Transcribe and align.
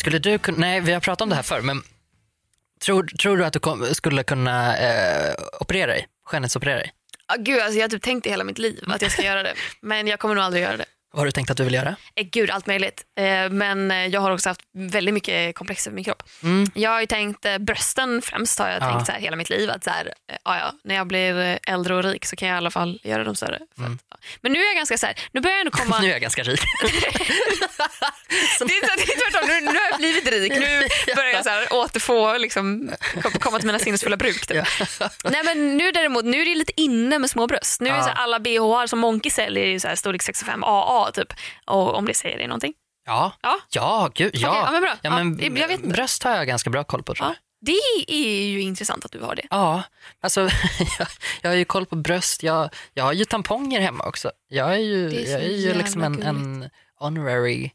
skulle 0.00 0.18
du 0.18 0.38
kunna, 0.38 0.58
nej 0.58 0.80
vi 0.80 0.92
har 0.92 1.00
pratat 1.00 1.20
om 1.20 1.28
det 1.28 1.34
här 1.34 1.42
förr, 1.42 1.60
men 1.60 1.82
tror, 2.84 3.02
tror 3.02 3.36
du 3.36 3.44
att 3.44 3.52
du 3.52 3.58
kom, 3.58 3.86
skulle 3.94 4.22
kunna 4.22 4.78
eh, 4.78 5.34
operera 5.60 5.86
dig? 5.86 6.06
Skönhetsoperera 6.24 6.76
dig? 6.76 6.92
Ah, 7.26 7.36
gud, 7.38 7.60
alltså 7.60 7.78
jag 7.78 7.84
har 7.84 7.88
typ 7.88 8.02
tänkt 8.02 8.24
det 8.24 8.30
hela 8.30 8.44
mitt 8.44 8.58
liv 8.58 8.84
att 8.86 9.02
jag 9.02 9.12
ska 9.12 9.22
göra 9.22 9.42
det. 9.42 9.54
Men 9.80 10.06
jag 10.06 10.18
kommer 10.20 10.34
nog 10.34 10.44
aldrig 10.44 10.62
göra 10.62 10.76
det. 10.76 10.84
Vad 11.12 11.20
har 11.20 11.26
du 11.26 11.32
tänkt 11.32 11.50
att 11.50 11.56
du 11.56 11.64
vill 11.64 11.74
göra? 11.74 11.96
Eh, 12.14 12.26
gud, 12.32 12.50
allt 12.50 12.66
möjligt. 12.66 13.02
Eh, 13.18 13.50
men 13.50 13.90
eh, 13.90 14.06
jag 14.06 14.20
har 14.20 14.30
också 14.30 14.48
haft 14.48 14.60
väldigt 14.72 15.14
mycket 15.14 15.54
komplex 15.54 15.86
över 15.86 15.94
min 15.94 16.04
kropp. 16.04 16.22
Mm. 16.42 16.66
Jag 16.74 16.90
har 16.90 17.00
ju 17.00 17.06
tänkt 17.06 17.46
brösten 17.60 18.22
främst 18.22 18.58
har 18.58 18.68
jag 18.68 18.82
Ja. 18.82 18.90
tänkt 18.92 19.06
så 19.06 19.12
hela 19.12 19.36
mitt 19.36 19.50
liv. 19.50 19.70
Att 19.70 19.84
så 19.84 19.90
här, 19.90 20.12
ja, 20.44 20.58
ja, 20.58 20.72
när 20.84 20.94
jag 20.94 21.06
blir 21.06 21.58
äldre 21.66 21.94
och 21.94 22.02
rik 22.04 22.26
så 22.26 22.36
kan 22.36 22.48
jag 22.48 22.54
i 22.54 22.58
alla 22.58 22.70
fall 22.70 23.00
göra 23.02 23.24
dem 23.24 23.34
större. 23.34 23.58
Mm. 23.78 23.98
att. 24.08 24.20
Men 24.40 24.52
nu 24.52 24.58
är 24.62 24.66
jag 24.66 24.76
ganska 24.76 24.98
så 24.98 25.06
här, 25.06 25.14
nu 25.32 25.40
börjar 25.40 25.54
jag 25.56 25.60
ändå 25.66 25.70
komma... 25.78 25.98
Nu 26.00 26.06
är 26.08 26.12
jag 26.12 26.20
ganska 26.20 26.42
rik. 26.42 26.60
det, 28.28 28.36
är, 28.36 28.58
så- 28.58 28.64
det 28.64 28.72
är 28.74 29.30
tvärtom, 29.30 29.48
nu, 29.48 29.60
nu 29.60 29.66
har 29.78 29.88
jag 29.90 29.98
blivit 29.98 30.26
rik. 30.32 30.52
Nu 30.52 30.88
börjar 31.14 31.30
jag 31.32 31.44
så 31.44 31.50
här, 31.50 31.66
återfå, 31.72 32.38
liksom, 32.38 32.90
kom- 33.22 33.32
komma 33.32 33.58
till 33.58 33.66
mina 33.66 33.78
sinnesfulla 33.78 34.16
bruk. 34.16 34.46
Typ. 34.46 34.64
Nej, 35.24 35.40
men 35.44 35.76
nu 35.76 35.92
däremot, 35.92 36.24
nu 36.24 36.40
är 36.40 36.44
det 36.44 36.54
lite 36.54 36.80
inne 36.80 37.18
med 37.18 37.30
små 37.30 37.46
bröst. 37.46 37.80
Nu 37.80 37.90
är 37.90 38.00
så 38.02 38.08
här, 38.08 38.14
alla 38.14 38.38
bh 38.38 38.86
som 38.86 38.98
Monkey 38.98 39.30
säljer 39.30 39.78
så 39.78 39.88
här 39.88 39.96
storlek 39.96 40.22
65 40.22 40.64
AA 40.64 40.99
typ. 41.10 41.32
Och 41.66 41.94
om 41.94 42.04
det 42.04 42.14
säger 42.14 42.38
dig 42.38 42.46
någonting. 42.46 42.74
Ja, 43.06 43.32
Ja. 43.42 43.58
ja, 43.70 44.10
gud, 44.14 44.30
ja. 44.34 44.48
Okej, 44.48 44.62
ja, 44.64 44.70
men 44.72 44.82
bra. 44.82 44.96
Ja, 45.02 45.10
men 45.10 45.56
Ja. 45.82 45.90
Bröst 45.92 46.22
har 46.22 46.36
jag 46.36 46.46
ganska 46.46 46.70
bra 46.70 46.84
koll 46.84 47.02
på 47.02 47.14
tror 47.14 47.26
jag. 47.28 47.34
Ja. 47.34 47.38
Det 47.62 48.12
är 48.12 48.44
ju 48.46 48.60
intressant 48.60 49.04
att 49.04 49.12
du 49.12 49.20
har 49.20 49.34
det. 49.34 49.46
Ja, 49.50 49.82
alltså 50.20 50.40
jag, 50.98 51.08
jag 51.42 51.50
har 51.50 51.54
ju 51.56 51.64
koll 51.64 51.86
på 51.86 51.96
bröst. 51.96 52.42
Jag, 52.42 52.70
jag 52.94 53.04
har 53.04 53.12
ju 53.12 53.24
tamponger 53.24 53.80
hemma 53.80 54.04
också. 54.04 54.30
Jag 54.48 54.74
är 54.74 54.78
ju, 54.78 55.06
är 55.06 55.30
jag 55.32 55.42
är 55.42 55.56
ju 55.56 55.74
liksom 55.74 56.02
en, 56.04 56.22
en 56.22 56.70
honorary 56.96 57.70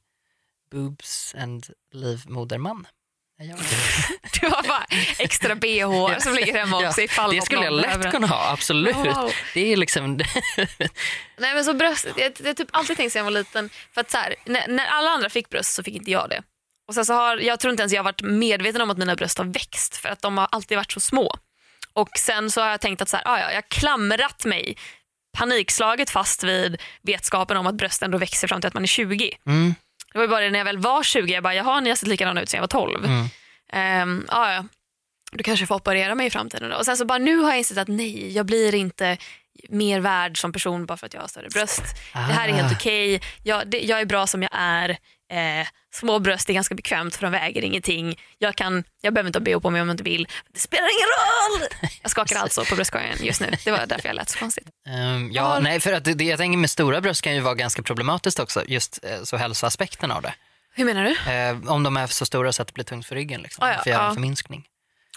boobs 0.72 1.36
and 1.38 1.68
livmoderman. 1.92 2.88
Jag. 3.38 3.58
Du 4.42 4.48
har 4.48 4.64
bara 4.68 4.86
extra 5.20 5.56
bh 5.56 6.20
som 6.20 6.34
ligger 6.34 6.54
hemma 6.54 6.88
också 6.88 7.02
ifall 7.02 7.36
det 7.36 7.42
skulle 7.42 7.64
jag 7.64 7.74
lätt 7.74 8.12
kunna 8.12 8.28
ha, 8.28 8.52
absolut. 8.52 8.96
Wow. 8.96 9.32
Det 9.54 9.74
är 9.74 9.78
liksom, 9.78 10.18
Nej 11.38 11.54
men 11.54 11.66
så 11.66 11.74
bröst, 11.74 12.08
jag, 12.18 12.32
jag 12.40 12.46
har 12.46 12.54
typ 12.54 12.70
alltid 12.72 12.98
tänkt 12.98 13.14
sedan 13.14 13.20
jag 13.20 13.24
var 13.24 13.32
liten, 13.32 13.70
för 13.94 14.02
att 14.02 14.12
så 14.12 14.18
här, 14.18 14.36
när, 14.46 14.68
när 14.68 14.86
alla 14.86 15.10
andra 15.10 15.30
fick 15.30 15.50
bröst 15.50 15.74
så 15.74 15.84
fick 15.84 15.96
inte 15.96 16.12
jag 16.12 16.30
det. 16.30 16.42
Och 16.88 16.94
sen 16.94 17.06
så 17.06 17.14
har, 17.14 17.38
jag 17.38 17.60
tror 17.60 17.72
inte 17.72 17.84
ens 17.84 17.94
jag 17.94 18.00
har 18.00 18.04
varit 18.04 18.22
medveten 18.22 18.82
om 18.82 18.90
att 18.90 18.98
mina 18.98 19.16
bröst 19.16 19.38
har 19.38 19.46
växt 19.46 19.98
för 19.98 20.10
att 20.10 20.22
de 20.22 20.38
har 20.38 20.48
alltid 20.52 20.78
varit 20.78 20.92
så 20.92 21.00
små. 21.00 21.36
Och 21.94 22.10
sen 22.18 22.52
så 22.52 22.62
har 22.62 22.70
jag 22.70 22.82
tänkt 22.82 23.02
att 23.02 23.10
så 23.10 23.18
här, 23.18 23.24
ah, 23.28 23.40
ja, 23.40 23.48
jag 23.48 23.56
har 23.56 23.70
klamrat 23.70 24.46
mig 24.46 24.78
panikslaget 25.38 26.10
fast 26.10 26.44
vid 26.44 26.82
vetskapen 27.02 27.58
om 27.58 27.68
att 27.68 27.76
brösten 27.76 28.12
då 28.12 28.18
växer 28.18 28.48
fram 28.48 28.62
till 28.62 28.68
att 28.68 28.74
man 28.74 28.84
är 28.84 28.88
20. 28.88 29.38
mm, 29.48 29.76
Det 30.16 30.20
var 30.20 30.24
ju 30.26 30.30
bara 30.30 30.42
det 30.42 30.50
när 30.50 30.60
jag 30.60 30.66
väl 30.66 30.78
var 30.78 31.04
20, 31.04 31.34
jag 31.34 31.44
bara, 31.44 31.54
jaha 31.56 31.80
ni 31.80 31.90
har 31.90 31.96
sett 31.96 32.08
likadana 32.10 32.42
ut 32.42 32.50
sedan 32.50 32.58
jag 32.58 32.62
var 32.62 32.68
12. 32.68 33.06
mm. 33.06 33.26
Ehm, 33.74 34.26
ja, 34.32 34.54
ja. 34.54 34.64
Du 35.32 35.44
kanske 35.44 35.66
får 35.66 35.76
operera 35.76 36.16
mig 36.16 36.28
i 36.28 36.30
framtiden. 36.30 36.70
Då. 36.70 36.76
Och 36.78 36.86
sen 36.86 36.98
så 36.98 37.06
bara 37.06 37.18
nu 37.18 37.38
har 37.38 37.50
jag 37.50 37.58
insett 37.58 37.78
att 37.78 37.88
nej, 37.88 38.34
jag 38.36 38.46
blir 38.46 38.76
inte 38.76 39.18
mer 39.70 40.00
värd 40.00 40.42
som 40.42 40.52
person 40.54 40.86
bara 40.86 40.98
för 40.98 41.06
att 41.06 41.14
jag 41.14 41.22
har 41.22 41.28
större 41.28 41.50
bröst. 41.50 41.84
Det 42.14 42.20
här 42.20 42.48
är 42.50 42.54
helt 42.54 42.72
Ah. 42.72 42.76
okej. 42.76 43.22
Jag, 43.44 43.68
det- 43.68 43.80
jag 43.82 44.02
är 44.02 44.06
bra 44.06 44.28
som 44.28 44.42
jag 44.42 44.52
är. 44.54 44.98
Eh, 45.32 45.68
små 45.94 46.20
bröst 46.20 46.50
är 46.50 46.54
ganska 46.54 46.76
bekvämt 46.76 47.16
för 47.16 47.22
de 47.22 47.32
väger 47.32 47.62
ingenting. 47.62 48.20
Jag, 48.38 48.56
kan, 48.56 48.84
jag 49.02 49.14
behöver 49.14 49.28
inte 49.28 49.40
ha 49.40 49.44
bh 49.44 49.60
på 49.62 49.70
mig 49.70 49.82
om 49.82 49.88
jag 49.88 49.94
inte 49.94 50.04
vill. 50.04 50.28
Det 50.54 50.60
spelar 50.60 50.84
ingen 50.84 51.08
roll! 51.18 51.90
Jag 52.02 52.12
skakar 52.12 52.36
alltså 52.36 52.66
på 52.66 52.76
bröstkorgen 52.76 53.18
just 53.22 53.42
nu. 53.42 53.52
Det 53.64 53.72
var 53.72 53.86
därför 53.86 54.10
jag 54.10 54.16
lät 54.16 54.30
så 54.30 54.40
konstigt. 54.40 54.68
Ehm, 54.88 55.32
ja, 55.32 55.44
Har- 55.44 55.62
nej, 55.62 55.80
för 55.80 55.94
att 55.94 56.04
det, 56.04 56.24
jag 56.24 56.38
tänker 56.40 56.58
med 56.58 56.70
stora 56.70 57.02
bröst 57.02 57.22
kan 57.22 57.36
ju 57.36 57.40
vara 57.42 57.56
ganska 57.56 57.82
problematiskt 57.84 58.40
också, 58.40 58.64
just 58.68 59.00
eh, 59.06 59.24
så 59.24 59.38
hälsoaspekten 59.38 60.12
av 60.12 60.22
det. 60.22 60.34
Hur 60.74 60.86
menar 60.86 61.04
du? 61.04 61.32
Eh, 61.32 61.74
om 61.74 61.84
de 61.84 61.98
är 61.98 62.08
så 62.08 62.26
stora 62.26 62.54
så 62.54 62.62
att 62.62 62.68
det 62.68 62.74
blir 62.74 62.84
tungt 62.86 63.06
för 63.06 63.16
ryggen. 63.16 63.42
Liksom. 63.42 63.64
Ah, 63.64 63.68
ja, 63.70 63.76
Man 63.76 63.84
får 63.84 63.92
göra 63.92 64.02
ja. 64.04 64.08
en 64.10 64.14
förminskning. 64.14 64.66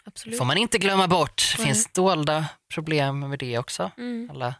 Absolut. 0.05 0.39
får 0.39 0.45
man 0.45 0.59
inte 0.59 0.79
glömma 0.79 1.09
bort. 1.09 1.55
Det 1.57 1.63
finns 1.63 1.93
dolda 1.93 2.45
problem 2.75 3.21
med 3.21 3.39
det 3.39 3.59
också. 3.59 3.91
Mm. 3.99 4.31
Alla 4.31 4.55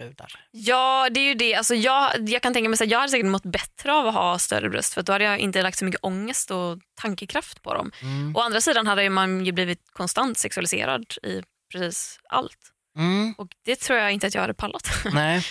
slitsbrudar. 0.00 0.32
Ja, 0.50 1.08
det 1.10 1.20
är 1.20 1.24
ju 1.28 1.34
det. 1.34 1.54
Alltså 1.54 1.74
jag, 1.74 2.28
jag 2.28 2.42
kan 2.42 2.52
tänka 2.52 2.68
mig 2.68 2.74
att 2.82 2.90
jag 2.90 2.98
hade 2.98 3.10
säkert 3.10 3.26
mått 3.26 3.42
bättre 3.42 3.92
av 3.92 4.06
att 4.06 4.14
ha 4.14 4.38
större 4.38 4.68
bröst 4.70 4.94
för 4.94 5.02
då 5.02 5.12
hade 5.12 5.24
jag 5.24 5.38
inte 5.38 5.62
lagt 5.62 5.78
så 5.78 5.84
mycket 5.84 6.00
ångest 6.04 6.50
och 6.50 6.78
tankekraft 6.94 7.62
på 7.62 7.74
dem. 7.74 7.90
Mm. 8.02 8.36
Å 8.36 8.40
andra 8.40 8.60
sidan 8.60 8.86
hade 8.86 9.10
man 9.10 9.44
ju 9.46 9.52
blivit 9.52 9.80
konstant 9.92 10.38
sexualiserad 10.38 11.04
i 11.22 11.42
precis 11.72 12.20
allt. 12.28 12.58
Mm. 12.96 13.34
Och 13.38 13.48
det 13.64 13.76
tror 13.76 13.98
jag 13.98 14.12
inte 14.12 14.26
att 14.26 14.34
jag 14.34 14.40
hade 14.42 14.54
pallat. 14.54 14.88
Nej. 15.12 15.44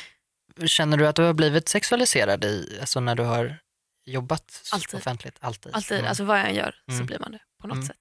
Känner 0.65 0.97
du 0.97 1.07
att 1.07 1.15
du 1.15 1.21
har 1.21 1.33
blivit 1.33 1.69
sexualiserad 1.69 2.45
i, 2.45 2.77
alltså 2.79 2.99
när 2.99 3.15
du 3.15 3.23
har 3.23 3.57
jobbat 4.05 4.61
Alltid. 4.73 4.99
offentligt? 4.99 5.37
Alltid. 5.39 5.75
Alltid, 5.75 5.97
Mm. 5.97 6.09
alltså 6.09 6.23
vad 6.23 6.39
jag 6.39 6.49
än 6.49 6.55
gör 6.55 6.75
så 6.87 6.93
Mm. 6.93 7.05
blir 7.05 7.19
man 7.19 7.31
det 7.31 7.39
på 7.61 7.67
något 7.67 7.75
Mm. 7.75 7.87
sätt. 7.87 7.97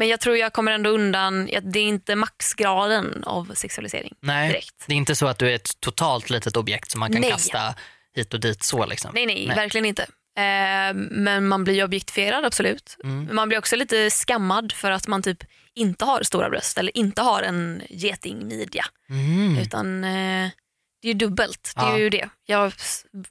Men 0.00 0.08
jag 0.08 0.20
tror 0.20 0.36
jag 0.36 0.52
kommer 0.52 0.72
ändå 0.72 0.90
undan, 0.90 1.46
det 1.62 1.78
är 1.78 1.84
inte 1.84 2.16
maxgraden 2.16 3.24
av 3.24 3.52
sexualisering 3.54 4.14
Nej, 4.20 4.48
direkt. 4.48 4.84
det 4.86 4.92
är 4.92 4.96
inte 4.96 5.14
så 5.14 5.26
att 5.26 5.38
du 5.38 5.50
är 5.50 5.54
ett 5.54 5.80
totalt 5.80 6.30
litet 6.30 6.56
objekt 6.56 6.90
som 6.90 7.00
man 7.00 7.12
kan 7.12 7.20
Nej. 7.20 7.30
kasta 7.30 7.74
hit 8.14 8.34
och 8.34 8.40
dit 8.40 8.62
så 8.62 8.86
liksom. 8.86 9.10
Nej, 9.14 9.26
nej, 9.26 9.46
Nej. 9.46 9.56
verkligen 9.56 9.84
inte. 9.84 10.02
Eh, 10.38 10.94
men 11.10 11.48
man 11.48 11.64
blir 11.64 11.84
objektifierad, 11.84 12.44
absolut. 12.44 12.96
Mm. 13.04 13.24
Men 13.24 13.34
Man 13.36 13.48
blir 13.48 13.58
också 13.58 13.76
lite 13.76 14.10
skammad 14.10 14.72
för 14.72 14.90
att 14.90 15.08
man 15.08 15.22
typ 15.22 15.44
inte 15.74 16.04
har 16.04 16.22
stora 16.22 16.50
bröst 16.50 16.78
eller 16.78 16.96
inte 16.96 17.22
har 17.22 17.42
en 17.42 17.82
getingmidja. 17.90 18.84
Mm. 19.10 19.58
Utan 19.58 20.04
eh, 20.04 20.50
det 21.02 21.08
är 21.08 21.12
ju 21.12 21.14
dubbelt. 21.14 21.72
Det 21.76 21.82
är 21.82 21.90
Ja. 21.90 21.98
ju 21.98 22.10
det. 22.10 22.28
Jag, 22.46 22.72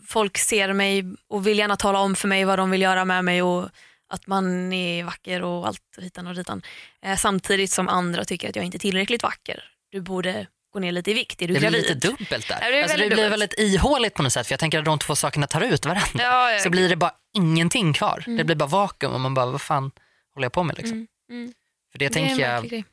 folk 0.07 0.37
ser 0.37 0.73
mig 0.73 1.03
och 1.29 1.47
vill 1.47 1.59
gärna 1.59 1.75
tala 1.75 1.99
om 1.99 2.15
för 2.15 2.27
mig 2.27 2.45
vad 2.45 2.59
de 2.59 2.71
vill 2.71 2.81
göra 2.81 3.05
med 3.05 3.25
mig 3.25 3.41
och 3.41 3.69
att 4.09 4.27
man 4.27 4.73
är 4.73 5.03
vacker 5.03 5.41
och 5.43 5.67
allt 5.67 5.81
hitan 5.97 6.27
och 6.27 6.35
ditan. 6.35 6.61
Eh, 7.01 7.15
samtidigt 7.17 7.71
som 7.71 7.87
andra 7.89 8.25
tycker 8.25 8.49
att 8.49 8.55
jag 8.55 8.65
inte 8.65 8.77
är 8.77 8.79
tillräckligt 8.79 9.23
vacker. 9.23 9.63
Du 9.91 10.01
borde 10.01 10.47
gå 10.73 10.79
ner 10.79 10.91
lite 10.91 11.11
i 11.11 11.13
vikt. 11.13 11.41
Är 11.41 11.47
du 11.47 11.53
Det 11.53 11.59
blir 11.59 11.69
gravid? 11.69 11.87
lite 11.87 12.07
dubbelt 12.07 12.47
där. 12.47 12.57
Ja, 12.61 12.69
det 12.71 12.81
alltså, 12.83 12.97
det 12.97 13.07
blir 13.07 13.17
dubbelt. 13.17 13.31
väldigt 13.33 13.53
ihåligt 13.59 14.13
på 14.13 14.23
något 14.23 14.33
sätt 14.33 14.47
för 14.47 14.53
jag 14.53 14.59
tänker 14.59 14.79
att 14.79 14.85
de 14.85 14.99
två 14.99 15.15
sakerna 15.15 15.47
tar 15.47 15.61
ut 15.61 15.85
varandra. 15.85 16.09
Ja, 16.23 16.51
ja. 16.51 16.59
Så 16.59 16.69
blir 16.69 16.89
det 16.89 16.95
bara 16.95 17.11
ingenting 17.33 17.93
kvar. 17.93 18.23
Det 18.37 18.43
blir 18.43 18.55
bara 18.55 18.69
vakuum 18.69 19.13
och 19.13 19.19
man 19.19 19.33
bara, 19.33 19.45
vad 19.45 19.61
fan 19.61 19.91
håller 20.33 20.45
jag 20.45 20.53
på 20.53 20.63
med 20.63 20.77
liksom? 20.77 20.95
Mm, 20.97 21.07
mm. 21.43 21.53
För 21.91 21.99
det, 21.99 22.07
Det 22.07 22.13
tänker 22.13 22.49
jag, 22.53 22.83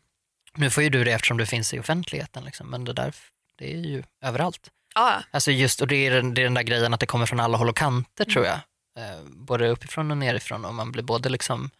nu 0.54 0.70
får 0.70 0.82
ju 0.82 0.88
du 0.88 1.04
det 1.04 1.12
eftersom 1.12 1.36
du 1.36 1.46
finns 1.46 1.74
i 1.74 1.78
offentligheten 1.78 2.44
liksom, 2.44 2.70
men 2.70 2.84
det 2.84 2.92
där 2.92 3.14
det 3.58 3.72
är 3.74 3.78
ju 3.78 4.02
överallt. 4.24 4.70
Ja. 4.94 5.22
Alltså 5.30 5.50
just, 5.50 5.80
och 5.80 5.88
det 5.88 5.96
är, 6.06 6.10
den, 6.10 6.34
det 6.34 6.40
är 6.40 6.44
den 6.44 6.54
där 6.54 6.62
grejen 6.62 6.94
att 6.94 7.00
det 7.00 7.06
kommer 7.06 7.26
från 7.26 7.40
alla 7.40 7.58
håll 7.58 7.68
och 7.68 7.76
kanter 7.76 8.24
Mm. 8.24 8.32
tror 8.34 8.46
jag. 8.46 8.58
Eh, 8.96 9.24
både 9.26 9.68
uppifrån 9.68 10.10
och 10.10 10.16
nerifrån 10.16 10.64
och 10.64 10.74
man 10.74 10.92
blir 10.92 11.02
både 11.02 11.28
liksom 11.28 11.70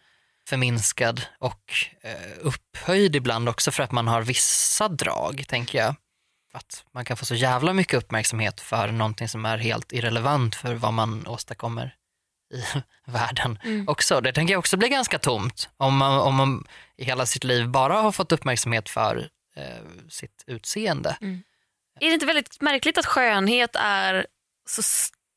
förminskad 0.49 1.21
och 1.39 1.73
eh, 2.01 2.37
upphöjd 2.41 3.15
ibland 3.15 3.49
också 3.49 3.71
för 3.71 3.83
att 3.83 3.91
man 3.91 4.07
har 4.07 4.21
vissa 4.21 4.87
drag, 4.87 5.43
tänker 5.47 5.77
jag. 5.77 5.95
Att 6.53 6.85
man 6.91 7.05
kan 7.05 7.17
få 7.17 7.25
så 7.25 7.35
jävla 7.35 7.73
mycket 7.73 7.93
uppmärksamhet 7.97 8.61
för 8.61 8.87
någonting 8.91 9.27
som 9.27 9.45
är 9.45 9.57
helt 9.57 9.91
irrelevant 9.93 10.55
för 10.55 10.75
vad 10.75 10.93
man 10.93 11.27
åstadkommer 11.27 11.95
i 12.53 12.63
världen 13.11 13.59
Mm. 13.63 13.87
också. 13.87 14.21
Det 14.21 14.33
tänker 14.33 14.53
jag 14.53 14.59
också 14.59 14.77
blir 14.77 14.89
ganska 14.89 15.19
tomt 15.19 15.69
om 15.77 15.97
man, 15.97 16.19
om 16.19 16.35
man 16.35 16.67
i 16.97 17.03
hela 17.05 17.25
sitt 17.25 17.43
liv 17.43 17.67
bara 17.69 18.01
har 18.01 18.11
fått 18.11 18.31
uppmärksamhet 18.31 18.89
för 18.89 19.29
eh, 19.55 19.63
sitt 20.09 20.43
utseende. 20.47 21.17
Är 21.99 22.07
det 22.07 22.13
inte 22.13 22.25
väldigt 22.25 22.61
märkligt 22.61 22.97
att 22.97 23.05
skönhet 23.05 23.75
är 23.75 24.27
så 24.69 24.81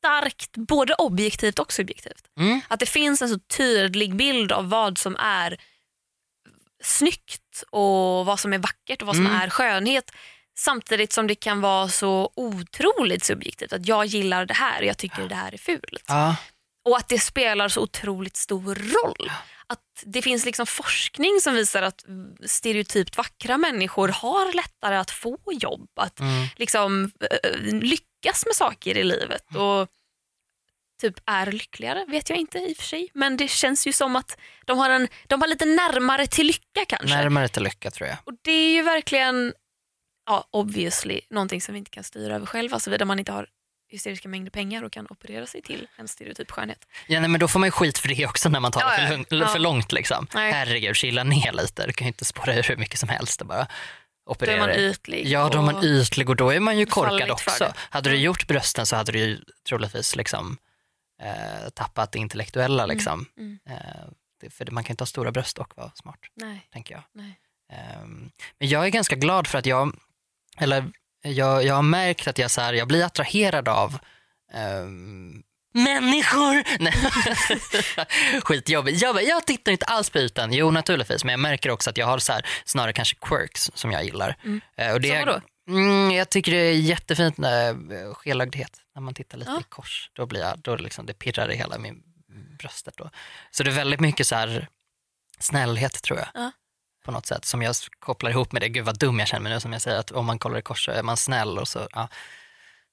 starkt 0.00 0.56
både 0.56 0.94
objektivt 0.94 1.58
och 1.58 1.72
subjektivt? 1.72 2.24
Mm. 2.40 2.60
Att 2.68 2.80
det 2.80 2.86
finns 2.86 3.22
en 3.22 3.28
så 3.28 3.38
tydlig 3.38 4.16
bild 4.16 4.52
av 4.52 4.68
vad 4.68 4.98
som 4.98 5.16
är 5.16 5.60
snyggt 6.82 7.62
och 7.70 8.26
vad 8.26 8.40
som 8.40 8.52
är 8.52 8.58
vackert 8.58 9.02
och 9.02 9.06
vad 9.06 9.16
som 9.16 9.26
Mm. 9.26 9.40
är 9.40 9.50
skönhet. 9.50 10.10
Samtidigt 10.58 11.12
som 11.12 11.26
det 11.26 11.34
kan 11.34 11.60
vara 11.60 11.88
så 11.88 12.32
otroligt 12.36 13.24
subjektivt. 13.24 13.72
Att 13.72 13.86
jag 13.86 14.06
gillar 14.06 14.46
det 14.46 14.54
här 14.54 14.80
och 14.80 14.86
jag 14.86 14.98
tycker 14.98 15.28
det 15.28 15.34
här 15.34 15.54
är 15.54 15.58
fult. 15.58 16.04
Ja. 16.06 16.36
Och 16.88 16.96
att 16.96 17.08
det 17.08 17.18
spelar 17.18 17.68
så 17.68 17.80
otroligt 17.80 18.36
stor 18.36 18.74
roll. 18.74 19.30
Att 19.72 20.02
det 20.02 20.22
finns 20.22 20.44
liksom 20.44 20.66
forskning 20.66 21.40
som 21.40 21.54
visar 21.54 21.82
att 21.82 22.04
stereotypt 22.46 23.16
vackra 23.16 23.58
människor 23.58 24.08
har 24.08 24.52
lättare 24.52 24.96
att 24.96 25.10
få 25.10 25.38
jobb, 25.52 25.88
att 26.00 26.20
Mm. 26.20 26.46
liksom 26.56 27.12
eh, 27.42 27.60
lyckas 27.62 28.46
med 28.46 28.54
saker 28.54 28.96
i 28.98 29.04
livet 29.04 29.56
och 29.56 29.88
typ 31.00 31.14
är 31.26 31.52
lyckligare, 31.52 32.04
vet 32.08 32.30
jag 32.30 32.38
inte 32.38 32.58
i 32.58 32.72
och 32.72 32.76
för 32.76 32.84
sig. 32.84 33.10
Men 33.14 33.36
det 33.36 33.48
känns 33.48 33.86
ju 33.86 33.92
som 33.92 34.16
att 34.16 34.38
de 34.66 34.78
har, 34.78 34.90
en, 34.90 35.08
de 35.26 35.40
har 35.40 35.48
lite 35.48 35.64
närmare 35.64 36.26
till 36.26 36.46
lycka 36.46 36.84
kanske. 36.88 37.16
Närmare 37.16 37.48
till 37.48 37.62
lycka 37.62 37.90
tror 37.90 38.08
jag. 38.08 38.18
Och 38.24 38.32
det 38.42 38.52
är 38.52 38.72
ju 38.72 38.82
verkligen, 38.82 39.52
ja 40.26 40.48
obviously, 40.50 41.20
någonting 41.30 41.60
som 41.60 41.72
vi 41.72 41.78
inte 41.78 41.90
kan 41.90 42.04
styra 42.04 42.34
över 42.34 42.46
själva 42.46 42.78
såvida 42.78 43.04
man 43.04 43.18
inte 43.18 43.32
har 43.32 43.46
hysteriska 43.90 44.28
mängder 44.28 44.50
pengar 44.50 44.82
och 44.82 44.92
kan 44.92 45.06
operera 45.10 45.46
sig 45.46 45.62
till 45.62 45.88
en 45.96 46.08
stereotyp 46.08 46.50
skönhet. 46.50 46.86
Ja, 47.06 47.20
nej, 47.20 47.28
men 47.30 47.40
då 47.40 47.48
får 47.48 47.60
man 47.60 47.66
ju 47.66 47.70
skit 47.70 47.98
för 47.98 48.08
det 48.08 48.26
också 48.26 48.48
när 48.48 48.60
man 48.60 48.72
tar 48.72 48.80
Ja, 48.80 48.88
för, 49.08 49.16
lång, 49.16 49.40
Ja. 49.40 49.46
för 49.48 49.58
långt. 49.58 49.92
Liksom. 49.92 50.26
Nej. 50.34 50.52
Herregud, 50.52 50.96
chilla 50.96 51.24
ner 51.24 51.52
lite. 51.52 51.86
Du 51.86 51.92
kan 51.92 52.04
ju 52.06 52.08
inte 52.08 52.24
spåra 52.24 52.54
ur 52.54 52.62
hur 52.62 52.76
mycket 52.76 52.98
som 52.98 53.08
helst 53.08 53.40
och 53.40 53.46
bara 53.46 53.66
Då 54.26 54.32
operera 54.32 54.54
är 54.54 54.58
man 54.60 54.70
ytlig. 54.70 55.26
Ja, 55.26 55.48
då 55.52 55.58
är 55.58 55.62
man 55.62 55.84
ytlig 55.84 56.28
och 56.30 56.36
då 56.36 56.50
är 56.50 56.60
man 56.60 56.78
ju 56.78 56.86
korkad 56.86 57.30
också. 57.30 57.64
det. 57.64 57.72
Hade 57.76 58.10
du 58.10 58.16
gjort 58.16 58.46
brösten 58.46 58.86
så 58.86 58.96
hade 58.96 59.12
du 59.12 59.18
ju 59.18 59.38
troligtvis 59.68 60.16
liksom 60.16 60.58
eh, 61.22 61.68
tappat 61.74 62.12
det 62.12 62.18
intellektuella 62.18 62.86
liksom. 62.86 63.26
mm. 63.38 63.58
Eh, 63.68 63.76
det, 64.40 64.50
för 64.50 64.70
man 64.70 64.84
kan 64.84 64.92
inte 64.92 65.02
ha 65.02 65.06
stora 65.06 65.32
bröst 65.32 65.58
och 65.58 65.72
vara 65.76 65.90
smart, 65.94 66.18
Nej, 66.34 66.68
tänker 66.72 66.94
jag. 66.94 67.02
nej. 67.12 67.40
Ehm, 67.72 68.30
men 68.58 68.68
jag 68.68 68.86
är 68.86 68.90
ganska 68.90 69.16
glad 69.16 69.46
för 69.46 69.58
att 69.58 69.66
jag, 69.66 69.96
eller 70.58 70.92
jag, 71.22 71.64
jag 71.64 71.74
har 71.74 71.82
märkt 71.82 72.28
att 72.28 72.38
jag, 72.38 72.50
så 72.50 72.60
här, 72.60 72.72
jag 72.72 72.88
blir 72.88 73.04
attraherad 73.04 73.68
av 73.68 73.98
ehm, 74.52 75.42
människor. 75.74 76.64
Nej. 76.80 76.94
Skitjobbigt. 78.42 79.02
Jag, 79.02 79.14
bara, 79.14 79.22
jag 79.22 79.46
tittar 79.46 79.72
inte 79.72 79.86
alls 79.86 80.10
på 80.10 80.18
ytan. 80.18 80.52
Jo 80.52 80.70
naturligtvis 80.70 81.24
men 81.24 81.32
jag 81.32 81.40
märker 81.40 81.70
också 81.70 81.90
att 81.90 81.96
jag 81.96 82.06
har 82.06 82.18
så 82.18 82.32
här, 82.32 82.46
snarare 82.64 82.92
kanske 82.92 83.16
quirks 83.20 83.70
som 83.74 83.92
jag 83.92 84.04
gillar. 84.04 84.36
Mm. 84.44 84.60
Eh, 84.76 84.92
och 84.92 85.00
det, 85.00 85.08
Som 85.08 85.18
vadå? 85.18 85.40
Mm, 85.68 86.10
jag 86.10 86.30
tycker 86.30 86.52
det 86.52 86.58
är 86.58 86.72
jättefint 86.74 87.38
med 87.38 87.68
eh, 87.92 88.14
skelögdhet. 88.14 88.80
När 88.94 89.02
man 89.02 89.14
tittar 89.14 89.38
lite 89.38 89.50
Ja. 89.50 89.60
i 89.60 89.64
kors. 89.68 90.10
Då, 90.12 90.26
blir 90.26 90.40
jag, 90.40 90.58
då 90.58 90.76
liksom, 90.76 91.06
det 91.06 91.14
pirrar 91.14 91.52
i 91.52 91.56
hela 91.56 91.78
min 91.78 92.02
bröstet. 92.58 92.94
Då. 92.96 93.10
Så 93.50 93.62
det 93.62 93.70
är 93.70 93.74
väldigt 93.74 94.00
mycket 94.00 94.26
så 94.26 94.34
här 94.34 94.68
snällhet 95.38 96.02
tror 96.02 96.18
jag. 96.18 96.28
Ja. 96.34 96.50
På 97.04 97.10
något 97.12 97.26
sätt 97.26 97.44
som 97.44 97.62
jag 97.62 97.74
kopplar 97.98 98.30
ihop 98.30 98.52
med 98.52 98.62
det. 98.62 98.68
Gud 98.68 98.84
vad 98.84 98.98
dum 98.98 99.18
jag 99.18 99.28
känner 99.28 99.42
mig 99.42 99.52
nu 99.52 99.60
som 99.60 99.72
jag 99.72 99.82
säger 99.82 99.98
att 99.98 100.10
om 100.10 100.26
man 100.26 100.38
kollar 100.38 100.58
i 100.58 100.62
kors 100.62 100.84
så 100.84 100.90
är 100.92 101.02
man 101.02 101.16
snäll. 101.16 101.58
Och 101.58 101.68
så, 101.68 101.88
ja. 101.92 102.08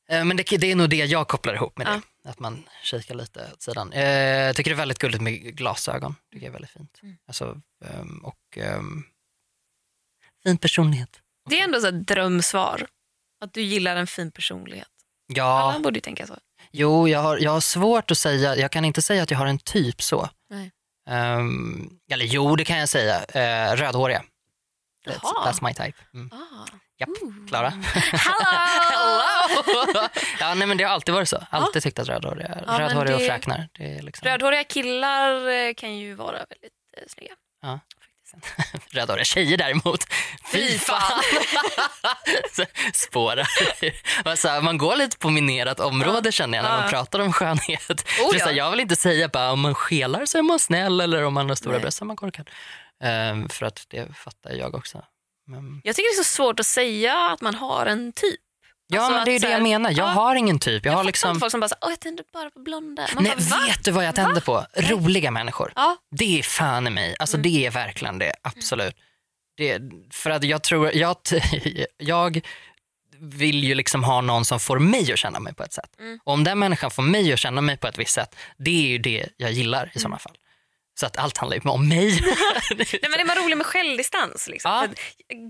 Eh, 0.09 0.25
Men 0.25 0.37
det, 0.37 0.43
det 0.57 0.71
är 0.71 0.75
nog 0.75 0.89
det 0.89 0.95
jag 1.05 1.27
kopplar 1.27 1.53
ihop 1.53 1.77
med 1.77 1.87
Ja. 1.87 2.01
det. 2.23 2.29
Att 2.29 2.39
man 2.39 2.63
kikar 2.83 3.15
lite 3.15 3.49
åt 3.53 3.61
sidan. 3.61 3.93
Eh, 3.93 4.03
Jag 4.45 4.55
tycker 4.55 4.71
det 4.71 4.75
är 4.75 4.77
väldigt 4.77 4.99
gulligt 4.99 5.21
med 5.23 5.33
glasögon. 5.57 6.15
Det 6.31 6.45
är 6.45 6.51
väldigt 6.51 6.71
fint. 6.71 6.99
Mm. 7.03 7.17
Alltså, 7.27 7.61
ehm, 7.85 8.17
och 8.25 8.57
ehm, 8.57 9.03
fin 10.43 10.57
personlighet. 10.57 11.19
Det 11.49 11.59
är 11.59 11.63
ändå 11.63 11.79
så 11.79 11.87
ett 11.87 12.07
drömsvar. 12.07 12.87
Att 13.45 13.53
du 13.53 13.61
gillar 13.61 13.95
en 13.95 14.07
fin 14.07 14.31
personlighet. 14.31 14.87
Ja, 15.27 15.43
Alla 15.71 15.79
borde 15.79 15.97
ju 15.97 16.01
tänka 16.01 16.27
så. 16.27 16.37
Jo, 16.71 17.07
jag 17.07 17.19
har, 17.19 17.37
jag 17.37 17.51
har 17.51 17.59
svårt 17.61 18.11
att 18.11 18.17
säga, 18.17 18.55
jag 18.55 18.71
kan 18.71 18.85
inte 18.85 19.01
säga 19.01 19.23
att 19.23 19.31
jag 19.31 19.37
har 19.37 19.45
en 19.45 19.59
typ 19.59 20.01
så. 20.01 20.29
Ehm, 21.07 21.89
eller 22.11 22.25
jo, 22.25 22.55
det 22.55 22.65
kan 22.65 22.77
jag 22.79 22.89
säga. 22.89 23.19
Uh, 23.35 23.75
rödhåriga. 23.75 24.23
That's, 25.07 25.33
that's 25.45 25.63
my 25.67 25.73
type. 25.73 25.97
Mm. 26.13 26.29
Ah. 26.33 26.65
Japp. 26.99 27.09
Klara. 27.47 27.69
Hello! 27.93 29.21
ja, 30.39 30.53
nej, 30.53 30.67
men 30.67 30.77
det 30.77 30.83
har 30.83 30.91
alltid 30.91 31.13
varit 31.13 31.29
så. 31.29 31.43
Alltid 31.49 31.83
tyckt 31.83 31.99
att 31.99 32.07
rödhåriga, 32.09 32.63
Ja, 32.67 32.79
rödhåriga 32.79 33.13
och 33.15 33.19
det- 33.21 33.27
fräknar. 33.27 33.69
Det 33.77 33.83
är 33.97 34.01
liksom, 34.01 34.27
Rödhåriga 34.27 34.63
killar 34.63 35.47
eh, 35.49 35.73
kan 35.73 35.97
ju 35.97 36.13
vara 36.13 36.31
väldigt 36.37 36.73
eh, 36.97 37.03
snygga. 37.07 37.33
Ja. 37.61 37.79
Rödhåriga 38.89 39.25
tjejer 39.25 39.57
däremot. 39.57 40.05
Fy 40.51 40.79
fan! 40.79 41.23
Spårar. 42.93 43.47
Man 44.25 44.37
så 44.37 44.47
här, 44.47 44.61
Man 44.61 44.77
går 44.77 44.95
lite 44.95 45.17
på 45.17 45.29
minerat 45.29 45.79
område 45.79 46.31
känner 46.31 46.57
jag 46.57 46.63
när 46.63 46.77
man 46.77 46.89
pratar 46.89 47.19
om 47.19 47.33
skönhet. 47.33 48.07
Oh, 48.21 48.31
så 48.31 48.37
ja. 48.37 48.51
jag 48.51 48.71
vill 48.71 48.79
inte 48.79 48.95
säga 48.95 49.27
bara 49.27 49.51
om 49.51 49.59
man 49.59 49.75
skelar 49.75 50.25
så 50.25 50.37
är 50.37 50.41
man 50.41 50.59
snäll 50.59 51.01
eller 51.01 51.23
om 51.23 51.33
man 51.33 51.49
har 51.49 51.55
stora 51.55 51.73
Nej. 51.73 51.81
bröst 51.81 51.97
så 51.97 52.03
är 52.03 52.07
man 52.07 52.15
korkad. 52.15 52.49
Ehm, 53.03 53.49
för 53.49 53.65
att 53.65 53.85
det 53.89 54.17
fattar 54.17 54.51
jag 54.51 54.75
också. 54.75 55.03
Men... 55.47 55.81
Jag 55.83 55.95
tycker 55.95 56.09
det 56.09 56.21
är 56.21 56.23
så 56.23 56.35
svårt 56.35 56.59
att 56.59 56.65
säga 56.65 57.29
att 57.31 57.41
man 57.41 57.55
har 57.55 57.85
en 57.85 58.13
typ. 58.13 58.39
Ja 58.87 58.99
Alltså 58.99 59.11
men 59.15 59.25
det 59.25 59.31
är 59.35 59.39
det 59.39 59.49
jag 59.51 59.63
menar. 59.63 59.89
Jag 59.89 59.97
Ja. 59.99 60.03
har 60.05 60.35
ingen 60.35 60.59
typ. 60.59 60.85
Jag, 60.85 60.91
Jag 60.91 60.97
har 60.97 61.03
liksom... 61.03 61.39
folk 61.39 61.51
som 61.51 61.59
bara 61.59 61.69
säger 61.69 61.79
åh 61.85 61.89
jag 61.89 61.99
tänder 61.99 62.25
bara 62.33 62.49
på 62.49 62.59
blonda. 62.59 63.07
Man 63.15 63.23
Nej, 63.23 63.33
bara, 63.49 63.65
vet 63.67 63.83
du 63.85 63.91
vad 63.91 64.05
jag 64.05 64.15
tänder 64.15 64.41
på? 64.41 64.65
Roliga 64.75 65.31
människor. 65.31 65.73
Ja. 65.75 65.97
Det 66.11 66.39
är 66.39 66.43
fan 66.43 66.87
i 66.87 66.89
mig. 66.89 67.15
Alltså 67.19 67.37
Mm. 67.37 67.51
det 67.51 67.65
är 67.65 67.71
verkligen 67.71 68.19
det, 68.19 68.33
absolut. 68.41 68.95
Det, 69.57 69.81
för 70.11 70.29
att 70.29 70.43
jag 70.43 70.63
tror, 70.63 70.95
jag, 70.95 71.17
jag 71.97 72.41
vill 73.19 73.63
ju 73.63 73.75
liksom 73.75 74.03
ha 74.03 74.21
någon 74.21 74.45
som 74.45 74.59
får 74.59 74.79
mig 74.79 75.11
att 75.13 75.19
känna 75.19 75.39
mig 75.39 75.53
på 75.53 75.63
ett 75.63 75.73
sätt. 75.73 75.89
Mm. 75.99 76.19
Och 76.23 76.33
om 76.33 76.43
den 76.43 76.59
människan 76.59 76.91
får 76.91 77.03
mig 77.03 77.33
att 77.33 77.39
känna 77.39 77.61
mig 77.61 77.77
på 77.77 77.87
ett 77.87 77.97
visst 77.97 78.13
sätt, 78.13 78.35
det 78.57 78.71
är 78.85 78.87
ju 78.87 78.97
det 78.97 79.29
jag 79.37 79.51
gillar 79.51 79.83
Mm. 79.83 79.91
i 79.95 79.99
sådana 79.99 80.19
fall. 80.19 80.37
Så 80.99 81.05
att 81.05 81.17
allt 81.17 81.37
handlar 81.37 81.57
ju 81.57 81.69
om 81.69 81.87
mig. 81.87 82.19
Nej, 82.75 82.87
men 83.01 83.11
det 83.11 83.21
är 83.21 83.27
bara 83.27 83.39
roligt 83.45 83.57
med 83.57 83.65
självdistans. 83.65 84.47
Liksom. 84.47 84.71
Ja. 84.71 84.83
Att, 84.83 84.91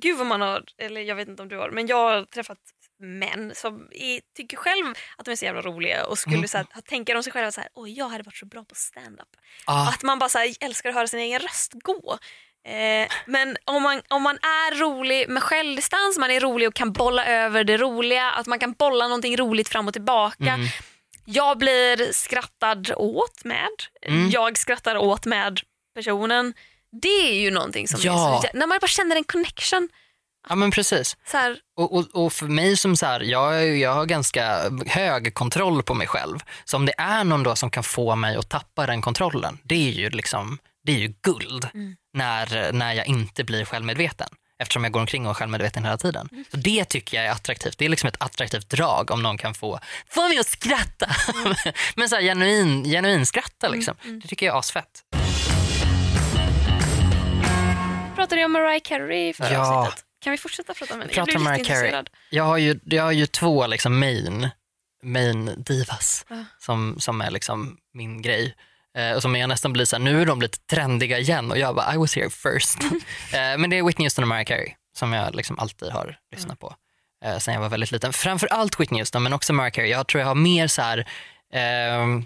gud 0.02 0.18
vad 0.18 0.28
man 0.28 0.42
har, 0.42 0.64
eller 0.78 1.02
jag 1.02 1.16
vet 1.16 1.28
inte 1.28 1.42
om 1.42 1.50
du 1.50 1.58
har, 1.58 1.70
men 1.70 1.88
jag 1.88 1.98
har 1.98 2.26
träffat 2.26 2.58
män 3.00 3.52
som 3.56 3.88
är, 3.92 4.20
tycker 4.38 4.58
själv 4.58 4.86
att 5.18 5.26
de 5.26 5.32
är 5.32 5.36
så 5.36 5.46
jävla 5.46 5.62
roliga 5.62 6.06
och 6.06 6.20
skulle 6.20 6.36
Mm. 6.38 6.48
så 6.48 6.58
här, 6.58 6.66
tänka 6.82 7.18
om 7.18 7.24
sig 7.24 7.34
själva 7.34 7.52
så 7.52 7.62
här, 7.62 7.70
jag 7.88 8.10
hade 8.10 8.24
varit 8.24 8.38
så 8.38 8.46
bra 8.46 8.64
på 8.64 8.76
stand-up. 8.76 9.28
ah, 9.66 9.90
Att 9.90 10.04
man 10.04 10.20
bara 10.20 10.30
så 10.30 10.38
här, 10.38 10.54
älskar 10.60 10.90
att 10.90 10.96
höra 10.96 11.08
sin 11.08 11.20
egen 11.20 11.40
röst 11.40 11.72
gå. 11.74 12.18
Eh, 12.68 13.08
men 13.26 13.58
om 13.66 13.84
man, 13.84 14.02
om 14.08 14.22
man 14.24 14.36
är 14.36 14.76
rolig 14.80 15.30
med 15.30 15.44
självdistans, 15.44 16.18
man 16.18 16.32
är 16.32 16.40
rolig 16.40 16.68
och 16.68 16.74
kan 16.74 16.94
bolla 16.94 17.26
över 17.26 17.64
det 17.64 17.78
roliga, 17.78 18.32
att 18.32 18.48
man 18.48 18.60
kan 18.60 18.72
bolla 18.74 19.08
någonting 19.08 19.38
roligt 19.38 19.70
fram 19.70 19.88
och 19.88 19.94
tillbaka. 19.94 20.44
mm, 20.54 20.68
Jag 21.26 21.58
blir 21.58 22.14
skrattad 22.14 22.92
åt 22.96 23.44
med, 23.44 23.70
Mm. 24.02 24.30
jag 24.30 24.58
skrattar 24.58 24.98
åt 24.98 25.26
med 25.26 25.60
personen. 25.96 26.54
Det 27.02 27.30
är 27.30 27.34
ju 27.40 27.52
någonting 27.52 27.88
som 27.88 28.00
Ja. 28.04 28.38
är 28.38 28.42
så, 28.42 28.58
när 28.58 28.68
man 28.68 28.78
bara 28.82 28.88
känner 28.88 29.16
en 29.16 29.24
connection. 29.24 29.90
Ja 30.50 30.56
men 30.56 30.72
precis. 30.72 31.18
Och, 31.78 31.96
och, 31.98 32.06
och 32.26 32.34
för 32.34 32.46
mig 32.46 32.78
som 32.78 32.98
så 32.98 33.06
här, 33.06 33.20
jag, 33.22 33.78
jag 33.78 33.94
har 33.94 34.06
ganska 34.06 34.60
hög 34.88 35.34
kontroll 35.34 35.84
på 35.84 35.94
mig 35.94 36.08
själv. 36.08 36.40
Så 36.66 36.78
om 36.78 36.86
det 36.86 36.94
är 36.98 37.24
någon 37.24 37.44
då 37.44 37.56
som 37.56 37.72
kan 37.72 37.84
få 37.84 38.16
mig 38.16 38.36
att 38.36 38.50
tappa 38.50 38.86
den 38.86 39.02
kontrollen, 39.02 39.58
det 39.64 39.76
är 39.76 39.92
ju 39.92 40.10
liksom, 40.10 40.58
det 40.84 40.92
är 40.92 40.98
ju 41.00 41.14
guld 41.24 41.68
Mm. 41.74 41.96
när, 42.14 42.72
när 42.72 42.94
jag 42.94 43.08
inte 43.08 43.44
blir 43.44 43.66
självmedveten. 43.66 44.28
Eftersom 44.60 44.84
jag 44.84 44.94
går 44.94 45.00
omkring 45.00 45.26
och 45.26 45.30
är 45.30 45.34
självmedveten 45.34 45.84
hela 45.84 45.98
tiden. 45.98 46.30
Mm. 46.32 46.46
Så 46.52 46.58
det 46.58 46.86
tycker 46.86 47.18
jag 47.18 47.26
är 47.26 47.32
attraktivt. 47.32 47.78
Det 47.78 47.86
är 47.86 47.90
liksom 47.90 48.08
ett 48.08 48.16
attraktivt 48.20 48.70
drag 48.70 49.12
om 49.12 49.24
någon 49.24 49.38
kan 49.38 49.54
få, 49.54 49.80
få 50.10 50.28
mig 50.28 50.40
att 50.40 50.48
skratta. 50.48 51.08
Mm. 51.46 51.56
Men 51.96 52.10
så 52.10 52.16
här, 52.16 52.22
genuin, 52.24 52.84
genuin 52.84 53.26
skratta 53.26 53.70
liksom. 53.70 53.96
Det 54.22 54.28
tycker 54.28 54.46
jag 54.46 54.56
är 54.56 54.60
asfett. 54.60 55.02
pratade 58.16 58.42
jag 58.42 58.46
om 58.46 58.52
Mariah 58.52 58.82
Carey 58.84 59.34
förra 59.34 59.54
Ja. 59.54 59.76
avsnittet. 59.76 60.04
Kan 60.20 60.32
vi 60.32 60.38
fortsätta 60.38 60.74
prata 60.74 60.94
om 60.94 61.00
henne? 61.00 61.12
Jag 61.16 61.26
blir 61.26 61.36
lite 61.40 61.46
Carey. 61.50 61.60
intresserad. 61.60 62.10
Jag 62.30 62.44
har 62.44 62.58
ju, 62.58 62.80
jag 62.86 63.04
har 63.04 63.12
ju 63.12 63.26
två 63.26 63.68
liksom 63.68 64.00
main, 64.00 64.50
main 65.04 65.64
divas 65.68 66.26
Ja. 66.30 66.46
som, 66.60 66.96
som 67.00 67.22
är 67.22 67.32
liksom 67.32 67.78
min 67.94 68.22
grej. 68.22 68.56
Eh, 68.98 69.12
och 69.12 69.22
som 69.22 69.36
jag 69.36 69.48
nästan 69.50 69.74
blir 69.74 69.86
såhär, 69.86 70.04
nu 70.04 70.22
är 70.22 70.26
de 70.26 70.42
lite 70.42 70.58
trendiga 70.60 71.20
igen 71.20 71.52
och 71.52 71.58
jag 71.58 71.76
bara 71.76 71.94
I 71.94 71.98
was 71.98 72.16
here 72.16 72.30
first. 72.30 72.80
eh, 73.34 73.58
men 73.58 73.70
det 73.70 73.78
är 73.78 73.84
Whitney 73.84 74.06
Houston 74.06 74.24
och 74.24 74.28
Mariah 74.28 74.46
Carey 74.46 74.74
som 74.98 75.14
jag 75.14 75.36
liksom 75.36 75.60
alltid 75.60 75.90
har 75.92 76.18
lyssnat 76.36 76.60
på 76.60 76.76
eh, 77.26 77.38
sen 77.38 77.54
jag 77.54 77.62
var 77.62 77.70
väldigt 77.70 77.92
liten. 77.92 78.14
Framförallt 78.14 78.80
Whitney 78.80 79.02
Houston 79.02 79.24
men 79.24 79.34
också 79.34 79.54
Mariah 79.54 79.72
Carey. 79.72 79.90
Jag 79.90 80.08
tror 80.08 80.20
jag 80.22 80.28
har 80.28 80.36
mer 80.36 80.68
så 80.68 80.82
här 80.82 81.08
ehm, 81.54 82.26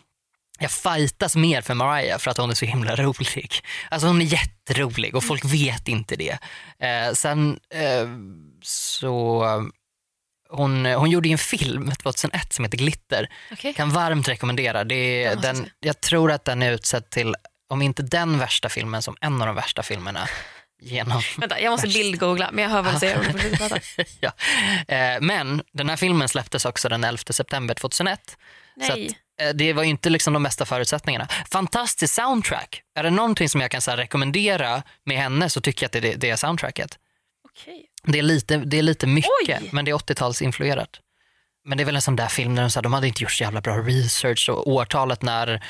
jag 0.61 0.71
fightas 0.71 1.35
mer 1.35 1.61
för 1.61 1.73
Mariah 1.73 2.19
för 2.19 2.31
att 2.31 2.37
hon 2.37 2.49
är 2.49 2.53
så 2.53 2.65
himla 2.65 2.95
rolig. 2.95 3.61
Alltså 3.89 4.07
hon 4.07 4.21
är 4.21 4.25
jätterolig 4.25 5.15
och 5.15 5.23
folk 5.23 5.45
vet 5.45 5.87
inte 5.87 6.15
det. 6.15 6.37
Eh, 6.79 7.13
sen 7.13 7.59
eh, 7.73 8.07
så 8.61 9.45
hon, 10.49 10.85
hon 10.85 11.11
gjorde 11.11 11.27
ju 11.27 11.31
en 11.31 11.37
film 11.37 11.91
2001 11.91 12.53
som 12.53 12.65
heter 12.65 12.77
Glitter. 12.77 13.29
Okej. 13.51 13.73
Kan 13.73 13.89
varmt 13.89 14.27
rekommendera. 14.27 14.83
Det 14.83 15.23
är, 15.23 15.35
Den 15.35 15.69
jag 15.79 16.01
tror 16.01 16.31
att 16.31 16.45
den 16.45 16.61
är 16.61 16.71
utsedd 16.71 17.09
till, 17.09 17.35
om 17.69 17.81
inte 17.81 18.03
den 18.03 18.39
värsta 18.39 18.69
filmen, 18.69 19.01
som 19.01 19.15
en 19.21 19.41
av 19.41 19.47
de 19.47 19.55
värsta 19.55 19.83
filmerna 19.83 20.27
genom 20.81 21.21
Vänta, 21.37 21.61
jag 21.61 21.71
måste 21.71 21.87
bildgoogla 21.87 22.49
men 22.53 22.63
jag 22.63 22.71
hör 22.71 22.81
vad 22.81 22.93
du 22.93 22.99
säger 22.99 23.35
ja. 24.19 24.31
eh, 24.95 25.21
Men 25.21 25.61
den 25.73 25.89
här 25.89 25.95
filmen 25.97 26.29
släpptes 26.29 26.65
också 26.65 26.89
den 26.89 27.03
11 27.03 27.23
september 27.29 27.73
2001. 27.73 28.37
Så 28.87 28.95
Nej. 28.95 29.07
att, 29.07 29.47
eh, 29.47 29.53
det 29.53 29.73
var 29.73 29.83
ju 29.83 29.89
inte 29.89 30.09
liksom 30.09 30.33
de 30.33 30.43
bästa 30.43 30.65
förutsättningarna. 30.65 31.27
Fantastisk 31.51 32.13
soundtrack. 32.13 32.81
Är 32.95 33.03
det 33.03 33.09
någonting 33.09 33.49
som 33.49 33.61
jag 33.61 33.71
kan 33.71 33.81
så 33.81 33.91
rekommendera 33.91 34.83
med 35.05 35.17
henne 35.17 35.49
så 35.49 35.61
tycker 35.61 35.83
jag 35.83 35.87
att 35.87 36.03
det 36.03 36.13
är 36.13 36.17
det 36.17 36.37
soundtracket. 36.37 36.97
Okej. 37.49 37.85
Det 38.03 38.19
är 38.19 38.23
lite, 38.23 38.57
det 38.57 38.77
är 38.77 38.83
lite 38.83 39.07
mycket, 39.07 39.61
Oj! 39.61 39.69
men 39.71 39.85
det 39.85 39.91
är 39.91 39.95
80-talsinfluerat. 39.95 40.99
Men 41.65 41.77
det 41.77 41.83
är 41.83 41.85
väl 41.85 41.95
en 41.95 42.01
sån 42.01 42.15
där 42.15 42.27
film 42.27 42.55
där 42.55 42.63
de, 42.63 42.69
så 42.69 42.79
här, 42.79 42.83
de 42.83 42.93
hade 42.93 43.07
inte 43.07 43.23
gjort 43.23 43.31
så 43.31 43.43
jävla 43.43 43.61
bra 43.61 43.77
research 43.77 44.49
och 44.49 44.67
årtalet 44.67 45.21
när, 45.21 45.63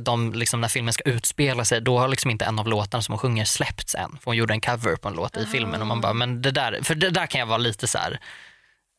de, 0.00 0.32
liksom, 0.32 0.60
när 0.60 0.68
filmen 0.68 0.92
ska 0.92 1.04
utspela 1.04 1.64
sig, 1.64 1.80
då 1.80 1.98
har 1.98 2.08
liksom 2.08 2.30
inte 2.30 2.44
en 2.44 2.58
av 2.58 2.68
låtarna 2.68 3.02
som 3.02 3.12
hon 3.12 3.18
sjunger 3.18 3.44
släppts 3.44 3.94
än. 3.94 4.10
För 4.10 4.24
hon 4.24 4.36
gjorde 4.36 4.54
en 4.54 4.60
cover 4.60 4.96
på 4.96 5.08
en 5.08 5.14
låt 5.14 5.36
i 5.36 5.46
filmen 5.46 5.80
och 5.80 5.86
man 5.86 6.00
bara, 6.00 6.12
men 6.12 6.42
det 6.42 6.50
där, 6.50 6.78
för 6.82 6.94
det 6.94 7.10
där 7.10 7.26
kan 7.26 7.38
jag 7.38 7.46
vara 7.46 7.58
lite 7.58 7.86
så 7.88 7.98
här. 7.98 8.20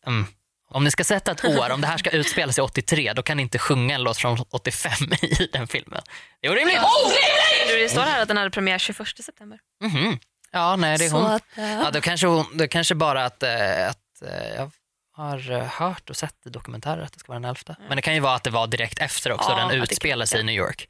mm, 0.07 0.25
om 0.73 0.83
ni 0.83 0.91
ska 0.91 1.03
sätta 1.03 1.31
ett 1.31 1.45
år, 1.45 1.69
om 1.69 1.81
det 1.81 1.87
här 1.87 1.97
ska 1.97 2.09
utspela 2.09 2.53
sig 2.53 2.61
83, 2.63 3.13
då 3.13 3.23
kan 3.23 3.37
ni 3.37 3.43
inte 3.43 3.59
sjunga 3.59 3.95
en 3.95 4.03
låt 4.03 4.17
från 4.17 4.37
85 4.49 4.91
i 5.21 5.47
den 5.53 5.67
filmen. 5.67 6.01
Det 6.41 6.47
är 6.47 6.51
orimligt! 6.51 6.77
Du, 7.67 7.79
Det 7.79 7.89
står 7.89 8.01
här 8.01 8.21
att 8.21 8.27
den 8.27 8.37
hade 8.37 8.49
premiär 8.51 8.77
21 8.77 9.07
september. 9.23 9.59
Mhm. 9.83 10.19
Ja, 10.51 10.75
nej 10.75 10.97
det 10.97 11.05
är 11.05 11.11
hon. 11.11 11.25
att, 11.25 11.57
eh, 11.57 11.71
Ja, 11.73 11.91
då 11.91 12.01
kanske, 12.01 12.27
hon, 12.27 12.45
då 12.53 12.67
kanske 12.67 12.95
bara 12.95 13.25
att, 13.25 13.43
eh, 13.43 13.89
att 13.89 14.21
eh, 14.21 14.55
jag 14.55 14.71
har 15.15 15.37
hört 15.65 16.09
och 16.09 16.17
sett 16.17 16.35
i 16.45 16.49
dokumentärer 16.49 17.01
att 17.01 17.13
det 17.13 17.19
ska 17.19 17.31
vara 17.31 17.39
den 17.39 17.49
11. 17.49 17.75
Men 17.87 17.95
det 17.95 18.01
kan 18.01 18.13
ju 18.13 18.19
vara 18.19 18.35
att 18.35 18.43
det 18.43 18.49
var 18.49 18.67
direkt 18.67 18.99
efter 18.99 19.31
också, 19.31 19.51
Ja, 19.51 19.57
den 19.67 19.81
utspelar 19.81 20.25
sig 20.25 20.39
i 20.39 20.43
New 20.43 20.55
York. 20.55 20.89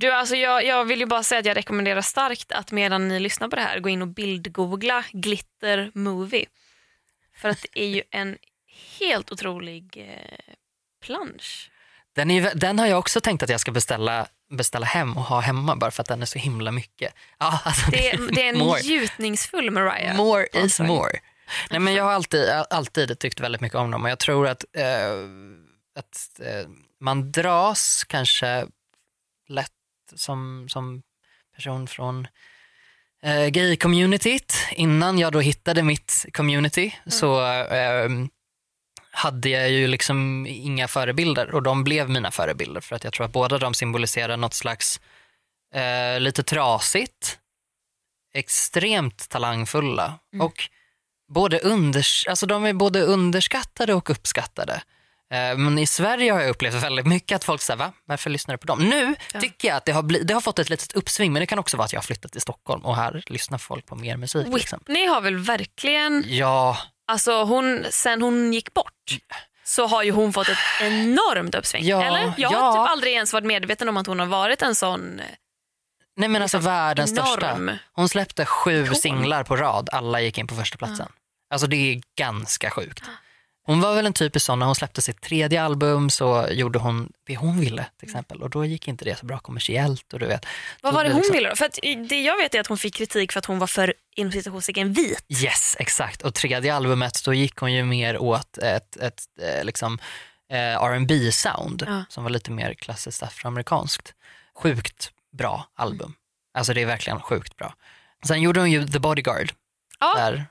Du, 0.00 0.10
alltså 0.12 0.36
jag, 0.36 0.64
jag 0.64 0.84
vill 0.84 1.00
ju 1.00 1.06
bara 1.06 1.22
säga 1.22 1.38
att 1.38 1.46
jag 1.46 1.56
rekommenderar 1.56 2.00
starkt 2.00 2.52
att 2.52 2.72
medan 2.72 3.08
ni 3.08 3.20
lyssnar 3.20 3.48
på 3.48 3.56
det 3.56 3.62
här 3.62 3.78
gå 3.80 3.88
in 3.88 4.02
och 4.02 4.08
bildgoogla 4.08 5.04
glitter 5.12 5.90
movie. 5.94 6.46
För 7.36 7.48
att 7.48 7.62
det 7.72 7.80
är 7.80 7.86
ju 7.88 8.02
en 8.10 8.38
helt 9.00 9.32
otrolig 9.32 9.96
eh, 9.96 10.54
plansch. 11.04 11.70
Den, 12.14 12.30
är, 12.30 12.54
den 12.54 12.78
har 12.78 12.86
jag 12.86 12.98
också 12.98 13.20
tänkt 13.20 13.42
att 13.42 13.50
jag 13.50 13.60
ska 13.60 13.70
beställa, 13.70 14.26
beställa 14.50 14.86
hem 14.86 15.16
och 15.16 15.22
ha 15.22 15.40
hemma 15.40 15.76
bara 15.76 15.90
för 15.90 16.02
att 16.02 16.08
den 16.08 16.22
är 16.22 16.26
så 16.26 16.38
himla 16.38 16.72
mycket. 16.72 17.14
Ja, 17.38 17.60
alltså, 17.64 17.90
Det 17.90 18.10
är, 18.10 18.18
det 18.34 18.42
är 18.42 18.48
en 18.48 18.58
more, 18.58 18.80
njutningsfull 18.82 19.70
Mariah. 19.70 20.16
more 20.16 20.46
is 20.52 20.80
more. 20.80 21.20
Nej, 21.70 21.80
men 21.80 21.94
jag 21.94 22.04
har 22.04 22.12
alltid, 22.12 22.50
alltid 22.50 23.18
tyckt 23.18 23.40
väldigt 23.40 23.60
mycket 23.60 23.78
om 23.78 23.90
dem 23.90 24.04
och 24.04 24.10
jag 24.10 24.18
tror 24.18 24.48
att, 24.48 24.64
eh, 24.72 25.10
att 25.98 26.40
eh, 26.40 26.68
man 27.00 27.32
dras 27.32 28.04
kanske 28.08 28.66
lätt 29.48 29.70
som, 30.14 30.66
som 30.68 31.02
person 31.54 31.86
från 31.86 32.28
eh, 33.22 33.46
gay-communityt. 33.46 34.54
Innan 34.72 35.18
jag 35.18 35.32
då 35.32 35.40
hittade 35.40 35.82
mitt 35.82 36.26
community 36.32 36.94
så 37.06 37.46
eh, 37.52 38.08
hade 39.16 39.48
jag 39.48 39.70
ju 39.70 39.86
liksom 39.86 40.46
inga 40.48 40.88
förebilder 40.88 41.54
och 41.54 41.62
de 41.62 41.84
blev 41.84 42.10
mina 42.10 42.30
förebilder 42.30 42.80
för 42.80 42.96
att 42.96 43.04
jag 43.04 43.12
tror 43.12 43.24
att 43.26 43.32
båda 43.32 43.58
de 43.58 43.74
symboliserar 43.74 44.36
något 44.36 44.54
slags 44.54 45.00
eh, 45.74 46.20
lite 46.20 46.42
trasigt, 46.42 47.38
extremt 48.34 49.28
talangfulla 49.28 50.18
och 50.42 50.68
både 51.32 51.58
unders 51.58 52.24
alltså 52.28 52.46
de 52.46 52.64
är 52.64 52.72
både 52.72 53.02
underskattade 53.02 53.94
och 53.94 54.10
uppskattade. 54.10 54.82
Eh, 55.32 55.56
Men 55.58 55.78
i 55.78 55.86
Sverige 55.86 56.32
har 56.32 56.40
jag 56.40 56.50
upplevt 56.50 56.74
väldigt 56.74 57.06
mycket 57.06 57.36
att 57.36 57.44
folk 57.44 57.62
säger 57.62 57.78
va, 57.78 57.92
varför 58.04 58.30
lyssnar 58.30 58.54
du 58.54 58.58
på 58.58 58.66
dem? 58.66 58.78
Nu 58.88 59.14
Ja. 59.34 59.40
tycker 59.40 59.68
jag 59.68 59.76
att 59.76 59.84
det 59.84 59.92
har, 59.92 60.02
det 60.24 60.34
har 60.34 60.40
fått 60.40 60.58
ett 60.58 60.70
litet 60.70 60.92
uppsving 60.92 61.32
men 61.32 61.40
det 61.40 61.46
kan 61.46 61.58
också 61.58 61.76
vara 61.76 61.84
att 61.84 61.92
jag 61.92 62.00
har 62.00 62.04
flyttat 62.04 62.32
till 62.32 62.40
Stockholm 62.40 62.84
och 62.84 62.96
här 62.96 63.22
lyssnar 63.26 63.58
folk 63.58 63.86
på 63.86 63.96
mer 63.96 64.16
musik. 64.16 64.46
Liksom. 64.54 64.78
Whitney 64.86 65.06
har 65.06 65.20
väl 65.20 65.36
verkligen, 65.36 66.24
Ja, 66.26 66.78
alltså 67.06 67.44
hon, 67.44 67.86
sen 67.90 68.22
hon 68.22 68.52
gick 68.52 68.74
bort 68.74 69.18
så 69.64 69.86
har 69.86 70.02
ju 70.02 70.10
hon 70.10 70.32
fått 70.32 70.48
ett 70.48 70.58
enormt 70.80 71.54
uppsving. 71.54 71.84
Ja, 71.84 72.04
Eller? 72.04 72.32
Jag 72.36 72.48
har 72.48 72.76
ja. 72.76 72.84
typ 72.84 72.92
aldrig 72.92 73.12
ens 73.12 73.32
varit 73.32 73.46
medveten 73.46 73.88
om 73.88 73.96
att 73.96 74.06
hon 74.06 74.18
har 74.18 74.26
varit 74.26 74.62
en 74.62 74.74
sån 74.74 75.20
nej 76.16 76.28
men 76.28 76.42
alltså 76.42 76.58
världens 76.58 77.10
största. 77.10 77.50
enorm. 77.50 77.70
Hon 77.92 78.08
släppte 78.08 78.46
sju 78.46 78.84
Ikon. 78.84 78.96
singlar 78.96 79.44
på 79.44 79.56
rad, 79.56 79.88
alla 79.92 80.20
gick 80.20 80.38
in 80.38 80.46
på 80.46 80.54
första 80.54 80.78
platsen. 80.78 81.08
Alltså 81.50 81.66
det 81.66 81.76
är 81.76 82.00
ganska 82.18 82.70
sjukt. 82.70 83.04
Hon 83.66 83.80
var 83.80 83.94
väl 83.94 84.06
en 84.06 84.12
typisk 84.12 84.46
sån, 84.46 84.58
när 84.58 84.66
hon 84.66 84.74
släppte 84.74 85.02
sitt 85.02 85.20
tredje 85.20 85.62
album 85.62 86.10
så 86.10 86.48
gjorde 86.50 86.78
hon 86.78 87.12
det 87.26 87.36
hon 87.36 87.60
ville 87.60 87.86
till 87.98 88.08
exempel 88.08 88.42
och 88.42 88.50
då 88.50 88.64
gick 88.64 88.88
inte 88.88 89.04
det 89.04 89.18
så 89.18 89.26
bra 89.26 89.38
kommersiellt. 89.38 90.12
Och 90.12 90.18
du 90.18 90.26
vet, 90.26 90.46
Vad 90.82 90.94
var 90.94 91.04
det 91.04 91.12
hon 91.12 91.22
så- 91.24 91.32
ville 91.32 91.48
då? 91.48 91.56
För 91.56 91.70
det 92.08 92.20
jag 92.20 92.36
vet 92.36 92.54
är 92.54 92.60
att 92.60 92.66
hon 92.66 92.78
fick 92.78 92.94
kritik 92.94 93.32
för 93.32 93.38
att 93.38 93.44
hon 93.46 93.58
var 93.58 93.66
för 93.66 93.94
inom 94.16 94.32
citationstecken 94.32 94.92
vit. 94.92 95.24
Yes, 95.28 95.76
exakt. 95.78 96.22
Och 96.22 96.34
tredje 96.34 96.74
albumet 96.74 97.24
då 97.24 97.34
gick 97.34 97.56
hon 97.56 97.72
ju 97.72 97.84
mer 97.84 98.18
åt 98.18 98.58
ett, 98.58 98.96
ett 98.96 99.22
eh, 99.42 99.64
liksom, 99.64 99.98
eh, 100.50 100.58
R&B 100.82 101.32
sound 101.32 101.84
Ja. 101.86 102.04
som 102.08 102.22
var 102.24 102.30
lite 102.30 102.50
mer 102.50 102.74
klassiskt 102.74 103.22
afroamerikanskt. 103.22 104.14
Sjukt 104.58 105.12
bra 105.38 105.68
album. 105.74 106.14
Alltså 106.58 106.74
det 106.74 106.82
är 106.82 106.86
verkligen 106.86 107.20
sjukt 107.20 107.56
bra. 107.56 107.74
Sen 108.26 108.42
gjorde 108.42 108.60
hon 108.60 108.70
ju 108.70 108.86
The 108.88 108.98
Bodyguard. 108.98 109.52
Ja, 110.00 110.14
Där, 110.16 110.46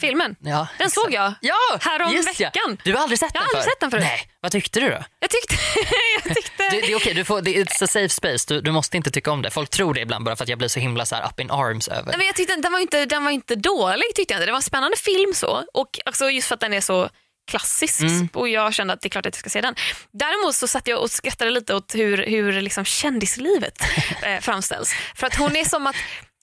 filmen. 0.00 0.36
ja, 0.40 0.66
Den 0.78 0.90
såg 0.90 1.12
jag. 1.12 1.34
Ja, 1.40 1.54
Härom 1.80 2.12
just 2.12 2.40
ja. 2.40 2.46
veckan. 2.48 2.78
Du 2.84 2.94
har 2.94 3.02
aldrig 3.02 3.18
sett 3.18 3.30
Jag 3.34 3.42
den 3.42 3.48
aldrig 3.48 3.64
sett 3.72 3.80
den 3.80 3.90
förut. 3.90 4.04
Nej, 4.04 4.28
vad 4.40 4.52
tyckte 4.52 4.80
du 4.80 4.88
då? 4.88 5.04
Jag 5.20 5.30
tyckte... 5.30 5.54
jag 6.24 6.36
tyckte... 6.36 6.62
Det, 6.70 6.80
det 6.80 6.92
är 6.92 6.96
okej, 6.96 7.14
du 7.14 7.24
får, 7.24 7.42
det, 7.42 7.50
it's 7.50 7.84
a 7.84 7.86
safe 7.86 8.08
space. 8.08 8.54
Du, 8.54 8.60
du 8.60 8.70
måste 8.72 8.96
inte 8.96 9.10
tycka 9.10 9.30
om 9.30 9.42
det. 9.42 9.50
Folk 9.50 9.70
tror 9.70 9.94
det 9.94 10.00
ibland 10.00 10.24
bara 10.24 10.36
för 10.36 10.44
att 10.44 10.48
jag 10.48 10.58
blir 10.58 10.68
så 10.68 10.80
himla 10.80 11.06
så 11.06 11.14
här 11.14 11.26
up 11.26 11.40
in 11.40 11.50
arms 11.50 11.88
över. 11.88 12.04
Nej, 12.06 12.14
men 12.18 12.26
jag 12.26 12.36
tyckte 12.36 12.56
den 12.56 12.72
var 12.72 12.80
inte, 12.80 13.04
den 13.04 13.24
var 13.24 13.30
inte 13.30 13.54
dålig 13.54 14.14
tyckte 14.16 14.34
jag 14.34 14.38
inte. 14.38 14.46
Det 14.46 14.52
var 14.52 14.58
en 14.58 14.62
spännande 14.62 14.96
film 14.96 15.34
så. 15.34 15.64
Och 15.74 15.98
alltså, 16.04 16.30
just 16.30 16.48
för 16.48 16.54
att 16.54 16.60
den 16.60 16.74
är 16.74 16.80
så 16.80 17.08
klassisk 17.50 18.00
Mm. 18.00 18.28
och 18.32 18.48
jag 18.48 18.74
kände 18.74 18.92
att 18.92 19.00
det 19.00 19.06
är 19.06 19.10
klart 19.10 19.26
att 19.26 19.34
jag 19.34 19.40
ska 19.40 19.50
se 19.50 19.60
den. 19.60 19.74
Däremot 20.12 20.54
så 20.54 20.66
satt 20.68 20.86
jag 20.86 21.00
och 21.02 21.10
skrattade 21.10 21.50
lite 21.50 21.74
åt 21.74 21.94
hur, 21.94 22.26
hur 22.26 22.60
liksom 22.62 22.84
kändislivet 22.84 23.82
eh, 24.22 24.40
framställs. 24.40 24.92
För 25.14 25.26
att 25.26 25.36
hon 25.36 25.56
är 25.56 25.64
som 25.64 25.86
att 25.86 25.96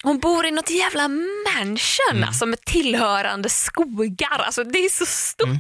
hon 0.06 0.20
bor 0.20 0.46
i 0.46 0.52
något 0.52 0.70
jävla 0.70 1.08
mansion 1.08 2.12
Mm. 2.12 2.24
alltså 2.24 2.46
med 2.46 2.62
tillhörande 2.66 3.50
skogar. 3.50 4.40
Alltså, 4.40 4.64
det 4.64 4.80
är 4.80 4.90
så 4.90 5.06
stort. 5.06 5.48
Mm. 5.48 5.60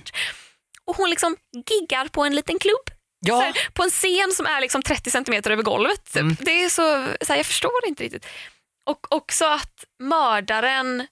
Och 0.85 0.95
hon 0.97 1.09
liksom 1.09 1.35
giggar 1.69 2.07
på 2.07 2.23
en 2.23 2.35
liten 2.35 2.59
klubb. 2.59 2.89
Ja, 3.19 3.39
här, 3.39 3.69
på 3.73 3.83
en 3.83 3.89
scen 3.89 4.31
som 4.33 4.45
är 4.45 4.61
liksom 4.61 4.81
30 4.81 5.11
centimeter 5.11 5.51
över 5.51 5.63
golvet. 5.63 6.05
Typ. 6.05 6.21
Mm. 6.21 6.37
Det 6.39 6.63
är 6.63 6.69
så, 6.69 7.05
så 7.21 7.33
här, 7.33 7.37
jag 7.39 7.45
förstår 7.45 7.85
inte 7.87 8.03
riktigt. 8.03 8.25
Och 8.85 9.15
också 9.15 9.45
att 9.45 9.83
mördaren 9.99 11.07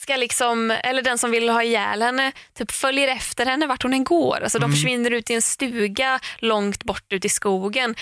ska 0.00 0.16
liksom, 0.16 0.70
eller 0.70 1.02
den 1.02 1.18
som 1.18 1.30
vill 1.30 1.48
ha 1.48 1.62
ihjäl 1.62 2.02
henne, 2.02 2.32
typ 2.54 2.70
följer 2.70 3.08
efter 3.08 3.46
henne 3.46 3.66
vart 3.66 3.82
hon 3.82 3.94
än 3.94 4.04
går. 4.04 4.40
Alltså 4.42 4.58
Mm. 4.58 4.70
De 4.70 4.76
försvinner 4.76 5.10
ut 5.10 5.30
i 5.30 5.34
en 5.34 5.42
stuga 5.42 6.20
långt 6.38 6.84
bort 6.84 7.12
ut 7.12 7.24
i 7.24 7.28
skogen. 7.28 7.94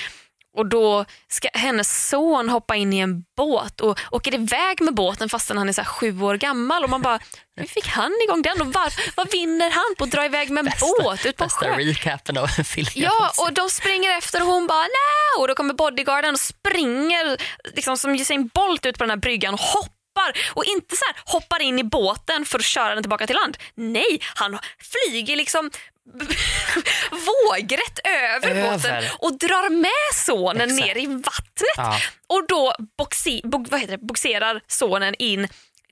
Och 0.57 0.67
då 0.67 1.05
ska 1.29 1.49
hennes 1.53 2.09
son 2.09 2.49
hoppa 2.49 2.77
in 2.77 2.93
i 2.93 2.99
en 2.99 3.25
båt 3.37 3.81
och 3.81 3.99
åker 4.11 4.35
iväg 4.35 4.81
med 4.81 4.95
båten 4.95 5.29
fastän 5.29 5.59
han 5.59 5.69
är 5.69 5.73
så 5.73 5.85
sju 5.85 6.23
år 6.23 6.35
gammal. 6.35 6.85
Och 6.85 6.91
man 6.91 7.03
bara, 7.03 7.19
hur 7.57 7.67
fick 7.67 7.87
han 7.87 8.13
igång 8.25 8.43
den? 8.43 8.61
Och 8.61 8.67
var, 8.73 8.93
vad 9.17 9.31
vinner 9.31 9.71
han 9.71 9.95
på 9.99 10.05
att 10.05 10.11
dra 10.11 10.25
iväg 10.25 10.51
med 10.51 10.67
en 10.67 10.73
båt 10.81 11.27
ut 11.27 11.37
på 11.37 11.45
en 11.45 11.49
bästa 11.49 11.67
sjö? 11.67 11.77
recapen 11.77 12.39
av 12.39 12.47
filmen. 12.47 12.93
Ja, 12.95 13.33
och 13.39 13.53
de 13.53 13.71
springer 13.71 14.19
efter 14.19 14.43
och 14.43 14.49
hon 14.49 14.67
bara 14.67 14.85
no! 14.85 15.41
Och 15.41 15.49
då 15.49 15.55
kommer 15.55 15.75
bodyguarden 15.75 16.35
och 16.35 16.41
springer 16.41 17.37
liksom 17.75 17.97
som 17.97 18.15
Usain 18.15 18.51
Bolt 18.55 18.87
ut 18.87 18.99
på 18.99 19.05
den 19.05 19.11
här 19.11 19.17
bryggan 19.17 19.55
och 19.55 19.61
hoppar. 19.61 20.53
Och 20.55 20.65
inte 20.65 20.97
så 20.97 21.05
här 21.05 21.33
hoppar 21.33 21.63
in 21.63 21.79
i 21.79 21.85
båten 21.85 22.45
för 22.45 22.59
att 22.59 22.65
köra 22.65 22.95
den 22.95 23.03
tillbaka 23.03 23.27
till 23.27 23.37
land. 23.37 23.57
Nej, 23.75 24.21
han 24.35 24.59
flyger 24.79 25.37
liksom 25.37 25.71
vågrätt 27.11 27.99
över, 28.05 28.51
Över. 28.51 28.73
båten 28.73 29.05
och 29.19 29.39
drar 29.39 29.71
med 29.71 30.15
sonen 30.15 30.71
Exakt. 30.71 30.87
ner 30.87 30.97
i 31.03 31.07
vattnet. 31.07 31.77
Ja. 31.77 31.99
Och 32.27 32.47
då 32.49 32.75
boxi, 32.99 33.41
bo, 33.45 33.65
vad 33.71 33.81
heter 33.81 33.97
det, 33.97 34.07
boxerar 34.07 34.61
sonen 34.67 35.15
in 35.19 35.49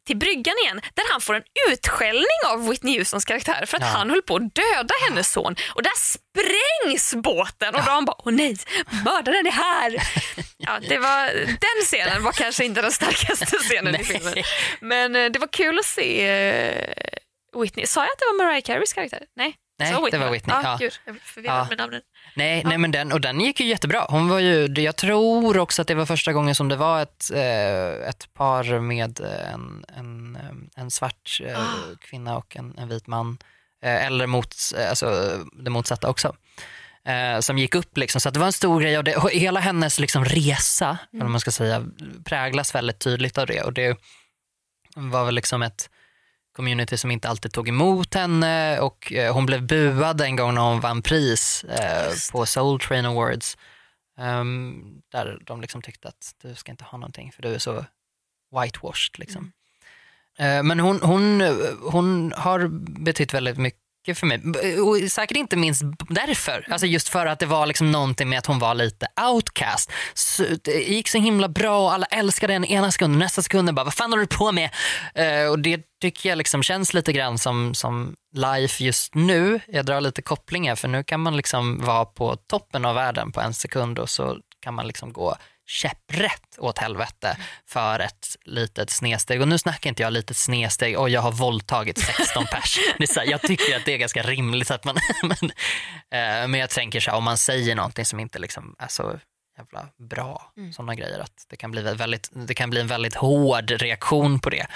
till 0.06 0.16
bryggan 0.16 0.54
igen 0.64 0.80
där 0.94 1.04
han 1.12 1.21
får 1.21 1.35
en 1.35 1.42
utskällning 1.71 2.40
av 2.47 2.68
Whitney 2.68 2.99
Houstons 2.99 3.25
karaktär 3.25 3.64
för 3.66 3.76
att 3.76 3.83
Ja. 3.83 3.88
han 3.88 4.11
höll 4.11 4.23
på 4.23 4.37
att 4.37 4.54
döda 4.54 4.94
hennes 5.09 5.33
son. 5.33 5.56
Och 5.75 5.83
där 5.83 5.92
sprängs 5.97 7.14
båten 7.14 7.68
och 7.68 7.80
då 7.80 7.87
har 7.87 7.94
han 7.94 8.04
bara, 8.04 8.16
åh 8.18 8.33
nej, 8.33 8.56
mördaren 9.04 9.47
är 9.47 9.50
här. 9.50 9.97
Ja, 10.56 10.78
det 10.88 10.99
var, 10.99 11.30
den 11.47 11.85
scenen 11.85 12.23
var 12.23 12.33
kanske 12.33 12.64
inte 12.64 12.83
den 12.83 12.92
starkaste 12.92 13.56
scenen 13.59 14.00
i 14.00 14.04
filmen. 14.04 14.35
Men 14.80 15.16
eh, 15.16 15.30
det 15.30 15.38
var 15.38 15.47
kul 15.52 15.78
att 15.78 15.85
se 15.87 16.26
eh, 16.28 17.61
Whitney. 17.61 17.87
Sa 17.87 18.00
jag 18.00 18.12
att 18.12 18.18
det 18.18 18.25
var 18.26 18.44
Mariah 18.44 18.62
Careys 18.62 18.92
karaktär? 18.92 19.23
Nej, 19.37 19.54
Nej, 19.78 19.95
det 20.11 20.19
var 20.19 20.26
va? 20.26 20.33
Whitney, 20.33 20.57
Ja, 20.62 20.78
ja. 20.81 20.90
Jag 21.07 21.16
förvirrad 21.21 21.59
Ja. 21.59 21.66
med 21.69 21.78
namnen. 21.78 22.00
Nej, 22.37 22.62
nej 22.64 22.78
men 22.78 22.90
den, 22.90 23.12
och 23.12 23.21
den 23.21 23.40
gick 23.40 23.61
ju 23.61 23.66
jättebra. 23.66 24.07
Hon 24.09 24.28
var 24.28 24.38
ju, 24.38 24.66
jag 24.66 24.97
tror 24.97 25.59
också 25.59 25.83
att 25.83 25.88
det 25.88 25.95
var 25.95 26.07
första 26.07 26.33
gången 26.33 26.54
som 26.54 26.69
det 26.69 26.76
var 26.76 27.02
ett, 27.02 27.31
eh, 27.35 28.09
ett 28.09 28.35
par 28.35 28.81
med 28.81 29.21
en, 29.21 29.85
en, 29.97 30.38
en 30.76 30.90
svart 30.90 31.40
eh, 31.45 31.61
Ah. 31.61 31.75
kvinna 32.00 32.37
och 32.37 32.57
en, 32.57 32.78
en 32.78 32.88
vit 32.88 33.07
man. 33.07 33.38
Eh, 33.85 34.07
eller 34.07 34.26
mot, 34.26 34.54
eh, 34.78 34.88
alltså, 34.88 35.38
det 35.64 35.71
motsatta 35.71 36.09
också. 36.09 36.37
Eh, 37.07 37.40
som 37.40 37.59
gick 37.59 37.75
upp 37.75 37.97
liksom. 37.99 38.21
Så 38.21 38.31
det 38.31 38.38
var 38.38 38.47
en 38.47 38.52
stor 38.52 38.81
grej 38.81 38.99
och 38.99 39.04
det, 39.04 39.16
och 39.16 39.31
hela 39.31 39.61
hennes 39.61 39.99
liksom 40.00 40.25
resa, 40.25 40.99
eller 41.12 41.23
vad 41.23 41.31
man 41.31 41.40
ska 41.40 41.50
säga, 41.50 41.85
präglas 42.25 42.75
väldigt 42.75 42.99
tydligt 42.99 43.38
av 43.38 43.47
det. 43.47 43.62
Och 43.62 43.73
det 43.73 43.97
var 44.97 45.25
väl 45.25 45.35
liksom 45.35 45.62
ett 45.62 45.90
community 46.55 46.97
som 46.97 47.11
inte 47.11 47.29
alltid 47.29 47.53
tog 47.53 47.69
emot 47.69 48.15
henne 48.15 48.81
och 48.81 49.13
eh, 49.13 49.35
hon 49.35 49.47
blev 49.47 49.67
buad 49.67 50.21
en 50.21 50.37
gång 50.37 50.55
när 50.55 50.61
hon 50.61 50.81
vann 50.81 51.03
pris 51.03 51.65
eh, 51.65 52.13
på 52.33 52.47
Soul 52.47 52.81
Train 52.81 53.07
Awards. 53.07 53.57
Ehm, 54.19 55.03
där 55.13 55.39
de 55.47 55.61
liksom 55.61 55.83
tyckte 55.83 56.09
att 56.09 56.35
du 56.43 56.55
ska 56.55 56.73
inte 56.73 56.85
ha 56.85 56.99
någonting 56.99 57.33
för 57.33 57.43
du 57.43 57.55
är 57.55 57.59
så 57.59 57.85
whitewashed. 58.61 59.19
Liksom. 59.19 59.53
Eh, 60.39 60.63
men 60.63 60.81
hon, 60.81 61.01
hon, 61.03 61.43
hon 61.83 62.33
har 62.37 62.69
betytt 63.01 63.35
väldigt 63.35 63.59
mycket 63.59 63.84
för 64.13 64.27
mig. 64.27 64.41
Och 64.81 65.13
säkert 65.13 65.37
inte 65.37 65.57
minst 65.57 65.83
därför. 66.09 66.67
Alltså 66.71 66.87
just 66.87 67.09
för 67.09 67.27
att 67.27 67.39
det 67.39 67.47
var 67.47 67.67
liksom 67.67 67.93
någonting 67.93 68.29
med 68.29 68.39
att 68.39 68.47
hon 68.47 68.59
var 68.59 68.75
lite 68.75 69.07
outcast. 69.33 69.93
Så 70.15 70.45
det 70.63 70.73
gick 70.73 71.09
så 71.09 71.19
himla 71.19 71.49
bra 71.49 71.85
och 71.85 71.93
alla 71.93 72.07
älskade 72.07 72.53
henne 72.53 72.67
ena 72.67 72.93
sekunden, 72.93 73.19
nästa 73.19 73.43
sekund 73.43 73.75
bara 73.75 73.85
vad 73.85 73.95
fan 73.95 74.13
håller 74.13 74.27
du 74.27 74.37
på 74.37 74.53
med? 74.53 74.71
Uh, 75.19 75.51
och 75.51 75.59
det 75.59 75.83
tycker 76.01 76.29
jag 76.29 76.39
liksom 76.39 76.63
känns 76.63 76.95
lite 76.95 77.13
grann 77.13 77.39
som, 77.39 77.75
som 77.75 78.15
life 78.35 78.85
just 78.85 79.15
nu. 79.15 79.61
Jag 79.67 79.87
drar 79.87 80.01
lite 80.01 80.23
kopplingar 80.23 80.77
för 80.77 80.89
nu 80.89 81.05
kan 81.05 81.21
man 81.21 81.37
liksom 81.37 81.79
vara 81.79 82.05
på 82.05 82.37
toppen 82.37 82.85
av 82.85 82.95
världen 82.95 83.33
på 83.33 83.41
en 83.41 83.55
sekund 83.55 83.99
och 83.99 84.11
så 84.11 84.39
kan 84.61 84.75
man 84.75 84.87
liksom 84.87 85.13
gå 85.13 85.37
käpprätt 85.66 86.59
åt 86.59 86.78
helvete 86.78 87.37
för 87.68 88.00
ett 88.00 88.26
litet 88.44 88.90
snedsteg. 88.90 89.40
Och 89.40 89.49
nu 89.49 89.59
snackar 89.59 89.90
inte 89.90 90.02
jag 90.02 90.12
litet 90.12 90.37
snedsteg 90.37 90.99
och 90.99 91.11
jag 91.11 91.21
har 91.21 91.33
våldtagit 91.33 91.99
16 91.99 92.44
pers. 92.47 92.78
Det 92.99 93.04
är 93.04 93.14
så 93.14 93.21
här, 93.21 93.26
jag 93.26 93.42
tycker 93.42 93.76
att 93.76 93.85
det 93.85 93.92
är 93.92 93.99
ganska 93.99 94.23
rimligt. 94.23 94.71
Att 94.71 94.85
man, 94.85 94.97
men, 95.23 95.50
eh, 96.11 96.49
men 96.49 96.54
jag 96.54 96.71
tänker 96.71 97.00
så 97.00 97.11
här, 97.11 97.18
om 97.18 97.25
man 97.25 97.38
säger 97.38 97.75
någonting 97.75 98.04
som 98.04 98.21
inte 98.21 98.38
liksom 98.38 98.76
är 98.78 98.88
så 98.88 99.18
jävla 99.59 99.88
bra, 100.11 100.52
Mm. 100.56 100.73
sådana 100.73 100.94
grejer, 100.94 101.18
att 101.18 101.47
det 101.49 101.56
kan, 101.56 101.71
bli 101.71 101.83
väldigt, 101.83 102.30
det 102.33 102.54
kan 102.54 102.71
bli 102.71 102.80
en 102.80 102.87
väldigt 102.87 103.14
hård 103.14 103.71
reaktion 103.71 104.40
på 104.40 104.50
det. 104.50 104.66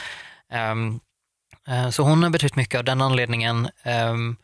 Eh, 0.52 1.90
så 1.90 2.02
hon 2.02 2.23
har 2.23 2.30
betytt 2.30 2.57
mycket 2.57 2.78
av 2.78 2.85
den 2.85 3.00
anledningen. 3.02 3.68
Ehm, 3.83 4.37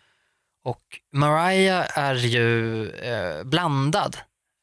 Och 0.64 0.82
Mariah 1.12 1.86
är 1.98 2.14
ju 2.14 2.90
eh, 2.90 3.44
blandad, 3.44 4.16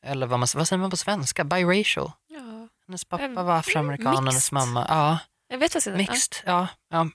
eller 0.05 0.27
vad, 0.27 0.39
man, 0.39 0.48
vad 0.55 0.67
säger 0.67 0.77
man 0.79 0.89
på 0.89 0.98
svenska? 0.98 1.43
Biracial. 1.43 2.12
Ja. 2.27 2.67
Hennes 2.88 3.05
pappa 3.05 3.24
Eh, 3.24 3.29
var 3.43 3.55
afroamerikan, 3.58 4.15
hennes 4.15 4.36
mixed. 4.36 4.53
mamma, 4.53 4.86
ja. 4.89 5.17
Jag 5.50 5.58
vet 5.58 5.74
vad 5.74 5.84
säger. 5.84 5.98
Mixed, 5.98 6.36
ja. 6.46 6.67
ja. 6.89 7.08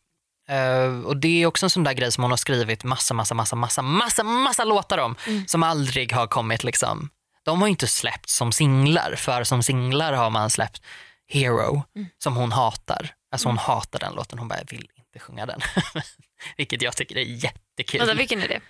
Eh, 0.55 1.00
och 1.05 1.16
det 1.16 1.43
är 1.43 1.47
också 1.47 1.66
en 1.66 1.71
sån 1.71 1.85
där 1.85 1.93
grej 1.93 2.12
som 2.12 2.25
hon 2.25 2.31
har 2.33 2.37
skrivit 2.37 2.85
massa, 2.85 3.14
massa, 3.14 3.35
massa, 3.35 3.57
massa, 3.57 3.83
massa, 3.83 4.23
massa 4.23 4.64
låtar 4.64 4.99
om 4.99 5.16
Mm. 5.26 5.47
som 5.47 5.62
aldrig 5.62 6.12
har 6.12 6.26
kommit 6.26 6.64
liksom. 6.64 7.11
De 7.45 7.61
har 7.61 7.69
inte 7.69 7.87
släppts 7.87 8.35
som 8.37 8.52
singlar 8.52 9.14
för 9.16 9.45
som 9.45 9.62
singlar 9.62 10.12
har 10.12 10.31
man 10.31 10.50
släppt 10.50 10.83
Hero 11.28 11.83
Mm. 11.97 12.09
som 12.19 12.37
hon 12.37 12.52
hatar. 12.52 13.14
Alltså 13.33 13.49
hon 13.49 13.59
hatar 13.59 13.99
den 13.99 14.14
låten, 14.14 14.38
hon 14.38 14.49
bara 14.49 14.59
vill 14.71 14.88
inte 14.97 15.19
sjunga 15.19 15.47
den. 15.47 15.61
Vilket 16.57 16.83
jag 16.83 16.97
tycker 16.97 17.16
är 17.16 17.23
jättekul. 17.23 18.00
Vänta, 18.00 18.14
vilken 18.14 18.43
är 18.43 18.49
det? 18.49 18.61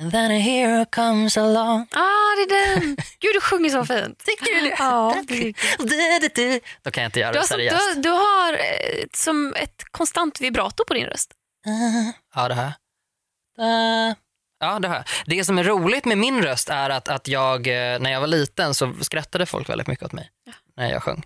And 0.00 0.12
then 0.12 0.30
a 0.30 0.38
hero 0.38 0.84
comes 0.84 1.36
along. 1.36 1.86
Ah, 1.92 2.34
det 2.36 2.42
är 2.54 2.74
den! 2.80 2.96
Gud, 3.20 3.34
du 3.34 3.40
sjunger 3.40 3.70
så 3.70 3.84
fint. 3.84 4.24
Tycker 4.24 4.54
du 4.54 4.60
det? 4.70 4.76
Ja, 4.78 5.14
Du, 5.28 5.52
du, 5.78 6.28
du. 6.34 6.60
Då 6.82 6.90
kan 6.90 7.02
jag 7.02 7.08
inte 7.08 7.20
göra 7.20 7.32
Du 7.32 7.38
det 7.38 7.40
har, 7.40 7.46
som, 7.46 7.58
du, 7.58 7.68
seriöst. 7.68 7.96
har, 7.96 8.02
du 8.02 8.08
har 8.10 8.52
eh, 8.52 9.04
som 9.14 9.54
ett 9.56 9.84
konstant 9.90 10.40
vibrato 10.40 10.84
på 10.84 10.94
din 10.94 11.06
röst. 11.06 11.30
Ja, 12.34 12.48
det 12.48 12.54
här. 12.54 12.72
Uh, 13.60 14.14
ja, 14.60 14.78
det 14.78 14.88
här. 14.88 15.04
Det 15.26 15.44
som 15.44 15.58
är 15.58 15.64
roligt 15.64 16.04
med 16.04 16.18
min 16.18 16.42
röst 16.42 16.68
är 16.68 16.90
att, 16.90 17.08
att 17.08 17.28
jag, 17.28 17.66
när 17.66 18.10
jag 18.10 18.20
var 18.20 18.26
liten 18.26 18.74
så 18.74 18.94
skrattade 19.00 19.46
folk 19.46 19.68
väldigt 19.68 19.86
mycket 19.86 20.04
åt 20.04 20.12
mig 20.12 20.30
när 20.76 20.90
jag 20.90 21.02
sjöng. 21.02 21.22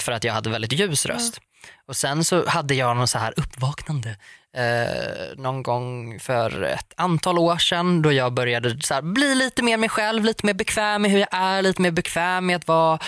För 0.00 0.12
att 0.12 0.24
jag 0.24 0.32
hade 0.32 0.50
väldigt 0.50 0.72
ljus 0.72 1.06
röst. 1.06 1.40
Och 1.86 1.96
sen 1.96 2.24
så 2.24 2.46
hade 2.48 2.74
jag 2.74 2.96
någon 2.96 3.08
så 3.08 3.18
här 3.18 3.34
uppvaknande 3.36 4.16
eh, 4.56 5.36
någon 5.36 5.62
gång 5.62 6.20
för 6.20 6.62
ett 6.62 6.92
antal 6.96 7.38
år 7.38 7.56
sedan 7.56 8.02
då 8.02 8.12
jag 8.12 8.32
började 8.32 8.80
så 8.80 8.94
här, 8.94 9.02
bli 9.02 9.34
lite 9.34 9.62
mer 9.62 9.76
mig 9.76 9.88
själv, 9.88 10.24
lite 10.24 10.46
mer 10.46 10.54
bekväm 10.54 11.02
med 11.02 11.10
hur 11.10 11.18
jag 11.18 11.28
är, 11.30 11.62
lite 11.62 11.82
mer 11.82 11.90
bekväm 11.90 12.46
med 12.46 12.56
att 12.56 12.68
vara 12.68 12.98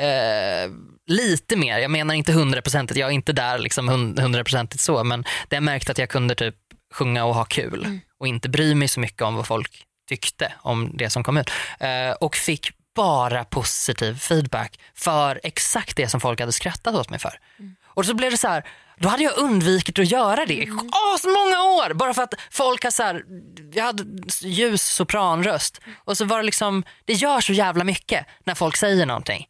eh, 0.00 0.70
lite 1.06 1.56
mer, 1.56 1.78
jag 1.78 1.90
menar 1.90 2.14
inte 2.14 2.32
hundraprocentigt, 2.32 3.00
jag 3.00 3.08
är 3.08 3.14
inte 3.14 3.32
där 3.32 3.58
liksom 3.58 3.88
hund- 3.88 4.20
hundraprocentigt 4.20 4.82
så, 4.82 5.04
men 5.04 5.24
det 5.48 5.56
jag 5.56 5.62
märkte 5.62 5.92
att 5.92 5.98
jag 5.98 6.08
kunde 6.08 6.34
typ 6.34 6.54
sjunga 6.94 7.24
och 7.24 7.34
ha 7.34 7.44
kul 7.44 7.98
och 8.20 8.26
inte 8.26 8.48
bry 8.48 8.74
mig 8.74 8.88
så 8.88 9.00
mycket 9.00 9.22
om 9.22 9.34
vad 9.34 9.46
folk 9.46 9.84
tyckte 10.08 10.52
om 10.58 10.90
det 10.96 11.10
som 11.10 11.22
kom 11.24 11.36
ut. 11.36 11.50
Eh, 11.80 12.10
och 12.20 12.36
fick 12.36 12.70
bara 12.96 13.44
positiv 13.44 14.18
feedback 14.18 14.80
för 14.94 15.40
exakt 15.42 15.96
det 15.96 16.08
som 16.08 16.20
folk 16.20 16.40
hade 16.40 16.52
skrattat 16.52 16.94
åt 16.94 17.10
mig 17.10 17.18
för. 17.18 17.38
Och 17.84 18.06
så 18.06 18.14
blev 18.14 18.30
det 18.30 18.36
så 18.36 18.48
här, 18.48 18.64
då 18.96 19.08
hade 19.08 19.22
jag 19.22 19.36
undvikit 19.38 19.98
att 19.98 20.10
göra 20.10 20.46
det 20.46 20.54
i 20.54 20.70
många 21.24 21.62
år 21.62 21.94
bara 21.94 22.14
för 22.14 22.22
att 22.22 22.34
folk 22.50 22.84
har 22.84 22.90
så 22.90 23.02
här, 23.02 23.22
jag 23.72 23.84
hade 23.84 24.04
ljus 24.40 24.82
sopranröst 24.82 25.80
och 26.04 26.16
så 26.18 26.24
var 26.24 26.36
det 26.36 26.42
liksom, 26.42 26.84
det 27.04 27.12
gör 27.12 27.40
så 27.40 27.52
jävla 27.52 27.84
mycket 27.84 28.26
när 28.44 28.54
folk 28.54 28.76
säger 28.76 29.06
någonting. 29.06 29.46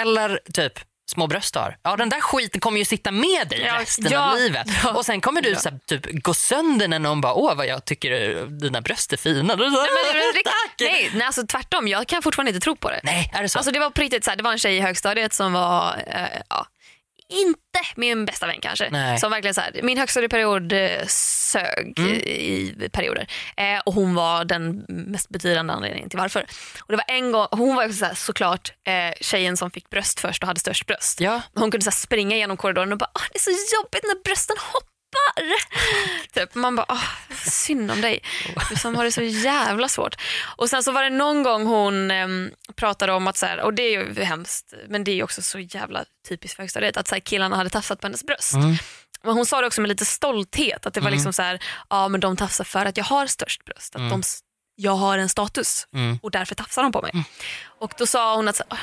Eller 0.00 0.40
typ 0.52 0.78
små 1.10 1.26
bröst 1.26 1.54
har. 1.54 1.76
Ja 1.82 1.96
den 1.96 2.08
där 2.08 2.20
skiten 2.20 2.60
kommer 2.60 2.78
ju 2.78 2.84
sitta 2.84 3.10
med 3.10 3.48
dig 3.48 3.60
Ja, 3.60 3.78
resten 3.80 4.12
ja, 4.12 4.30
av 4.32 4.38
livet. 4.38 4.66
ja, 4.84 4.90
och 4.92 5.06
sen 5.06 5.20
kommer 5.20 5.42
du 5.42 5.54
så 5.56 5.68
här, 5.70 5.78
typ 5.86 6.22
gå 6.22 6.34
sönder 6.34 6.88
när 6.88 6.98
någon 6.98 7.20
bara 7.20 7.34
åh 7.34 7.54
vad 7.54 7.66
jag 7.66 7.84
tycker 7.84 8.44
dina 8.46 8.80
bröst 8.80 9.12
är 9.12 9.16
fina. 9.16 9.56
Du, 9.56 9.64
Men 9.64 9.72
nej, 10.80 11.10
nej, 11.14 11.26
alltså 11.26 11.46
tvärtom. 11.46 11.88
Jag 11.88 12.06
kan 12.06 12.22
fortfarande 12.22 12.50
inte 12.50 12.64
tro 12.64 12.76
på 12.76 12.90
det. 12.90 13.00
Nej, 13.02 13.30
är 13.34 13.42
det 13.42 13.48
så? 13.48 13.58
Alltså 13.58 13.72
det 13.72 13.78
var 13.80 13.90
på 13.90 14.00
riktigt 14.00 14.24
så 14.24 14.30
här, 14.30 14.36
det 14.36 14.42
var 14.42 14.52
en 14.52 14.58
tjej 14.58 14.76
i 14.76 14.80
högstadiet 14.80 15.32
som 15.32 15.52
var, 15.52 16.02
eh, 16.06 16.40
ja, 16.48 16.66
inte 17.30 17.80
min 17.96 18.24
bästa 18.24 18.46
vän 18.46 18.60
kanske. 18.62 18.88
Nej. 18.90 19.18
Som 19.18 19.30
verkligen 19.30 19.54
så 19.54 19.60
här, 19.60 19.80
min 19.82 19.98
högstadieperiod 19.98 20.72
eh, 20.72 21.06
sög 21.06 21.98
Mm. 21.98 22.12
i 22.14 22.88
perioder. 22.92 23.26
Eh, 23.56 23.78
och 23.86 23.94
hon 23.94 24.14
var 24.14 24.44
den 24.44 24.84
mest 24.88 25.28
betydande 25.28 25.72
anledningen 25.72 26.08
till 26.08 26.18
varför. 26.18 26.40
Och 26.80 26.92
det 26.92 26.96
var 26.96 27.04
en 27.08 27.32
gång, 27.32 27.46
hon 27.50 27.76
var 27.76 27.88
så 27.88 28.04
här, 28.04 28.14
såklart 28.14 28.72
eh, 28.88 29.14
tjejen 29.20 29.56
som 29.56 29.70
fick 29.70 29.90
bröst 29.90 30.20
först 30.20 30.42
och 30.42 30.46
hade 30.46 30.60
störst 30.60 30.86
bröst. 30.86 31.20
Ja. 31.20 31.42
Hon 31.54 31.70
kunde 31.70 31.84
så 31.84 31.90
här, 31.90 31.96
springa 31.96 32.36
genom 32.36 32.56
korridoren 32.56 32.92
och 32.92 32.98
bara, 32.98 33.10
"Åh, 33.14 33.22
det 33.32 33.36
är 33.38 33.40
så 33.40 33.50
jobbigt 33.76 34.02
när 34.04 34.22
brösten 34.24 34.56
hoppar. 34.72 34.90
Typ. 36.32 36.54
Man 36.54 36.76
bara, 36.76 36.86
Åh, 36.88 37.04
synd 37.44 37.90
om 37.90 38.00
dig. 38.00 38.20
Du 38.70 38.76
som 38.76 38.94
har 38.96 39.04
det 39.04 39.12
så 39.12 39.22
jävla 39.22 39.88
svårt. 39.88 40.14
Och 40.56 40.70
sen 40.70 40.82
så 40.82 40.92
var 40.92 41.02
det 41.02 41.10
någon 41.10 41.42
gång 41.42 41.66
hon 41.66 42.10
em, 42.10 42.50
pratade 42.76 43.12
om 43.12 43.26
att, 43.26 43.36
så 43.36 43.46
här, 43.46 43.60
och 43.60 43.74
det 43.74 43.82
är 43.82 43.90
ju 43.90 44.22
hemskt, 44.24 44.74
men 44.88 45.04
det 45.04 45.10
är 45.20 45.24
också 45.24 45.42
så 45.42 45.58
jävla 45.58 46.04
typiskt 46.28 46.56
för 46.56 46.62
högstadiet, 46.62 46.96
att 46.96 47.08
så 47.08 47.14
här, 47.14 47.20
killarna 47.20 47.56
hade 47.56 47.70
tafsat 47.70 48.00
på 48.00 48.06
hennes 48.06 48.24
bröst. 48.24 48.54
Mm. 48.54 48.74
Men 49.22 49.34
hon 49.34 49.46
sa 49.46 49.60
det 49.60 49.66
också 49.66 49.80
med 49.80 49.88
lite 49.88 50.04
stolthet, 50.04 50.86
att 50.86 50.94
det 50.94 51.00
var 51.00 51.10
liksom 51.10 51.32
så 51.32 51.42
här, 51.42 51.62
ja 51.90 52.08
men 52.08 52.20
de 52.20 52.36
tafsar 52.36 52.64
för 52.64 52.86
att 52.86 52.96
jag 52.96 53.04
har 53.04 53.26
störst 53.26 53.64
bröst. 53.64 53.96
Att 53.96 54.10
de, 54.10 54.20
s- 54.20 54.40
jag 54.76 54.92
har 54.92 55.18
en 55.18 55.28
status 55.28 55.86
Mm. 55.94 56.18
och 56.22 56.30
därför 56.30 56.54
tafsar 56.54 56.82
de 56.82 56.92
på 56.92 57.02
mig. 57.02 57.12
Och 57.78 57.92
då 57.98 58.06
sa 58.06 58.36
hon 58.36 58.48
att 58.48 58.56
så, 58.56 58.64
"Åh, 58.70 58.78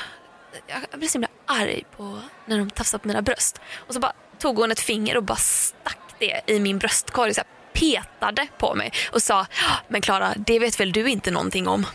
jag 0.92 1.00
blir 1.00 1.10
så 1.10 1.14
himla 1.14 1.28
arg 1.46 1.84
på 1.98 2.22
när 2.46 2.58
de 2.58 2.70
tafsar 2.70 2.98
på 2.98 3.08
mina 3.08 3.22
bröst. 3.22 3.62
Och 3.88 3.94
så 3.94 4.00
bara 4.00 4.14
tog 4.40 4.58
hon 4.58 4.72
ett 4.72 4.80
finger 4.80 5.18
och 5.18 5.24
bara 5.24 5.36
stack 5.38 6.07
det 6.20 6.42
i 6.46 6.60
min 6.60 6.78
bröstkorg. 6.78 7.34
Så 7.34 7.42
petade 7.74 8.48
på 8.58 8.76
mig 8.76 8.92
och 9.12 9.22
sa, 9.22 9.46
"Ja, 9.62 9.76
men 9.88 10.02
Klara, 10.02 10.34
det 10.38 10.60
vet 10.60 10.80
väl 10.80 10.92
du 10.92 11.10
inte 11.10 11.32
någonting 11.32 11.68
om? 11.68 11.86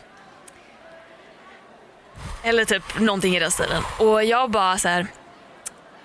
Eller 2.43 2.65
typ 2.65 2.99
någonting 3.01 3.37
i 3.37 3.41
den 3.41 3.51
stilen. 3.51 3.83
Och 3.99 4.25
jag 4.25 4.51
bara 4.51 4.79
så 4.79 4.89
här, 4.89 5.07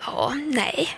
ja, 0.06 0.34
nej, 0.36 0.90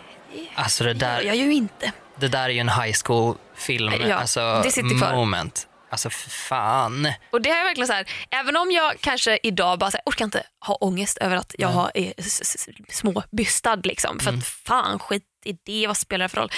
Alltså 0.55 0.83
det 0.83 0.93
där, 0.93 1.21
jag 1.21 1.35
ju 1.35 1.53
inte. 1.53 1.91
det 2.15 2.27
där 2.27 2.43
är 2.43 2.49
ju 2.49 2.59
en 2.59 2.69
high 2.69 2.95
school 3.05 3.37
film, 3.55 3.93
Ja, 4.07 4.15
alltså 4.15 4.61
det 4.63 4.71
sitter 4.71 4.97
kvar. 4.97 5.13
moment. 5.15 5.65
Alltså 5.91 6.09
fan. 6.29 7.13
Och 7.31 7.41
det 7.41 7.49
är 7.49 7.63
verkligen 7.63 7.87
så 7.87 7.93
här, 7.93 8.05
även 8.29 8.57
om 8.57 8.71
jag 8.71 8.99
kanske 9.01 9.39
idag 9.43 9.79
bara 9.79 9.91
så 9.91 9.97
här, 9.97 10.03
orkar 10.05 10.25
inte 10.25 10.43
ha 10.65 10.75
ångest 10.75 11.17
över 11.17 11.35
att 11.35 11.55
jag 11.57 11.67
har, 11.69 11.91
är 11.93 12.13
s- 12.17 12.41
s- 12.55 12.67
små 12.89 13.23
bystad 13.31 13.75
liksom. 13.85 14.19
För 14.19 14.33
att 14.33 14.45
fan 14.45 14.99
skit 14.99 15.23
i 15.45 15.53
det, 15.65 15.87
vad 15.87 15.97
spelar 15.97 16.25
det 16.25 16.29
för 16.29 16.37
roll? 16.41 16.51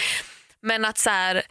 Men 0.62 0.86
att 0.86 0.97
så 0.97 1.10
här, 1.10 1.41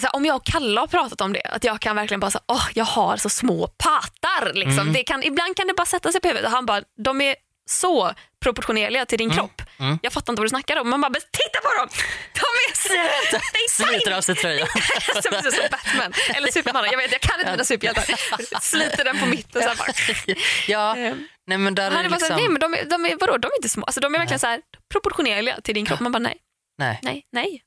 så 0.00 0.06
här, 0.06 0.16
om 0.16 0.24
jag 0.24 0.36
och 0.36 0.46
Kalle 0.46 0.80
har 0.80 0.86
pratat 0.86 1.20
om 1.20 1.32
det, 1.32 1.42
att 1.42 1.64
jag 1.64 1.80
kan 1.80 1.96
verkligen 1.96 2.20
bara 2.20 2.30
säga, 2.30 2.42
åh 2.48 2.68
jag 2.74 2.84
har 2.84 3.16
så 3.16 3.28
små 3.28 3.66
patar. 3.66 4.52
Liksom. 4.54 4.92
Det 4.92 5.02
kan, 5.04 5.22
ibland 5.22 5.56
kan 5.56 5.66
det 5.66 5.74
bara 5.74 5.86
sätta 5.86 6.12
sig 6.12 6.20
på 6.20 6.28
huvudet 6.28 6.46
och 6.46 6.52
han 6.52 6.66
bara, 6.66 6.82
de 7.04 7.20
är 7.20 7.36
så 7.70 8.12
proportionerliga 8.42 9.06
till 9.06 9.18
din 9.18 9.30
kropp. 9.30 9.62
Jag 10.02 10.12
fattar 10.12 10.32
inte 10.32 10.40
vad 10.40 10.44
du 10.44 10.48
snackar 10.48 10.76
om. 10.80 10.90
Man 10.90 11.00
bara, 11.00 11.08
"Men 11.10 11.20
titta 11.20 11.60
på 11.62 11.74
dem! 11.78 11.88
De 12.32 12.40
är 12.40 12.74
så... 12.74 13.84
Sliter 13.84 14.10
av 14.12 14.20
sig 14.20 14.34
tröjan. 14.34 14.68
Som, 15.12 15.50
som 15.52 15.68
Batman 15.70 16.12
eller 16.36 16.50
Superman. 16.52 16.84
Jag 16.90 16.96
vet, 16.98 17.12
jag 17.12 17.20
kan 17.20 17.38
inte 17.40 17.50
mina 17.50 17.64
superhjältar. 17.64 18.60
Sliter 18.60 19.04
den 19.04 19.18
på 19.18 19.26
mitten. 19.26 19.62
Så 19.62 19.68
bara. 19.78 19.92
ja, 20.68 20.96
Eh, 20.98 21.14
nej 21.46 21.58
men 21.58 21.74
där 21.74 21.90
Han 21.90 22.04
är 22.04 22.08
bara 22.10 22.14
här, 22.14 22.28
nej 22.30 22.38
liksom... 22.38 22.52
men 22.52 22.60
de, 22.60 22.74
är- 22.74 22.84
de 22.84 23.04
är, 23.06 23.16
vadå, 23.20 23.36
de 23.38 23.48
är 23.48 23.56
inte 23.56 23.68
små. 23.68 23.84
Alltså, 23.84 24.00
de 24.00 24.14
är 24.14 24.18
verkligen 24.18 24.38
så 24.40 24.46
här, 24.46 24.60
proportionerliga 24.92 25.60
till 25.60 25.74
din 25.74 25.86
kropp. 25.86 26.00
Man 26.00 26.12
bara 26.12 26.18
nej, 26.18 26.36
Nej, 26.78 26.98
nej, 27.02 27.26
nej. 27.32 27.62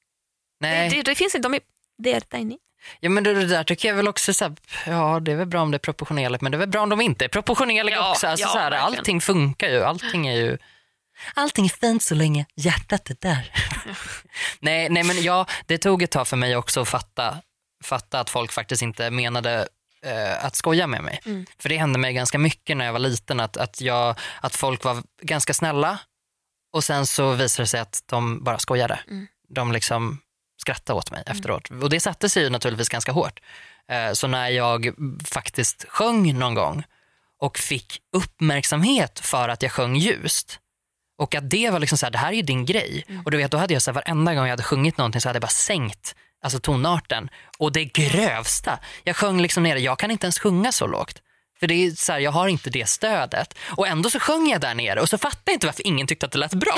Nej. 0.60 0.90
Det, 0.90 0.96
det, 0.96 1.02
det 1.02 1.16
finns 1.16 1.36
inte, 1.36 1.48
de 1.50 1.54
är, 1.54 1.60
det 1.98 2.14
är 2.14 2.20
tiny. 2.20 2.58
Ja 3.00 3.10
men 3.10 3.24
det, 3.24 3.34
det 3.34 3.46
där 3.46 3.64
tycker 3.64 3.88
jag 3.88 3.96
väl 3.96 4.08
också 4.08 4.34
så 4.34 4.46
här, 4.46 4.56
ja 4.86 5.20
det 5.20 5.32
är 5.32 5.36
väl 5.36 5.48
bra 5.48 5.62
om 5.62 5.72
det 5.72 5.78
är 5.78 5.80
proportionerligt 5.80 6.42
men 6.42 6.52
det 6.52 6.56
är 6.56 6.60
väl 6.60 6.70
bra 6.70 6.82
om 6.82 6.90
de 6.90 7.02
inte 7.02 7.26
är 7.26 7.30
proportionerliga 7.30 7.96
Ja, 7.96 8.12
också. 8.12 8.28
Alltså, 8.28 8.48
ja, 8.48 8.52
så 8.52 8.60
här, 8.60 8.72
allting 8.72 9.22
funkar 9.22 9.70
ju, 9.70 9.84
allting 9.84 10.28
är 10.28 10.36
ju 10.36 10.58
Allting 11.34 11.66
är 11.66 11.70
fint 11.70 12.04
så 12.04 12.16
länge 12.16 12.46
hjärtat 12.56 13.10
är 13.10 13.18
där. 13.20 13.52
nej, 14.60 14.90
nej 14.90 15.04
men 15.04 15.24
ja, 15.24 15.46
det 15.66 15.78
tog 15.78 16.04
ett 16.04 16.12
tag 16.12 16.28
för 16.28 16.38
mig 16.38 16.56
också 16.56 16.82
att 16.82 16.88
fatta, 16.88 17.38
fatta 17.84 18.20
att 18.20 18.30
folk 18.30 18.52
faktiskt 18.52 18.82
inte 18.82 19.12
menade 19.12 19.68
eh, 20.02 20.46
att 20.46 20.56
skoja 20.56 20.88
med 20.88 21.04
mig. 21.04 21.20
Mm. 21.26 21.46
För 21.60 21.70
det 21.70 21.78
hände 21.78 22.00
mig 22.00 22.14
ganska 22.14 22.38
mycket 22.38 22.78
när 22.78 22.86
jag 22.86 22.94
var 22.94 23.00
liten 23.00 23.40
att, 23.40 23.58
att, 23.58 23.82
jag, 23.82 24.16
att 24.42 24.56
folk 24.56 24.84
var 24.84 25.04
ganska 25.22 25.54
snälla 25.54 26.00
och 26.74 26.84
sen 26.84 27.06
så 27.06 27.32
visade 27.32 27.64
det 27.64 27.68
sig 27.68 27.80
att 27.80 28.04
de 28.06 28.44
bara 28.44 28.60
skojade. 28.60 29.00
Mm. 29.08 29.28
De 29.50 29.72
liksom 29.72 30.22
skrattade 30.68 30.98
åt 31.00 31.12
mig 31.12 31.24
efteråt. 31.26 31.70
Och 31.84 31.90
det 31.90 32.00
satte 32.00 32.30
sig 32.30 32.44
ju 32.44 32.50
naturligtvis 32.50 32.90
ganska 32.90 33.12
hårt. 33.12 33.40
Eh, 33.92 34.12
Så 34.14 34.28
när 34.28 34.50
jag 34.50 34.94
faktiskt 35.26 35.86
sjöng 35.90 36.40
någon 36.40 36.54
gång 36.54 36.84
och 37.42 37.58
fick 37.58 38.00
uppmärksamhet 38.16 39.20
för 39.20 39.50
att 39.50 39.62
jag 39.64 39.72
sjöng 39.72 39.96
ljust 39.96 40.60
och 41.22 41.36
att 41.36 41.50
det 41.50 41.70
var 41.70 41.80
liksom 41.80 41.98
så 41.98 42.06
här, 42.06 42.12
det 42.12 42.18
här 42.18 42.28
är 42.32 42.34
ju 42.36 42.42
din 42.42 42.66
grej. 42.66 43.06
Och 43.26 43.32
du 43.32 43.38
vet, 43.38 43.52
då 43.52 43.58
hade 43.58 43.74
jag 43.74 43.82
så 43.82 43.92
här, 43.92 43.96
varenda 43.96 44.34
gång 44.36 44.44
jag 44.44 44.50
hade 44.52 44.64
sjungit 44.64 44.98
någonting 44.98 45.22
så 45.22 45.30
hade 45.30 45.38
jag 45.38 45.42
bara 45.42 45.48
sänkt 45.48 46.16
alltså 46.44 46.60
tonarten. 46.60 47.30
Och 47.60 47.72
det 47.72 47.86
grövsta, 47.86 48.80
jag 49.04 49.16
sjöng 49.16 49.42
liksom 49.42 49.64
nere, 49.64 49.80
jag 49.80 50.00
kan 50.00 50.12
inte 50.12 50.26
ens 50.26 50.40
sjunga 50.40 50.72
så 50.72 50.88
lågt. 50.88 51.22
För 51.60 51.68
det 51.68 51.74
är 51.74 51.92
så 51.92 52.12
här, 52.12 52.20
jag 52.20 52.32
har 52.32 52.48
inte 52.48 52.70
det 52.70 52.90
stödet. 52.90 53.58
Och 53.66 53.88
ändå 53.88 54.10
så 54.10 54.20
sjöng 54.20 54.50
jag 54.50 54.62
där 54.62 54.76
nere 54.76 55.02
och 55.02 55.10
så 55.10 55.18
fattar 55.18 55.42
jag 55.46 55.56
inte 55.56 55.66
varför 55.66 55.88
ingen 55.88 56.08
tyckte 56.08 56.26
att 56.26 56.32
det 56.32 56.38
lät 56.38 56.54
bra. 56.54 56.78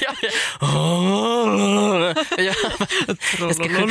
jag, 0.00 0.14
jag, 2.38 2.54
jag 3.38 3.54
ska 3.54 3.64
sjunga, 3.64 3.86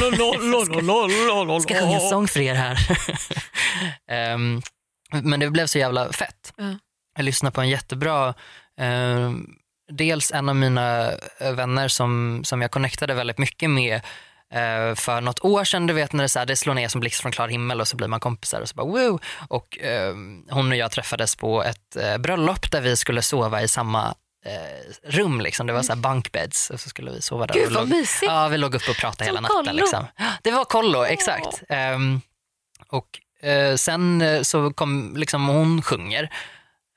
ska 1.61 1.75
sjunga 1.75 1.95
en 1.95 2.09
sång 2.09 2.27
för 2.27 2.39
er 2.39 2.55
här. 2.55 2.77
Ehm, 4.11 4.61
men 5.23 5.39
det 5.39 5.49
blev 5.49 5.67
så 5.67 5.77
jävla 5.77 6.13
fett. 6.13 6.53
Ja. 6.57 6.75
Jag 7.15 7.25
lyssnade 7.25 7.53
på 7.53 7.61
en 7.61 7.69
jättebra, 7.69 8.33
ehm, 8.79 9.47
dels 9.91 10.31
en 10.31 10.49
av 10.49 10.55
mina 10.55 11.11
vänner 11.39 11.87
som, 11.87 12.41
som 12.43 12.61
jag 12.61 12.71
connectade 12.71 13.13
väldigt 13.13 13.37
mycket 13.37 13.69
med 13.69 14.01
Eh, 14.51 14.95
för 14.95 15.21
något 15.21 15.45
år 15.45 15.63
sedan, 15.63 15.87
du 15.87 15.93
vet 15.93 16.13
när 16.13 16.23
det, 16.23 16.29
så 16.29 16.39
här, 16.39 16.45
det 16.45 16.55
slår 16.55 16.73
ner 16.73 16.87
som 16.87 17.01
blixt 17.01 17.21
från 17.21 17.31
klar 17.31 17.47
himmel 17.47 17.81
och 17.81 17.87
så 17.87 17.97
blir 17.97 18.07
man 18.07 18.19
kompisar 18.19 18.61
och 18.61 18.69
så 18.69 18.75
bara 18.75 18.87
wow. 18.87 19.21
Och 19.47 19.79
eh, 19.79 20.13
hon 20.49 20.71
och 20.71 20.77
jag 20.77 20.91
träffades 20.91 21.35
på 21.35 21.63
ett 21.63 21.95
eh, 21.95 22.17
bröllop 22.17 22.71
där 22.71 22.81
vi 22.81 22.97
skulle 22.97 23.21
sova 23.21 23.61
i 23.61 23.67
samma 23.67 24.15
eh, 24.45 25.09
rum. 25.11 25.41
Liksom. 25.41 25.67
Det 25.67 25.73
var 25.73 25.83
så 25.83 25.93
här 25.93 25.99
bunkbeds 25.99 26.69
och 26.69 26.79
så 26.79 26.89
skulle 26.89 27.11
vi 27.11 27.21
sova 27.21 27.47
där. 27.47 27.53
Gud 27.53 27.71
vad 27.71 27.87
mysigt. 27.87 28.31
Ja, 28.31 28.47
vi 28.47 28.57
låg 28.57 28.75
uppe 28.75 28.91
och 28.91 28.97
pratade 28.97 29.25
hela 29.25 29.41
natten. 29.41 29.55
kollo. 29.55 29.73
Liksom. 29.73 30.05
Det 30.43 30.51
var 30.51 30.65
kollo, 30.65 31.03
exakt. 31.03 31.63
Ehm, 31.69 32.21
och 32.87 33.19
eh, 33.47 33.75
sen 33.75 34.21
eh, 34.21 34.41
så 34.41 34.73
kom, 34.73 35.15
liksom 35.17 35.47
hon 35.47 35.81
sjunger. 35.81 36.29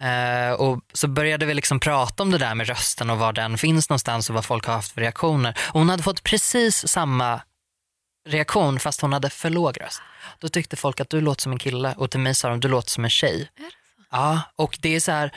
Eh, 0.05 0.53
och 0.53 0.81
så 0.93 1.09
började 1.09 1.47
vi 1.47 1.55
liksom 1.55 1.81
prata 1.81 2.23
om 2.23 2.31
det 2.31 2.39
där 2.39 2.55
med 2.55 2.67
rösten 2.67 3.11
och 3.11 3.19
var 3.19 3.33
den 3.33 3.59
finns 3.59 3.91
någonstans 3.91 4.29
och 4.29 4.35
vad 4.35 4.45
folk 4.45 4.67
har 4.67 4.75
haft 4.75 4.93
för 4.93 5.01
reaktioner. 5.01 5.59
Och 5.73 5.81
hon 5.81 5.89
hade 5.89 6.03
fått 6.03 6.23
precis 6.23 6.89
samma 6.89 7.41
reaktion 8.29 8.79
fast 8.79 9.01
hon 9.01 9.13
hade 9.13 9.31
för 9.31 9.51
låg 9.51 9.81
röst. 9.81 10.03
Då 10.39 10.49
tyckte 10.49 10.77
folk 10.77 11.01
att 11.01 11.11
du 11.11 11.21
låter 11.21 11.43
som 11.43 11.53
en 11.53 11.59
kille 11.59 11.95
och 11.97 12.11
till 12.11 12.21
mig 12.21 12.35
sa 12.35 12.49
de 12.49 12.61
du 12.61 12.69
låter 12.69 12.91
som 12.91 13.05
en 13.05 13.11
tjej. 13.11 13.51
Ja, 14.11 14.41
och 14.57 14.79
det 14.81 14.97
är 14.97 15.01
så 15.01 15.13
här 15.13 15.33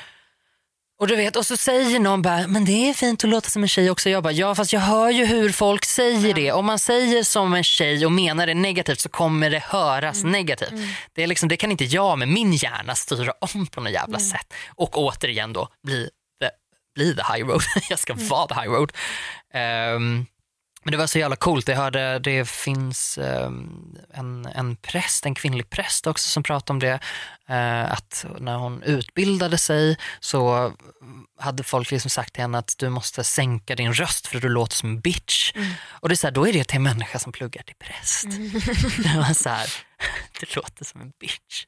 och 1.00 1.08
du 1.08 1.16
vet, 1.16 1.36
och 1.36 1.46
så 1.46 1.58
säger 1.58 2.00
någon 2.00 2.22
bara, 2.22 2.48
men 2.48 2.66
det 2.66 2.90
är 2.90 2.94
fint 2.94 3.24
att 3.24 3.30
låta 3.30 3.50
som 3.50 3.62
en 3.64 3.68
tjej 3.70 3.92
också. 3.92 4.10
Jag 4.10 4.24
bara, 4.24 4.34
ja 4.34 4.56
fast 4.56 4.74
jag 4.74 4.80
hör 4.80 5.10
ju 5.10 5.26
hur 5.26 5.50
folk 5.50 5.86
säger 5.86 6.34
det. 6.34 6.52
Om 6.52 6.66
man 6.66 6.80
säger 6.80 7.24
som 7.24 7.54
en 7.54 7.64
tjej 7.64 8.06
och 8.06 8.12
menar 8.12 8.48
det 8.48 8.54
negativt 8.54 9.00
så 9.00 9.10
kommer 9.10 9.50
det 9.50 9.60
höras 9.60 10.24
negativt. 10.24 10.74
Det, 11.14 11.24
är 11.24 11.28
liksom, 11.28 11.50
det 11.50 11.58
kan 11.58 11.72
inte 11.72 11.86
jag 11.86 12.20
med 12.20 12.28
min 12.28 12.54
hjärna 12.54 12.96
styra 12.96 13.34
om 13.40 13.68
på 13.68 13.82
något 13.82 13.92
jävla 13.94 14.20
sätt. 14.20 14.54
Och 14.70 14.98
återigen 14.98 15.54
då, 15.54 15.70
bli 15.84 16.10
the, 16.42 16.50
bli 16.96 17.16
the 17.16 17.34
high 17.34 17.48
road. 17.48 17.62
jag 17.90 18.00
ska 18.00 18.14
vara 18.14 18.48
the 18.48 18.54
high 18.54 18.70
road. 18.70 18.92
Ehm, 19.54 20.26
men 20.88 20.92
det 20.92 20.98
var 20.98 21.08
så 21.08 21.20
jävla 21.20 21.36
coolt. 21.36 21.68
Jag 21.68 21.76
hörde 21.76 22.20
det 22.20 22.50
finns 22.50 23.18
ehm, 23.18 23.96
en, 24.14 24.46
en 24.46 24.76
präst, 24.76 25.26
en 25.26 25.36
kvinnlig 25.36 25.70
präst 25.70 26.08
också 26.08 26.30
som 26.30 26.44
pratade 26.44 26.74
om 26.74 26.80
det. 26.80 27.00
Eh, 27.50 27.92
att 27.92 28.26
när 28.40 28.58
hon 28.58 28.84
utbildade 28.84 29.58
sig 29.58 29.98
så 30.20 30.72
hade 31.40 31.64
folk 31.64 31.92
liksom 31.92 32.10
sagt 32.10 32.34
till 32.34 32.42
henne 32.42 32.58
att 32.58 32.76
du 32.78 32.90
måste 32.90 33.24
sänka 33.24 33.76
din 33.76 33.94
röst 33.94 34.28
för 34.28 34.40
du 34.40 34.50
låter 34.50 34.76
som 34.76 34.90
en 34.90 35.00
bitch. 35.00 35.54
Och 35.90 36.10
det 36.10 36.14
är 36.14 36.18
så 36.18 36.28
här, 36.28 36.32
då 36.32 36.48
är 36.48 36.54
det 36.54 36.64
till 36.64 36.76
en 36.76 36.84
människa 36.84 37.20
som 37.20 37.32
pluggar 37.32 37.64
till 37.64 37.76
präst. 37.76 38.24
det 39.04 39.18
var 39.18 39.34
så 39.34 39.50
här, 39.50 39.70
du 40.40 40.46
låter 40.56 40.86
som 40.86 41.02
en 41.02 41.12
bitch. 41.20 41.66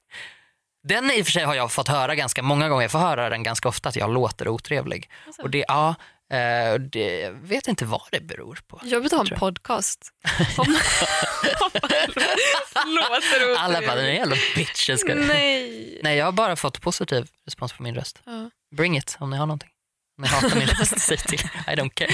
Den 0.84 1.12
i 1.12 1.22
och 1.22 1.26
för 1.26 1.32
sig 1.32 1.44
har 1.44 1.56
jag 1.56 1.72
fått 1.72 1.88
höra 1.88 2.16
ganska 2.16 2.44
många 2.44 2.70
gånger. 2.70 2.82
Jag 2.82 2.92
får 2.92 3.00
höra 3.00 3.30
den 3.30 3.44
ganska 3.44 3.70
ofta 3.70 3.90
att 3.90 3.96
jag 3.96 4.14
låter 4.14 4.48
otrevlig. 4.48 5.10
Alltså. 5.28 5.42
Och 5.42 5.50
det, 5.50 5.66
ja, 5.68 5.96
eh, 6.34 6.74
det, 6.80 7.20
jag 7.20 7.32
vet 7.32 7.68
inte 7.68 7.86
vad 7.86 8.02
det 8.12 8.20
beror 8.20 8.60
på. 8.68 8.82
Jobbigt 8.84 9.13
att 9.13 9.18
ha 9.18 9.24
en 9.24 9.28
jag. 9.30 9.39
podcast. 9.39 10.12
Om, 10.58 10.78
Alla 13.58 13.82
bara, 13.82 13.96
den 13.96 14.06
är 14.06 14.12
jävla 14.13 14.36
bitch. 14.56 14.89
Jag 14.89 15.00
ska... 15.00 15.15
Nej. 15.15 16.00
Nej, 16.04 16.18
jag 16.18 16.26
har 16.26 16.32
bara 16.32 16.56
fått 16.56 16.82
positiv 16.82 17.28
respons 17.46 17.74
på 17.74 17.84
min 17.84 17.96
röst. 17.96 18.22
Ja. 18.26 18.50
Bring 18.76 18.98
it 18.98 19.18
om 19.20 19.30
ni 19.30 19.38
har 19.38 19.46
någonting. 19.46 19.70
Om 20.18 20.22
ni 20.22 20.28
hatar 20.28 20.56
min 20.56 20.68
röst, 20.68 21.00
säg 21.00 21.18
till. 21.18 21.39
I 21.39 21.72
don't 21.76 21.94
care. 21.94 22.10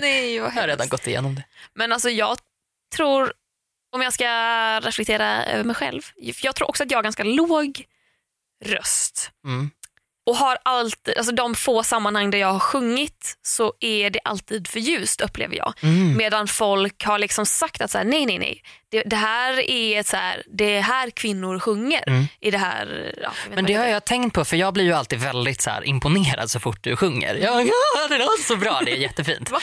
Nej, 0.00 0.38
vad 0.38 0.48
Jag 0.48 0.60
har 0.60 0.68
redan 0.68 0.88
gått 0.88 1.06
igenom 1.06 1.34
det. 1.34 1.44
Men 1.74 1.92
alltså 1.92 2.10
jag 2.10 2.38
tror, 2.94 3.32
om 3.92 4.02
jag 4.02 4.12
ska 4.12 4.26
reflektera 4.80 5.44
över 5.44 5.64
mig 5.64 5.76
själv, 5.76 6.02
jag 6.16 6.54
tror 6.54 6.68
också 6.68 6.82
att 6.82 6.90
jag 6.90 6.98
har 6.98 7.02
ganska 7.02 7.24
låg 7.24 7.84
röst. 8.64 9.30
Mm. 9.44 9.70
Och 10.26 10.36
har 10.36 10.58
alltid, 10.62 11.16
alltså 11.16 11.32
de 11.34 11.54
få 11.54 11.82
sammanhang 11.82 12.30
där 12.30 12.38
jag 12.38 12.52
har 12.52 12.58
sjungit 12.58 13.38
så 13.42 13.72
är 13.80 14.10
det 14.10 14.20
alltid 14.24 14.68
för 14.68 14.80
ljust 14.80 15.20
upplever 15.20 15.56
jag. 15.56 15.74
Mm. 15.82 16.16
Medan 16.16 16.48
folk 16.48 17.04
har 17.04 17.18
liksom 17.18 17.46
sagt 17.46 17.82
att 17.82 17.90
så 17.90 17.98
här, 17.98 18.04
nej 18.04 18.26
nej 18.26 18.38
nej, 18.38 18.62
det, 18.90 19.02
det 19.02 19.16
här 19.16 19.70
är 19.70 20.02
så 20.02 20.16
här, 20.16 20.42
det 20.46 20.76
är 20.76 20.80
här 20.80 21.10
kvinnor 21.10 21.58
sjunger. 21.58 22.04
Mm. 22.06 22.26
I 22.40 22.50
det 22.50 22.58
här, 22.58 23.14
ja, 23.22 23.30
jag 23.48 23.54
Men 23.54 23.64
det 23.64 23.74
vad 23.74 23.82
har 23.82 23.92
jag 23.92 24.04
tänkt 24.04 24.34
på 24.34 24.44
för 24.44 24.56
jag 24.56 24.74
blir 24.74 24.84
ju 24.84 24.92
alltid 24.92 25.18
väldigt 25.18 25.60
så 25.60 25.70
här 25.70 25.84
imponerad 25.84 26.50
så 26.50 26.60
fort 26.60 26.78
du 26.82 26.96
sjunger. 26.96 27.34
Ja, 27.34 27.60
ja 27.96 28.08
det 28.08 28.18
låter 28.18 28.42
så 28.42 28.56
bra, 28.56 28.82
det 28.84 28.92
är 28.92 28.96
jättefint. 28.96 29.50
Eh, 29.50 29.58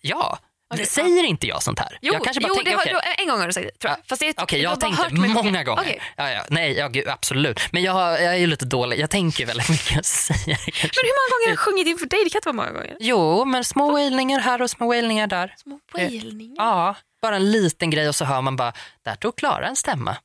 ja, 0.00 0.38
Okej, 0.74 0.86
säger 0.86 1.24
inte 1.24 1.46
jag 1.46 1.62
sånt 1.62 1.78
här? 1.78 1.98
Jo, 2.02 2.12
jag 2.14 2.24
kanske 2.24 2.40
bara 2.40 2.48
jo 2.48 2.54
tänker, 2.54 2.76
har, 2.76 2.84
du- 2.84 3.22
en 3.22 3.28
gång 3.28 3.40
har 3.40 3.46
du 3.46 3.52
sagt 3.52 3.66
det 3.72 3.78
tror 3.78 3.90
jag. 3.90 3.98
Fast 4.08 4.20
det, 4.20 4.34
Okej, 4.42 4.58
du 4.58 4.62
jag 4.62 4.70
har 4.70 4.76
tänkt 4.76 4.98
hört 4.98 5.12
många 5.12 5.26
mycket. 5.42 5.66
gånger. 5.66 5.68
Okej. 5.68 6.00
Ja, 6.16 6.30
ja, 6.30 6.42
nej, 6.48 6.72
ja, 6.72 6.88
gud, 6.88 7.08
absolut. 7.08 7.60
Men 7.72 7.82
jag, 7.82 7.92
har, 7.92 8.10
jag 8.10 8.34
är 8.34 8.36
ju 8.36 8.46
lite 8.46 8.64
dålig. 8.64 8.98
Jag 9.00 9.10
tänker 9.10 9.46
väldigt 9.46 9.68
mycket 9.68 9.98
och 9.98 10.04
säger 10.06 10.56
kanske. 10.56 10.82
Men 10.82 10.90
hur 11.02 11.16
många 11.18 11.30
gånger 11.32 11.46
har 11.46 11.50
jag 11.52 11.58
sjungit 11.58 11.86
inför 11.86 12.06
dig? 12.06 12.24
Det 12.24 12.30
kan 12.30 12.38
inte 12.38 12.48
vara 12.48 12.56
många 12.56 12.72
gånger. 12.72 12.96
Jo, 13.00 13.44
men 13.44 13.64
små 13.64 13.92
wailningar 13.92 14.40
här 14.40 14.62
och 14.62 14.70
små 14.70 14.86
wailningar 14.88 15.26
där. 15.26 15.54
Små 15.58 15.80
wailningar. 15.94 16.54
Ja, 16.56 16.96
bara 17.22 17.36
en 17.36 17.52
liten 17.52 17.90
grej 17.90 18.08
och 18.08 18.14
så 18.16 18.24
hör 18.24 18.40
man 18.40 18.56
bara, 18.56 18.72
där 19.04 19.14
tog 19.14 19.36
Klara 19.36 19.66
en 19.66 19.76
stämma. 19.76 20.16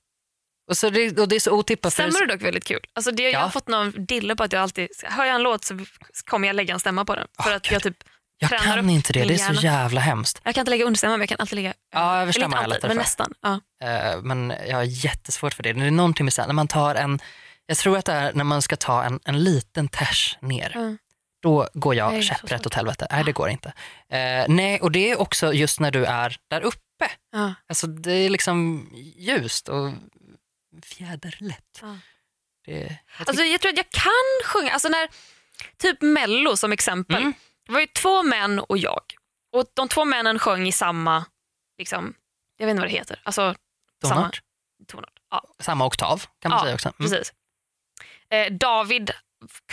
Och, 0.69 0.77
så 0.77 0.89
det, 0.89 1.19
och 1.19 1.27
det 1.27 1.35
är 1.35 1.39
så 1.39 1.51
otippat. 1.51 1.97
det 1.97 2.03
är 2.03 2.27
dock 2.27 2.41
väldigt 2.41 2.63
kul. 2.65 2.79
Alltså 2.93 3.11
det, 3.11 3.23
Jag 3.23 3.31
Ja. 3.33 3.39
har 3.39 3.49
fått 3.49 3.67
någon 3.67 4.05
dille 4.05 4.35
på 4.35 4.43
att 4.43 4.53
jag 4.53 4.61
alltid, 4.61 4.87
hör 5.03 5.25
jag 5.25 5.35
en 5.35 5.43
låt 5.43 5.63
så 5.65 5.77
kommer 6.25 6.47
jag 6.47 6.55
lägga 6.55 6.73
en 6.73 6.79
stämma 6.79 7.05
på 7.05 7.15
den. 7.15 7.27
För 7.43 7.49
Åh, 7.49 7.55
att 7.55 7.71
jag 7.71 7.83
typ 7.83 7.97
Jag 8.41 8.49
tränar 8.49 8.75
kan 8.75 8.89
inte 8.89 9.13
det, 9.13 9.23
det 9.23 9.33
är 9.33 9.53
så 9.53 9.61
jävla 9.61 10.01
hemskt. 10.01 10.41
Jag 10.43 10.55
kan 10.55 10.61
inte 10.61 10.69
lägga 10.69 10.85
understämma 10.85 11.11
men 11.11 11.19
jag 11.19 11.29
kan 11.29 11.37
alltid 11.39 11.55
lägga, 11.55 11.73
Ja, 11.93 12.21
överstämma 12.21 12.63
är 12.63 12.67
lättare 12.67 12.87
men 12.87 12.95
för. 12.97 13.03
nästan. 13.03 13.33
Ja. 13.41 13.59
Eh, 13.83 14.21
men 14.21 14.53
jag 14.67 14.77
har 14.77 14.83
jättesvårt 14.83 15.53
för 15.53 15.63
det. 15.63 15.73
Det 15.73 15.85
är 15.85 15.91
någonting 15.91 16.25
med 16.25 16.33
här, 16.37 16.47
när 16.47 16.53
man 16.53 16.67
tar 16.67 16.95
en, 16.95 17.19
jag 17.65 17.77
tror 17.77 17.97
att 17.97 18.05
det 18.05 18.13
är 18.13 18.33
när 18.33 18.43
man 18.43 18.61
ska 18.61 18.75
ta 18.75 19.03
en, 19.03 19.19
en 19.25 19.43
liten 19.43 19.87
ters 19.87 20.37
ner. 20.41 20.71
Mm. 20.75 20.97
Då 21.41 21.67
går 21.73 21.95
jag 21.95 22.23
käpprätt 22.23 22.65
åt 22.65 22.73
helvete. 22.73 23.07
Nej, 23.11 23.23
det 23.23 23.31
går 23.31 23.49
inte. 23.49 23.73
Eh, 24.09 24.45
nej, 24.47 24.81
och 24.81 24.91
det 24.91 25.11
är 25.11 25.21
också 25.21 25.53
just 25.53 25.79
när 25.79 25.91
du 25.91 26.05
är 26.05 26.37
där 26.49 26.61
uppe. 26.61 27.11
Ja. 27.31 27.53
Alltså 27.67 27.87
det 27.87 28.13
är 28.13 28.29
liksom 28.29 28.87
ljust 29.17 29.69
och 29.69 29.91
fjäderlätt. 30.83 31.79
Ja. 31.81 31.97
Det, 32.65 32.97
jag 33.17 33.27
Alltså, 33.27 33.43
jag 33.43 33.61
tror 33.61 33.71
att 33.71 33.77
jag 33.77 33.89
kan 33.89 34.45
sjunga, 34.45 34.71
alltså 34.71 34.89
när, 34.89 35.09
typ 35.77 36.01
mello 36.01 36.57
som 36.57 36.71
exempel. 36.71 37.21
Mm. 37.21 37.33
Det 37.65 37.71
var 37.73 37.79
ju 37.79 37.87
två 37.87 38.23
män 38.23 38.59
och 38.59 38.77
jag. 38.77 39.01
Och 39.53 39.65
de 39.73 39.87
två 39.87 40.05
männen 40.05 40.39
sjöng 40.39 40.67
i 40.67 40.71
samma, 40.71 41.25
liksom, 41.77 42.13
jag 42.57 42.65
vet 42.65 42.71
inte 42.71 42.81
vad 42.81 42.89
det 42.89 42.93
heter, 42.97 43.21
alltså 43.23 43.55
samma 44.03 44.15
Tonart. 44.15 44.41
tonart. 44.87 45.13
Ja, 45.31 45.43
Samma 45.59 45.85
oktav 45.85 46.23
kan 46.39 46.49
man 46.49 46.57
Ja, 46.59 46.63
säga 46.63 46.73
också. 46.75 46.93
Mm. 46.99 47.09
precis. 47.11 47.33
Eh, 48.29 48.51
David 48.53 49.11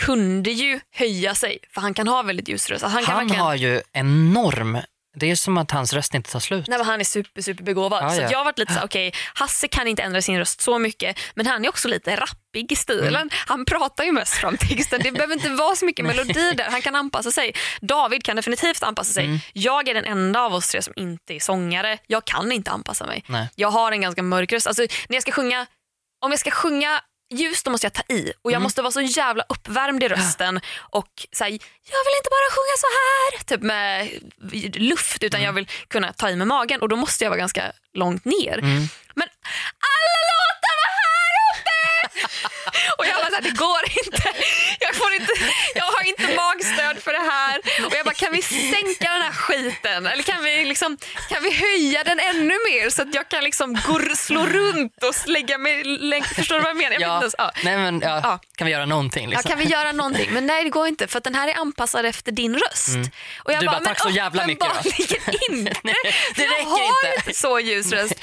kunde 0.01 0.51
ju 0.51 0.79
höja 0.91 1.35
sig 1.35 1.59
för 1.69 1.81
han 1.81 1.93
kan 1.93 2.07
ha 2.07 2.21
väldigt 2.23 2.47
ljus 2.47 2.69
röst. 2.69 2.83
Alltså, 2.83 2.97
han 2.97 3.05
kan 3.05 3.15
Han 3.15 3.23
verkligen- 3.23 3.43
har 3.45 3.55
ju 3.55 3.81
enorm, 3.91 4.77
det 5.19 5.31
är 5.31 5.35
som 5.35 5.57
att 5.57 5.71
hans 5.71 5.93
röst 5.93 6.13
inte 6.13 6.31
tar 6.31 6.39
slut. 6.39 6.67
Nej, 6.67 6.77
men 6.77 6.87
han 6.87 6.99
är 6.99 7.03
super, 7.03 7.41
super 7.41 7.63
begåvad. 7.63 8.03
Ja, 8.03 8.09
så 8.09 8.21
ja. 8.21 8.27
jag 8.31 8.37
har 8.37 8.45
varit 8.45 8.59
lite 8.59 8.73
så 8.73 8.79
okej, 8.83 9.13
Hasse 9.33 9.67
kan 9.67 9.87
inte 9.87 10.03
ändra 10.03 10.21
sin 10.21 10.37
röst 10.37 10.61
så 10.61 10.79
mycket, 10.79 11.19
men 11.35 11.47
han 11.47 11.65
är 11.65 11.69
också 11.69 11.87
lite 11.87 12.15
rappig 12.15 12.71
i 12.71 12.75
stilen. 12.75 13.15
Mm. 13.15 13.29
Han 13.47 13.65
pratar 13.65 14.03
ju 14.03 14.11
mest 14.11 14.33
fram 14.33 14.57
texten. 14.57 14.99
Det 15.03 15.11
behöver 15.11 15.33
inte 15.33 15.49
vara 15.49 15.75
så 15.75 15.85
mycket 15.85 16.05
melodi 16.05 16.53
där. 16.53 16.67
Han 16.71 16.81
kan 16.81 16.95
anpassa 16.95 17.31
sig. 17.31 17.53
David 17.81 18.23
kan 18.23 18.35
definitivt 18.35 18.83
anpassa 18.83 19.13
sig. 19.13 19.25
Mm. 19.25 19.39
Jag 19.53 19.87
är 19.87 19.93
den 19.93 20.05
enda 20.05 20.41
av 20.41 20.53
oss 20.53 20.67
tre 20.67 20.81
som 20.81 20.93
inte 20.95 21.33
är 21.33 21.39
sångare. 21.39 21.97
Jag 22.07 22.25
kan 22.25 22.51
inte 22.51 22.71
anpassa 22.71 23.05
mig. 23.05 23.23
Nej. 23.27 23.47
Jag 23.55 23.71
har 23.71 23.91
en 23.91 24.01
ganska 24.01 24.23
mörk 24.23 24.51
röst. 24.51 24.67
Alltså, 24.67 24.81
när 24.81 25.15
jag 25.15 25.21
ska 25.21 25.31
sjunga, 25.31 25.65
om 26.25 26.31
jag 26.31 26.39
ska 26.39 26.51
sjunga 26.51 27.01
ljust 27.29 27.65
då 27.65 27.71
måste 27.71 27.85
jag 27.85 27.93
ta 27.93 28.13
i 28.13 28.33
och 28.41 28.51
jag 28.51 28.55
Mm. 28.55 28.63
måste 28.63 28.81
vara 28.81 28.91
så 28.91 29.01
jävla 29.01 29.43
uppvärmd 29.49 30.03
i 30.03 30.07
rösten 30.07 30.59
och 30.79 31.27
säga 31.37 31.49
jag 31.91 32.03
vill 32.05 32.17
inte 32.19 32.29
bara 32.29 32.49
sjunga 32.55 32.75
så 32.77 32.87
här 32.99 33.43
typ 33.43 33.61
med 33.61 34.09
luft 34.81 35.23
utan 35.23 35.39
Mm. 35.39 35.45
jag 35.45 35.53
vill 35.53 35.67
kunna 35.87 36.13
ta 36.13 36.29
i 36.29 36.35
med 36.35 36.47
magen 36.47 36.81
och 36.81 36.89
då 36.89 36.95
måste 36.95 37.23
jag 37.23 37.31
vara 37.31 37.39
ganska 37.39 37.71
långt 37.93 38.25
ner. 38.25 38.57
Mm. 38.57 38.87
Men 39.15 39.27
alla 39.95 40.19
låtar! 40.31 40.58
Jag 43.45 43.53
bara 43.55 43.81
såhär, 43.81 43.81
det 43.81 44.05
går 44.05 44.05
inte. 44.05 44.29
Jag, 44.79 44.95
får 44.95 45.13
inte. 45.13 45.33
jag 45.75 45.83
har 45.85 46.07
inte 46.07 46.35
magstöd 46.35 47.03
för 47.03 47.13
det 47.13 47.31
här. 47.31 47.57
Och 47.85 47.93
jag 47.95 48.05
bara, 48.05 48.13
kan 48.13 48.31
vi 48.31 48.41
sänka 48.41 49.13
den 49.13 49.21
här 49.21 49.31
skiten? 49.31 50.05
Eller 50.05 50.23
kan 50.23 50.43
vi, 50.43 50.65
liksom, 50.65 50.97
kan 51.29 51.43
vi 51.43 51.51
höja 51.53 52.03
den 52.03 52.19
ännu 52.19 52.53
mer 52.69 52.89
så 52.89 53.01
att 53.01 53.13
jag 53.15 53.29
kan 53.29 53.43
liksom 53.43 53.73
gå, 53.87 53.99
slå 54.15 54.45
runt 54.45 55.03
och 55.03 55.15
lägga 55.29 55.57
mig 55.57 55.83
längs... 55.83 56.27
Förstår 56.27 56.55
du 56.55 56.61
vad 56.61 56.69
jag 56.69 56.77
menar? 56.77 56.91
Jag 56.91 57.01
Ja, 57.01 57.19
ens, 57.19 57.35
ja. 57.37 57.51
nej 57.63 57.77
men 57.77 58.01
ja, 58.01 58.19
Ja. 58.23 58.39
kan 58.57 58.65
vi 58.65 58.71
göra 58.73 58.85
någonting 58.85 59.23
Ja, 59.23 59.29
liksom? 59.29 59.49
kan 59.49 59.59
vi 59.59 59.65
göra 59.65 59.91
någonting? 59.91 60.29
Men 60.33 60.45
nej 60.45 60.63
det 60.63 60.69
går 60.69 60.87
inte 60.87 61.07
för 61.07 61.17
att 61.17 61.23
den 61.23 61.35
här 61.35 61.47
är 61.47 61.55
anpassad 61.55 62.05
efter 62.05 62.31
din 62.31 62.55
röst. 62.55 62.89
Och 63.43 63.51
jag 63.53 63.59
Mm. 63.63 63.73
Du 63.73 63.79
bara, 63.79 63.79
tack 63.85 63.99
så 64.01 64.09
jävla 64.09 64.45
mycket 64.47 64.65
då." 64.65 64.89
uppenbarligen 64.89 65.39
inte. 65.59 65.73
Nej, 65.83 65.95
det 66.35 66.43
jag 66.43 66.51
räcker 66.51 66.65
har 66.69 67.15
inte. 67.17 67.33
så 67.33 67.59
ljus 67.59 67.91
röst. 67.91 68.13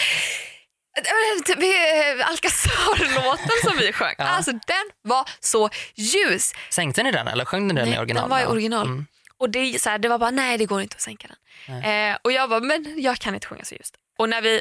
Typ, 1.45 1.59
eh, 1.59 2.29
Alcazar-låten 2.29 3.49
som 3.65 3.77
vi 3.79 3.93
sjöng, 3.93 4.15
Ja. 4.19 4.25
alltså 4.25 4.53
den 4.53 4.91
var 5.03 5.29
så 5.41 5.71
ljus. 5.95 6.53
Sänkte 6.71 7.03
ni 7.03 7.13
den 7.13 7.29
eller 7.29 7.45
sjöng 7.45 7.67
ni 7.69 7.75
den 7.75 7.87
i 7.87 7.91
Nej, 7.91 7.99
original? 7.99 8.23
Den 8.23 8.31
var 8.31 8.41
i 8.41 8.47
original. 8.47 8.87
Mm. 8.87 9.07
Och 9.39 9.51
det, 9.51 9.83
så 9.83 9.91
här, 9.91 9.99
det 9.99 10.09
var 10.09 10.19
bara, 10.19 10.31
nej 10.31 10.59
det 10.59 10.65
går 10.65 10.83
inte 10.83 10.95
att 10.95 11.01
sänka 11.01 11.29
den. 11.29 11.85
Eh, 11.85 12.17
och 12.23 12.33
jag 12.33 12.51
bara, 12.51 12.61
men 12.61 12.95
jag 12.97 13.19
kan 13.19 13.35
inte 13.35 13.47
sjunga 13.47 13.65
så 13.65 13.75
ljust. 13.75 13.95
Och 14.19 14.29
när 14.29 14.43
vi, 14.43 14.61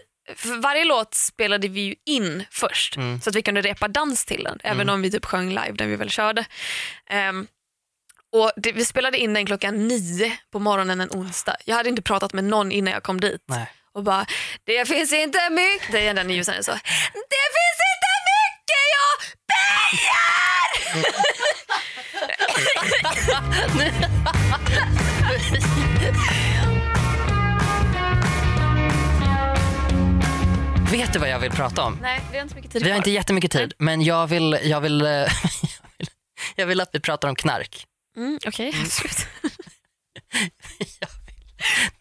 varje 0.61 0.85
låt 0.85 1.13
spelade 1.13 1.67
vi 1.67 1.81
ju 1.81 1.95
in 2.05 2.45
först 2.51 2.95
Mm. 2.97 3.21
så 3.21 3.29
att 3.29 3.35
vi 3.35 3.41
kunde 3.41 3.61
repa 3.61 3.87
dans 3.87 4.25
till 4.25 4.43
den, 4.43 4.59
även 4.63 4.89
om 4.89 5.01
vi 5.01 5.11
typ 5.11 5.25
sjöng 5.25 5.49
live 5.49 5.73
när 5.79 5.87
vi 5.87 5.95
väl 5.95 6.09
körde. 6.09 6.45
Ehm, 7.09 7.47
och 8.31 8.51
det, 8.55 8.71
vi 8.71 8.85
spelade 8.85 9.17
in 9.17 9.33
den 9.33 9.45
klockan 9.45 9.87
nio 9.87 10.37
på 10.51 10.59
morgonen 10.59 11.01
en 11.01 11.09
onsdag. 11.11 11.55
Jag 11.65 11.75
hade 11.75 11.89
inte 11.89 12.01
pratat 12.01 12.33
med 12.33 12.43
någon 12.43 12.71
innan 12.71 12.93
jag 12.93 13.03
kom 13.03 13.21
dit. 13.21 13.41
Nej. 13.47 13.71
Och 13.95 14.03
bara 14.03 14.25
det 14.63 14.87
finns 14.87 15.13
inte 15.13 15.49
mycket, 15.49 15.91
det 15.91 16.07
är 16.07 16.13
den 16.13 16.29
ljusen 16.29 16.63
så. 16.63 16.71
Det 16.71 17.45
finns 17.57 17.79
inte 17.93 18.11
mycket 18.31 18.83
jag 18.95 19.15
begär! 19.51 20.65
Vet 30.91 31.13
du 31.13 31.19
vad 31.19 31.29
jag 31.29 31.39
vill 31.39 31.51
prata 31.51 31.83
om? 31.83 31.99
Nej, 32.01 32.21
vi 32.31 32.37
har 32.37 32.41
inte 32.41 32.53
så 32.53 32.55
mycket 32.55 32.71
tid 32.71 32.83
Vi 32.83 32.89
har 32.89 32.97
inte 32.97 33.11
jättemycket 33.11 33.51
tid, 33.51 33.73
men 33.77 34.01
jag 34.01 34.27
vill, 34.27 34.59
jag 34.63 34.81
vill, 34.81 34.99
jag 35.01 35.29
vill, 35.97 36.07
jag 36.55 36.65
vill 36.65 36.81
att 36.81 36.89
vi 36.93 36.99
pratar 36.99 37.27
om 37.29 37.35
knark. 37.35 37.85
Mm, 38.17 38.39
Okej, 38.47 38.73
absolut. 38.81 39.27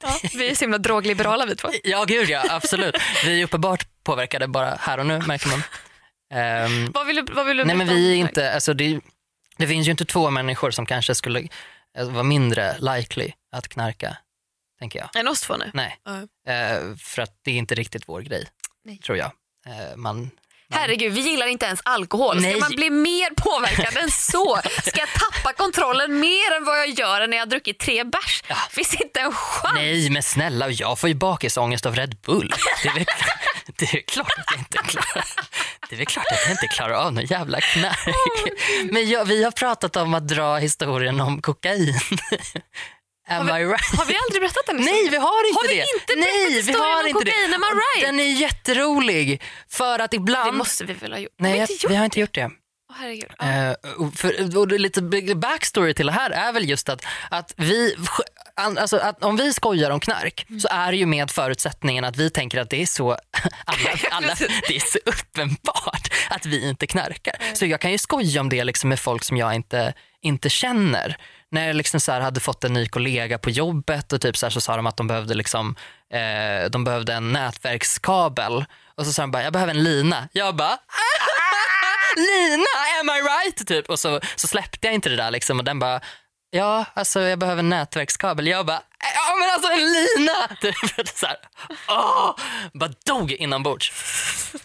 ja, 0.02 0.18
vi 0.34 0.50
är 0.50 0.54
så 0.54 0.60
himla 0.64 0.78
drogliberala 0.78 1.46
vi 1.46 1.56
två. 1.56 1.68
Ja, 1.84 2.04
gud 2.04 2.28
ja, 2.30 2.44
absolut. 2.50 2.96
Vi 3.24 3.40
är 3.40 3.44
uppenbart 3.44 3.86
påverkade 4.04 4.48
bara 4.48 4.74
här 4.80 4.98
och 4.98 5.06
nu 5.06 5.18
märker 5.18 5.48
man. 5.48 5.62
Ehm, 6.34 6.90
Vad 6.92 7.06
vill 7.06 7.16
du, 7.16 7.22
vad 7.32 7.46
vill 7.46 7.56
du 7.56 7.64
nej 7.64 7.76
men 7.76 7.86
vi 7.88 8.12
är 8.12 8.16
inte, 8.16 8.54
alltså 8.54 8.74
det, 8.74 9.00
det 9.56 9.66
finns 9.66 9.86
ju 9.86 9.90
inte 9.90 10.04
två 10.04 10.30
människor 10.30 10.70
som 10.70 10.86
kanske 10.86 11.14
skulle 11.14 11.48
eh, 11.98 12.10
vara 12.10 12.22
mindre 12.22 12.76
likely 12.78 13.32
att 13.52 13.68
knarka, 13.68 14.16
tänker 14.78 14.98
jag. 14.98 15.16
Än 15.20 15.28
oss 15.28 15.40
två 15.40 15.56
nu? 15.56 15.70
Nej, 15.74 15.98
Ja. 16.04 16.52
Eh, 16.52 16.96
för 16.98 17.22
att 17.22 17.38
det 17.42 17.50
är 17.50 17.54
inte 17.54 17.74
riktigt 17.74 18.02
vår 18.08 18.20
grej, 18.20 18.46
Nej. 18.84 18.98
tror 18.98 19.18
jag. 19.18 19.30
Eh, 19.66 19.96
man, 19.96 20.30
Herregud, 20.70 21.12
vi 21.12 21.20
gillar 21.20 21.46
inte 21.46 21.66
ens 21.66 21.80
alkohol. 21.84 22.40
Ska 22.40 22.48
Nej. 22.48 22.60
man 22.60 22.70
bli 22.76 22.90
mer 22.90 23.34
påverkad 23.34 23.96
än 24.02 24.10
så? 24.10 24.60
Ska 24.84 25.00
jag 25.00 25.08
tappa 25.12 25.52
kontrollen 25.52 26.20
mer 26.20 26.56
än 26.56 26.64
vad 26.64 26.78
jag 26.78 26.88
gör 26.88 27.26
när 27.26 27.36
jag 27.36 27.44
har 27.44 27.50
druckit 27.50 27.78
tre 27.78 28.04
bärs? 28.04 28.42
Finns 28.70 28.94
inte 28.94 29.20
en 29.20 29.32
chans. 29.32 29.74
nej 29.74 30.10
men 30.10 30.22
snälla, 30.22 30.70
jag 30.70 30.98
får 30.98 31.08
ju 31.08 31.14
bakisångest 31.14 31.86
av 31.86 31.96
Red 31.96 32.16
Bull. 32.26 32.54
Det 32.82 32.88
är 32.88 32.94
väl, 32.94 33.04
det 33.76 33.84
är 33.94 34.00
klart 34.02 34.32
att 34.38 34.44
jag 34.50 34.58
inte 34.58 34.78
klarar, 34.78 35.24
det 35.88 35.94
är 35.94 35.96
väl 35.96 36.06
klart 36.06 36.26
att 36.32 36.40
jag 36.42 36.50
inte 36.50 36.66
klarar 36.66 36.94
av 36.94 37.12
någon 37.12 37.24
jävla 37.26 37.60
knark. 37.60 38.14
Men 38.92 39.08
jag, 39.10 39.24
vi 39.24 39.44
har 39.44 39.50
pratat 39.50 39.96
om 39.96 40.14
att 40.14 40.28
dra 40.28 40.56
historien 40.56 41.20
om 41.20 41.42
kokain. 41.42 42.00
Am 43.28 43.48
I 43.48 43.52
right? 43.64 43.98
Har 43.98 44.04
vi 44.06 44.16
aldrig 44.26 44.42
berättat 44.42 44.66
den 44.66 44.76
Nej, 44.76 45.08
vi 45.10 45.16
har 45.16 45.48
inte 45.48 45.58
Har 45.60 45.68
vi 45.68 45.74
det. 45.74 45.86
inte 45.94 46.06
berättat 46.06 46.34
Nej, 46.34 46.48
vi 46.48 46.54
historien 46.56 46.80
har 46.82 47.00
om 47.00 47.06
inte 47.06 47.18
kokain? 47.24 47.50
det. 47.50 47.56
Am 47.56 47.62
I 47.62 47.66
right? 48.00 48.06
Den 48.06 48.20
är 48.20 48.32
jätterolig. 48.40 49.42
För 49.70 49.98
att 49.98 50.10
Det 50.10 50.16
ibland... 50.16 50.56
måste 50.56 50.84
vi 50.84 50.92
väl 50.92 51.12
ha 51.12 51.18
gjort? 51.18 51.32
Nej, 51.38 51.58
har 51.60 51.66
vi 51.66 51.78
jag, 51.82 51.88
vi 51.88 51.96
har 51.96 52.04
inte 52.04 52.20
gjort 52.20 52.34
det. 52.34 52.50
Herregud. 52.96 53.30
Eh, 53.40 54.10
för, 54.16 54.58
och 54.58 54.68
det 54.68 54.78
lite 54.78 55.02
backstory 55.34 55.94
till 55.94 56.06
det 56.06 56.12
här 56.12 56.30
är 56.30 56.52
väl 56.52 56.68
just 56.68 56.88
att, 56.88 57.04
att 57.30 57.54
vi, 57.56 57.96
alltså 58.54 58.96
att 58.96 59.24
om 59.24 59.36
vi 59.36 59.52
skojar 59.52 59.90
om 59.90 60.00
knark 60.00 60.46
så 60.62 60.68
är 60.70 60.90
det 60.90 60.96
ju 60.96 61.06
med 61.06 61.30
förutsättningen 61.30 62.04
att 62.04 62.16
vi 62.16 62.30
tänker 62.30 62.58
att 62.60 62.70
det 62.70 62.82
är 62.82 62.86
så, 62.86 63.10
alla, 63.64 63.90
alla, 64.10 64.34
det 64.68 64.76
är 64.76 64.80
så 64.80 64.98
uppenbart 65.04 66.12
att 66.30 66.46
vi 66.46 66.68
inte 66.68 66.86
knarkar. 66.86 67.36
Så 67.54 67.66
jag 67.66 67.80
kan 67.80 67.92
ju 67.92 67.98
skoja 67.98 68.40
om 68.40 68.48
det 68.48 68.64
liksom 68.64 68.88
med 68.88 69.00
folk 69.00 69.24
som 69.24 69.36
jag 69.36 69.54
inte, 69.54 69.94
inte 70.24 70.50
känner. 70.50 71.16
När 71.50 71.66
jag 71.66 71.76
liksom 71.76 72.00
så 72.00 72.12
här 72.12 72.20
hade 72.20 72.40
fått 72.40 72.64
en 72.64 72.72
ny 72.72 72.88
kollega 72.88 73.38
på 73.38 73.50
jobbet 73.50 74.12
och 74.12 74.20
typ 74.20 74.36
så, 74.36 74.46
här 74.46 74.50
så 74.50 74.60
sa 74.60 74.76
de 74.76 74.86
att 74.86 74.96
de 74.96 75.06
behövde, 75.06 75.34
liksom, 75.34 75.76
eh, 76.12 76.70
de 76.70 76.84
behövde 76.84 77.14
en 77.14 77.32
nätverkskabel 77.32 78.64
och 78.94 79.06
så 79.06 79.12
sa 79.12 79.22
de 79.22 79.30
bara 79.30 79.42
jag 79.42 79.52
behöver 79.52 79.74
en 79.74 79.84
lina. 79.84 80.28
Jag 80.32 80.56
bara 80.56 80.68
ah, 80.68 80.72
ah, 80.72 80.76
ah, 80.76 82.16
Lina, 82.16 83.00
am 83.00 83.08
I 83.08 83.20
right? 83.20 83.66
Typ. 83.66 83.90
Och 83.90 83.98
så, 83.98 84.20
så 84.36 84.48
släppte 84.48 84.86
jag 84.86 84.94
inte 84.94 85.08
det 85.08 85.16
där 85.16 85.30
liksom, 85.30 85.58
och 85.58 85.64
den 85.64 85.78
bara, 85.78 86.00
ja 86.54 86.84
alltså 86.94 87.20
jag 87.20 87.38
behöver 87.38 87.58
en 87.58 87.68
nätverkskabel. 87.68 88.46
Jag 88.46 88.66
bara, 88.66 88.82
ja 89.00 89.36
men 89.40 89.50
alltså 89.54 89.70
en 89.72 89.92
lina! 89.92 90.56
Typ. 90.60 91.08
Så 91.14 91.26
här, 91.26 91.36
åh, 91.88 92.36
bara 92.72 92.90
dog 93.06 93.32
inombords. 93.32 93.92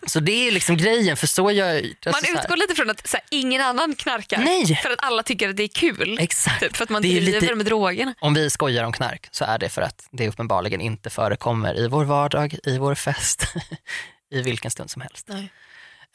Så 0.07 0.19
det 0.19 0.47
är 0.47 0.51
liksom 0.51 0.77
grejen, 0.77 1.17
för 1.17 1.27
så 1.27 1.51
gör 1.51 1.67
jag. 1.73 1.75
Alltså, 2.05 2.31
Man 2.33 2.39
utgår 2.39 2.55
lite 2.57 2.75
från 2.75 2.89
att 2.89 3.07
så 3.07 3.17
här, 3.17 3.25
ingen 3.31 3.61
annan 3.61 3.95
knarkar. 3.95 4.37
Nej. 4.37 4.75
För 4.83 4.89
att 4.89 5.03
alla 5.03 5.23
tycker 5.23 5.49
att 5.49 5.55
det 5.57 5.63
är 5.63 5.67
kul. 5.67 6.17
Exakt. 6.19 6.59
Typ, 6.59 6.77
för 6.77 6.83
att 6.83 6.89
man 6.89 7.01
Det 7.01 7.07
är 7.17 7.21
driver 7.21 7.41
lite- 7.41 7.55
med 7.55 7.65
drogerna. 7.65 8.13
Om 8.21 8.33
vi 8.33 8.49
skojar 8.49 8.83
om 8.83 8.91
knark 8.91 9.27
så 9.31 9.45
är 9.45 9.57
det 9.57 9.69
för 9.69 9.81
att 9.81 10.07
det 10.11 10.27
uppenbarligen 10.27 10.81
inte 10.81 11.09
förekommer 11.09 11.77
i 11.79 11.87
vår 11.87 12.05
vardag, 12.05 12.55
i 12.63 12.77
vår 12.77 12.95
fest, 12.95 13.43
i 14.31 14.41
vilken 14.41 14.71
stund 14.71 14.91
som 14.91 15.01
helst. 15.01 15.27
Nej. 15.29 15.51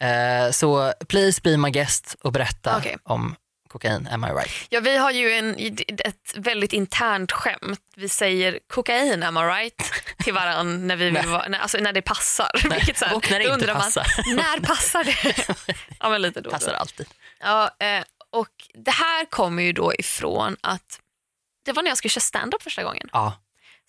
Eh, 0.01 0.51
så 0.51 0.93
please 1.09 1.41
be 1.45 1.57
my 1.57 1.71
guest 1.71 2.17
och 2.23 2.33
berätta 2.33 2.77
Okej. 2.77 2.97
om 3.05 3.37
kokain, 3.75 4.09
am 4.11 4.25
I 4.25 4.29
right? 4.29 4.67
Ja, 4.69 4.81
vi 4.81 4.97
har 4.97 5.11
ju 5.11 5.33
en, 5.33 5.57
ett 5.99 6.35
väldigt 6.37 6.73
internt 6.73 7.33
skämt. 7.33 7.81
Vi 7.97 8.09
säger 8.09 8.59
kokain, 8.67 9.23
am 9.23 9.37
I 9.37 9.41
right? 9.41 9.83
Till 10.19 10.35
varandra 10.35 10.87
när, 10.87 10.97
vi 10.97 11.11
vill 11.11 11.27
vara, 11.27 11.49
när, 11.49 11.59
alltså 11.59 11.79
när 11.79 11.93
det 11.93 12.03
passar. 12.03 12.51
Vilket 12.71 12.99
så 12.99 13.05
här, 13.05 13.17
Och 13.17 13.31
när 13.31 13.39
det 13.39 13.45
inte 13.45 13.55
undrar 13.55 13.75
man, 13.75 13.83
passar. 13.83 14.07
när 14.37 14.61
passar 14.61 15.05
det? 15.05 15.55
ja, 16.01 16.09
men 16.09 16.23
lite 16.23 16.41
då. 16.41 16.51
Passar 16.51 16.73
alltid. 16.75 17.07
Ja, 17.41 17.71
eh, 17.79 18.05
och 18.31 18.49
det 18.75 18.91
här 18.91 19.25
kommer 19.25 19.63
ju 19.63 19.73
då 19.73 19.95
ifrån 19.95 20.57
att 20.61 21.01
det 21.65 21.73
var 21.73 21.83
när 21.83 21.91
jag 21.91 21.99
skulle 21.99 22.11
köra 22.11 22.21
stand-up 22.23 22.63
första 22.63 22.83
gången. 22.83 23.09
Ja. 23.13 23.41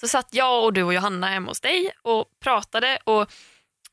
Så 0.01 0.07
satt 0.07 0.27
jag 0.31 0.63
och 0.63 0.73
du 0.73 0.83
och 0.83 0.93
Johanna 0.93 1.27
hemma 1.27 1.51
hos 1.51 1.61
dig 1.61 1.91
och 2.01 2.25
pratade 2.43 2.97
och 3.03 3.31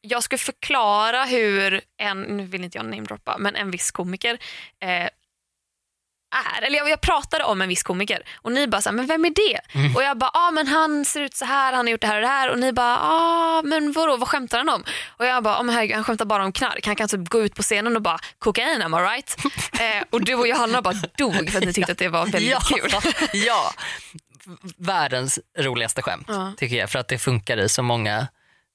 jag 0.01 0.23
skulle 0.23 0.39
förklara 0.39 1.25
hur 1.25 1.81
en, 1.97 2.23
nu 2.23 2.45
vill 2.45 2.65
inte 2.65 2.79
jag 2.79 2.85
namedroppa, 2.85 3.39
men 3.39 3.57
en 3.57 3.71
viss 3.71 3.91
komiker 3.91 4.39
eh, 4.81 5.09
är. 6.33 6.63
Eller 6.63 6.79
jag, 6.79 6.91
jag 6.91 7.01
pratade 7.01 7.45
om 7.45 7.63
en 7.63 7.69
viss 7.69 7.83
komiker 7.83 8.23
och 8.43 8.53
ni 8.53 8.67
bara 8.69 8.81
så 8.83 8.89
här, 8.89 8.97
men 8.97 9.07
vem 9.07 9.25
är 9.25 9.31
det? 9.31 9.61
Och 9.97 10.03
jag 10.03 10.19
bara, 10.19 10.31
ah, 10.35 10.51
men 10.51 10.67
han 10.67 11.05
ser 11.05 11.21
ut 11.21 11.35
så 11.35 11.45
här, 11.45 11.73
han 11.73 11.87
har 11.87 11.91
gjort 11.91 12.01
det 12.01 12.07
här 12.07 12.17
och 12.17 12.23
det 12.23 12.29
här. 12.29 12.51
Och 12.51 12.59
ni 12.59 12.73
bara, 12.73 12.99
ah, 13.01 13.63
men 13.63 13.93
vadå, 13.93 14.17
vad 14.17 14.29
skämtar 14.29 14.59
han 14.59 14.69
om? 14.69 14.85
Och 15.09 15.27
jag 15.27 15.43
bara, 15.43 15.57
ah, 15.57 15.63
men 15.63 15.75
herregud, 15.75 15.95
han 15.95 16.05
skämtar 16.05 16.25
bara 16.25 16.45
om 16.45 16.53
knark. 16.53 16.87
Han 16.87 16.97
kan 16.97 17.09
typ 17.09 17.29
gå 17.29 17.41
ut 17.41 17.55
på 17.55 17.63
scenen 17.63 17.97
och 17.97 18.03
bara, 18.03 18.19
kokain, 18.39 18.83
am 18.83 18.95
I 18.95 18.97
right? 18.97 19.37
eh, 19.81 20.05
och 20.11 20.25
du 20.25 20.35
och 20.35 20.49
Johanna 20.49 20.83
bara 20.83 20.95
dog 21.19 21.51
för 21.51 21.59
att 21.59 21.65
ni 21.65 21.73
tyckte 21.73 21.93
att 21.93 21.99
det 21.99 22.09
var 22.09 22.27
väldigt 22.27 22.51
ja, 22.51 22.61
kul. 22.61 22.91
ja, 23.33 23.73
världens 24.77 25.39
roligaste 25.59 26.03
skämt 26.03 26.27
Ja. 26.29 26.53
tycker 26.57 26.77
jag 26.77 26.91
för 26.91 26.99
att 26.99 27.09
det 27.09 27.19
funkar 27.19 27.57
i 27.57 27.69
så 27.69 27.83
många, 27.83 28.27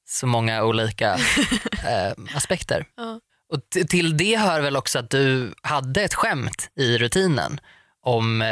så 0.08 0.28
många 0.28 0.64
olika 0.64 1.14
eh, 1.88 2.36
aspekter. 2.36 2.86
Ja. 2.98 3.20
Och 3.54 3.88
till 3.90 4.18
det 4.18 4.36
hör 4.38 4.62
väl 4.62 4.76
också 4.78 5.00
att 5.00 5.10
du 5.10 5.54
hade 5.62 6.02
ett 6.04 6.14
skämt 6.14 6.70
i 6.80 6.98
rutinen 6.98 7.60
om 8.04 8.42
eh, 8.42 8.48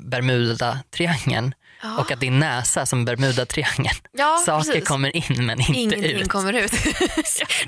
Bermuda-triangeln 0.00 1.52
Ja. 1.84 1.98
och 1.98 2.10
att 2.12 2.20
din 2.20 2.38
näsa 2.38 2.86
som 2.86 3.04
Bermuda-triangeln. 3.08 3.96
Ja, 4.12 4.42
Saker 4.46 4.72
precis. 4.72 4.88
kommer 4.88 5.16
in 5.16 5.46
men 5.46 5.60
inte 5.60 5.72
Ingenting 5.78 6.04
ut. 6.20 6.28
kommer 6.28 6.52
ut. 6.52 6.72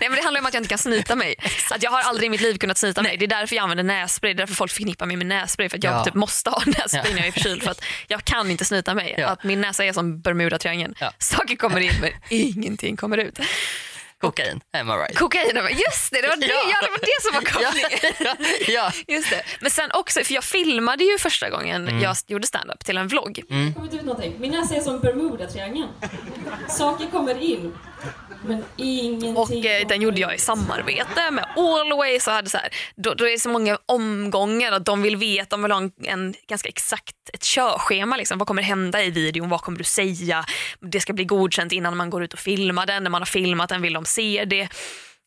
Nej, 0.00 0.09
men 0.09 0.12
det 0.12 0.22
handlar 0.22 0.40
om 0.40 0.46
att 0.46 0.54
jag 0.54 0.61
inte 0.61 0.68
kan 0.68 0.78
snyta 0.78 1.16
mig. 1.16 1.35
Att 1.70 1.83
jag 1.83 1.90
har 1.90 2.00
aldrig 2.02 2.26
i 2.26 2.30
mitt 2.30 2.40
liv 2.40 2.54
kunnat 2.59 2.78
snyta 2.78 3.02
mig. 3.02 3.16
Det 3.16 3.24
är 3.24 3.28
därför 3.28 3.57
jag 3.57 3.62
använder 3.62 3.85
nässpray. 3.85 4.33
Det 4.35 4.37
är 4.37 4.38
därför 4.38 4.54
folk 4.54 4.72
förknippar 4.72 5.07
mig 5.07 5.16
med 5.16 5.26
nässpray. 5.26 5.68
För 5.68 5.78
att 5.78 5.85
jag 5.85 5.94
Ja. 5.94 6.04
typ 6.04 6.14
måste 6.14 6.50
ha 6.50 6.62
nässpray 6.66 7.02
Ja. 7.04 7.11
när 7.14 7.18
jag 7.18 7.26
är 7.26 7.33
förkyld. 7.33 7.62
För 7.62 7.70
att 7.70 7.85
jag 8.09 8.24
kan 8.24 8.50
inte 8.50 8.64
snyta 8.64 8.94
mig. 8.94 9.22
Att 9.22 9.44
min 9.44 9.61
näsa 9.61 9.85
är 9.85 9.92
som 9.92 10.20
Bermuda-triangeln. 10.22 10.94
Saker 11.18 11.57
kommer 11.57 11.80
in 11.80 11.92
men 12.00 12.11
ingenting 12.30 12.96
kommer 12.96 13.18
ut. 13.18 13.38
Kokain, 14.26 14.60
am 14.72 14.90
I 14.90 14.92
right? 14.92 15.18
Kokain, 15.18 15.56
just 15.87 16.12
det, 16.12 16.20
det 16.22 16.28
var 16.28 16.37
det, 16.37 16.46
Ja. 16.46 16.54
ja. 16.70 16.76
det, 16.87 16.90
var 16.90 17.00
det 17.00 17.22
som 17.22 17.32
var 17.34 17.42
kopplingen. 17.42 18.37
ja, 18.68 18.92
ja. 19.06 19.14
Just 19.14 19.30
det. 19.30 19.42
Men 19.60 19.70
sen 19.70 19.90
också, 19.94 20.24
för 20.24 20.34
jag 20.34 20.44
filmade 20.44 21.04
ju 21.04 21.18
första 21.18 21.50
gången 21.50 21.88
Mm. 21.88 22.00
jag 22.02 22.16
gjorde 22.26 22.46
stand-up 22.46 22.84
till 22.84 22.96
en 22.96 23.08
vlogg. 23.08 23.42
kommit 23.76 23.94
ut 23.94 24.02
någonting. 24.02 24.34
Min 24.38 24.50
näsa 24.50 24.74
är 24.74 24.80
som 24.80 25.00
Bermuda-triangeln. 25.00 25.88
Saker 26.68 27.06
kommer 27.06 27.42
in, 27.42 27.74
men 28.46 28.64
ingenting 28.76 29.37
Och 29.37 29.52
eh, 29.52 29.87
den 29.87 30.02
gjorde 30.02 30.20
jag 30.20 30.35
i 30.35 30.38
samarbete 30.38 31.30
med 31.30 31.44
Always. 31.57 32.26
Och 32.26 32.33
hade 32.33 32.50
så 32.50 32.59
här, 32.59 32.68
då, 32.96 33.14
då 33.14 33.26
är 33.26 33.30
det 33.30 33.38
så 33.38 33.48
många 33.48 33.78
omgångar 33.87 34.72
att 34.72 34.85
de 34.85 35.02
vill 35.02 35.16
veta, 35.16 35.57
de 35.57 35.62
vill 35.62 35.72
ha 35.72 35.78
en, 35.78 35.92
en 36.04 36.35
ganska 36.48 36.68
exakt 36.68 37.16
ett 37.33 37.42
körschema. 37.42 38.16
Liksom. 38.16 38.38
Vad 38.38 38.48
kommer 38.48 38.62
hända 38.62 39.02
i 39.02 39.11
videon? 39.11 39.48
Vad 39.48 39.61
kommer 39.61 39.78
du 39.78 39.85
säga? 39.85 40.44
Det 40.80 41.00
ska 41.00 41.12
bli 41.12 41.24
godkänt 41.24 41.72
innan 41.72 41.96
man 41.96 42.11
går 42.11 42.24
ut 42.24 42.33
och 42.33 42.38
filmar 42.38 42.87
den. 42.87 43.02
När 43.02 43.11
man 43.11 43.20
har 43.20 43.26
filmat 43.26 43.68
den 43.68 43.83
vill 43.83 43.92
de 43.92 44.04
se 44.04 44.44
det. 44.44 44.68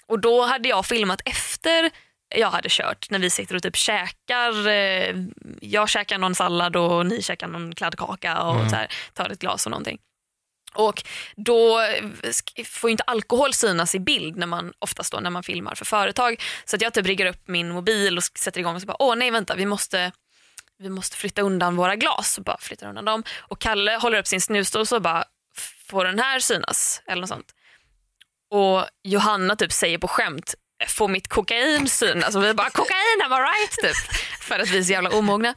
Och 0.08 0.20
då 0.20 0.42
hade 0.42 0.70
jag 0.70 0.86
filmat 0.86 1.22
efter 1.26 1.92
jag 2.36 2.52
hade 2.52 2.70
kört 2.70 3.10
när 3.10 3.20
vi 3.20 3.30
sitter 3.30 3.56
och 3.56 3.64
typ 3.64 3.76
käkar. 3.76 4.68
Eh, 4.68 5.16
jag 5.62 5.90
käkar 5.90 6.18
någon 6.18 6.36
sallad 6.36 6.76
och 6.76 7.06
ni 7.06 7.22
käkar 7.22 7.48
någon 7.48 7.76
kladdkaka 7.76 8.42
och 8.42 8.70
så 8.70 8.76
här, 8.76 8.88
tar 9.14 9.30
ett 9.30 9.40
glas 9.40 9.66
och 9.66 9.72
någonting. 9.72 9.98
Och 10.78 11.04
då 11.36 11.80
får 12.66 12.90
ju 12.90 12.92
inte 12.92 13.04
alkohol 13.04 13.54
synas 13.54 13.96
i 13.96 14.00
bild 14.00 14.38
när 14.38 14.48
man, 14.48 14.74
oftast 14.80 15.12
då 15.12 15.20
när 15.20 15.30
man 15.30 15.44
filmar 15.44 15.76
för 15.76 15.86
företag. 15.86 16.42
Så 16.66 16.76
att 16.76 16.82
jag 16.82 16.94
typ 16.94 17.06
riggar 17.06 17.26
upp 17.26 17.48
min 17.48 17.70
mobil 17.70 18.18
och 18.18 18.24
sätter 18.24 18.60
igång 18.60 18.76
och 18.76 18.82
så 18.82 18.88
bara, 18.88 18.98
åh 19.00 19.16
nej 19.16 19.32
vänta 19.32 19.56
vi 19.56 19.66
måste, 19.66 20.12
vi 20.80 20.90
måste 20.90 21.18
flytta 21.18 21.42
undan 21.42 21.76
våra 21.76 21.96
glas. 21.96 22.38
Och 22.38 22.44
bara 22.44 22.58
flyttar 22.60 22.90
undan 22.90 23.06
dem. 23.06 23.24
Och 23.38 23.60
Kalle 23.60 23.92
håller 23.92 24.20
upp 24.20 24.28
sin 24.28 24.42
snusdos 24.42 24.92
och 24.92 25.02
bara, 25.02 25.24
får 25.88 26.06
den 26.06 26.20
här 26.20 26.40
synas? 26.40 27.02
Eller 27.08 27.22
något 27.22 27.30
sånt. 27.30 27.54
Och 28.52 28.86
Johanna 29.04 29.56
typ 29.56 29.72
säger 29.72 29.98
på 29.98 30.08
skämt, 30.08 30.56
få 30.88 31.08
mitt 31.08 31.28
kokain 31.28 31.90
syn. 31.90 32.24
Alltså, 32.24 32.40
vi 32.40 32.54
bara 32.54 32.70
kokain 32.70 33.22
am 33.26 33.32
I 33.32 33.36
right 33.36 33.72
typ. 33.72 34.20
För 34.42 34.60
att 34.60 34.70
vi 34.70 34.78
är 34.78 34.84
så 34.84 34.92
jävla 34.92 35.10
omogna. 35.10 35.56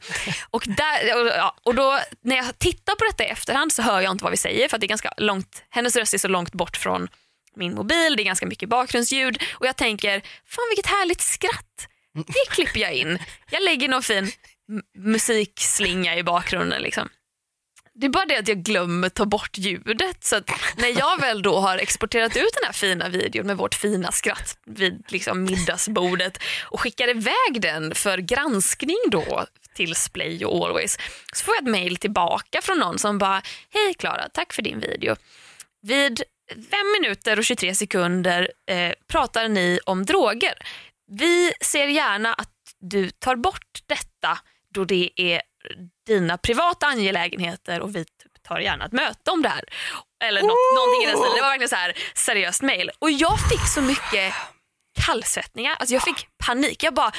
Och, 0.49 0.63
där, 0.67 1.21
och, 1.21 1.27
ja, 1.27 1.55
och 1.63 1.75
då 1.75 1.99
när 2.23 2.35
jag 2.35 2.59
tittar 2.59 2.95
på 2.95 3.05
detta 3.05 3.23
i 3.23 3.27
efterhand 3.27 3.73
så 3.73 3.81
hör 3.81 4.01
jag 4.01 4.11
inte 4.11 4.23
vad 4.23 4.31
vi 4.31 4.37
säger 4.37 4.69
för 4.69 4.77
att 4.77 4.81
det 4.81 4.85
är 4.85 4.89
ganska 4.89 5.13
långt, 5.17 5.63
hennes 5.69 5.95
röst 5.95 6.13
är 6.13 6.17
så 6.17 6.27
långt 6.27 6.53
bort 6.53 6.77
från 6.77 7.07
min 7.55 7.75
mobil, 7.75 8.15
det 8.15 8.23
är 8.23 8.25
ganska 8.25 8.45
mycket 8.45 8.69
bakgrundsljud 8.69 9.43
och 9.53 9.67
jag 9.67 9.75
tänker, 9.75 10.19
fan 10.47 10.65
vilket 10.69 10.85
härligt 10.91 11.21
skratt. 11.21 11.87
Det 12.13 12.49
klipper 12.49 12.79
jag 12.79 12.93
in. 12.93 13.19
Jag 13.49 13.63
lägger 13.63 13.87
någon 13.87 14.03
fin 14.03 14.31
musikslinga 14.97 16.17
i 16.17 16.23
bakgrunden. 16.23 16.81
Liksom. 16.81 17.09
Det 17.93 18.05
är 18.05 18.09
bara 18.09 18.25
det 18.25 18.37
att 18.39 18.47
jag 18.47 18.63
glömmer 18.63 19.09
ta 19.09 19.25
bort 19.25 19.57
ljudet. 19.57 20.23
Så 20.23 20.35
att 20.35 20.49
när 20.77 20.99
jag 20.99 21.19
väl 21.19 21.41
då 21.41 21.59
har 21.59 21.77
exporterat 21.77 22.37
ut 22.37 22.53
den 22.53 22.65
här 22.65 22.73
fina 22.73 23.09
videon 23.09 23.47
med 23.47 23.57
vårt 23.57 23.75
fina 23.75 24.11
skratt 24.11 24.57
vid 24.65 25.03
liksom 25.07 25.43
middagsbordet 25.43 26.37
och 26.63 26.79
skickar 26.79 27.09
iväg 27.09 27.61
den 27.61 27.95
för 27.95 28.17
granskning 28.17 28.97
då 29.11 29.45
till 29.73 29.95
Splay 29.95 30.45
och 30.45 30.65
Always 30.65 30.97
så 31.33 31.45
får 31.45 31.55
jag 31.55 31.63
ett 31.63 31.71
mejl 31.71 31.97
tillbaka 31.97 32.61
från 32.61 32.79
någon 32.79 32.99
som 32.99 33.17
bara 33.17 33.41
Hej 33.69 33.93
Klara, 33.93 34.29
tack 34.33 34.53
för 34.53 34.61
din 34.61 34.79
video. 34.79 35.15
Vid 35.81 36.23
5 36.49 36.59
minuter 37.01 37.37
och 37.37 37.45
23 37.45 37.75
sekunder 37.75 38.51
eh, 38.69 38.93
pratar 39.07 39.49
ni 39.49 39.79
om 39.85 40.05
droger. 40.05 40.53
Vi 41.11 41.53
ser 41.61 41.87
gärna 41.87 42.33
att 42.33 42.49
du 42.79 43.09
tar 43.09 43.35
bort 43.35 43.79
detta 43.85 44.39
då 44.73 44.85
det 44.85 45.09
är 45.15 45.41
dina 46.07 46.37
privata 46.37 46.87
angelägenheter 46.87 47.79
och 47.81 47.95
vi 47.95 48.05
typ 48.05 48.43
tar 48.43 48.59
gärna 48.59 48.85
ett 48.85 48.91
möte 48.91 49.31
om 49.31 49.41
det 49.41 49.49
här. 49.49 49.63
Eller 50.23 50.41
något, 50.41 50.75
någonting 50.75 51.03
i 51.03 51.05
den 51.05 51.17
stilen. 51.17 51.35
Det 51.35 51.41
var 51.41 51.49
verkligen 51.49 51.69
så 51.69 51.75
här 51.75 51.97
seriöst 52.15 52.61
mail. 52.61 52.91
Och 52.99 53.11
jag 53.11 53.39
fick 53.49 53.67
så 53.67 53.81
mycket 53.81 54.33
kallsvettningar. 55.05 55.75
Alltså 55.79 55.93
jag 55.93 56.03
fick 56.03 56.27
panik. 56.45 56.83
Jag 56.83 56.93
bara, 56.93 57.11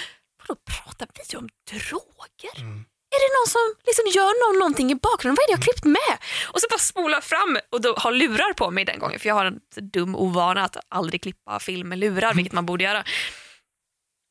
vadå 0.49 0.61
pratar 0.67 1.09
vi 1.31 1.37
om 1.37 1.49
droger? 1.71 2.83
Är 3.15 3.21
det 3.25 3.33
någon 3.39 3.49
som 3.49 3.75
liksom 3.87 4.05
gör 4.21 4.53
någon 4.53 4.59
någonting 4.59 4.91
i 4.91 4.95
bakgrunden? 4.95 5.37
Vad 5.37 5.45
är 5.45 5.49
det 5.49 5.53
jag 5.53 5.59
har 5.59 5.63
klippt 5.63 5.85
med? 5.85 6.19
Och 6.53 6.61
så 6.61 6.67
bara 6.71 6.79
spolar 6.79 7.21
fram 7.21 7.59
och 7.71 7.81
då 7.81 7.95
har 7.99 8.13
lurar 8.13 8.53
på 8.53 8.71
mig 8.71 8.85
den 8.85 8.99
gången 8.99 9.21
för 9.21 9.29
jag 9.29 9.35
har 9.35 9.45
en 9.45 9.61
dum 9.93 10.17
ovana 10.17 10.65
att 10.65 10.77
aldrig 10.89 11.23
klippa 11.23 11.61
film 11.61 11.89
med 11.89 11.99
lurar, 11.99 12.35
vilket 12.35 12.53
man 12.53 12.67
borde 12.67 12.85
göra. 12.85 13.05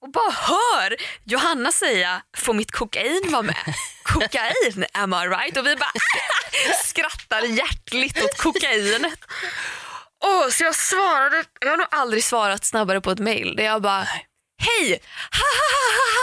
Och 0.01 0.11
bara 0.11 0.31
hör 0.31 0.95
Johanna 1.23 1.71
säga, 1.71 2.21
får 2.37 2.53
mitt 2.53 2.71
kokain 2.71 3.29
vara 3.31 3.41
med? 3.41 3.75
Kokain, 4.03 4.85
am 4.93 5.13
I 5.13 5.27
right? 5.27 5.57
Och 5.57 5.65
vi 5.65 5.75
bara 5.75 5.91
skrattar 6.83 7.41
hjärtligt 7.41 8.23
åt 8.23 8.37
kokainet. 8.37 9.19
Oh, 10.23 10.49
så 10.49 10.63
jag 10.63 10.75
svarade, 10.75 11.43
jag 11.59 11.69
har 11.69 11.77
nog 11.77 11.87
aldrig 11.91 12.23
svarat 12.23 12.65
snabbare 12.65 13.01
på 13.01 13.11
ett 13.11 13.19
mail. 13.19 13.55
Där 13.55 13.63
jag 13.63 13.81
bara, 13.81 14.07
hej! 14.61 14.99
Ha, 15.31 15.51
ha, 15.61 15.87
ha. 15.95 16.21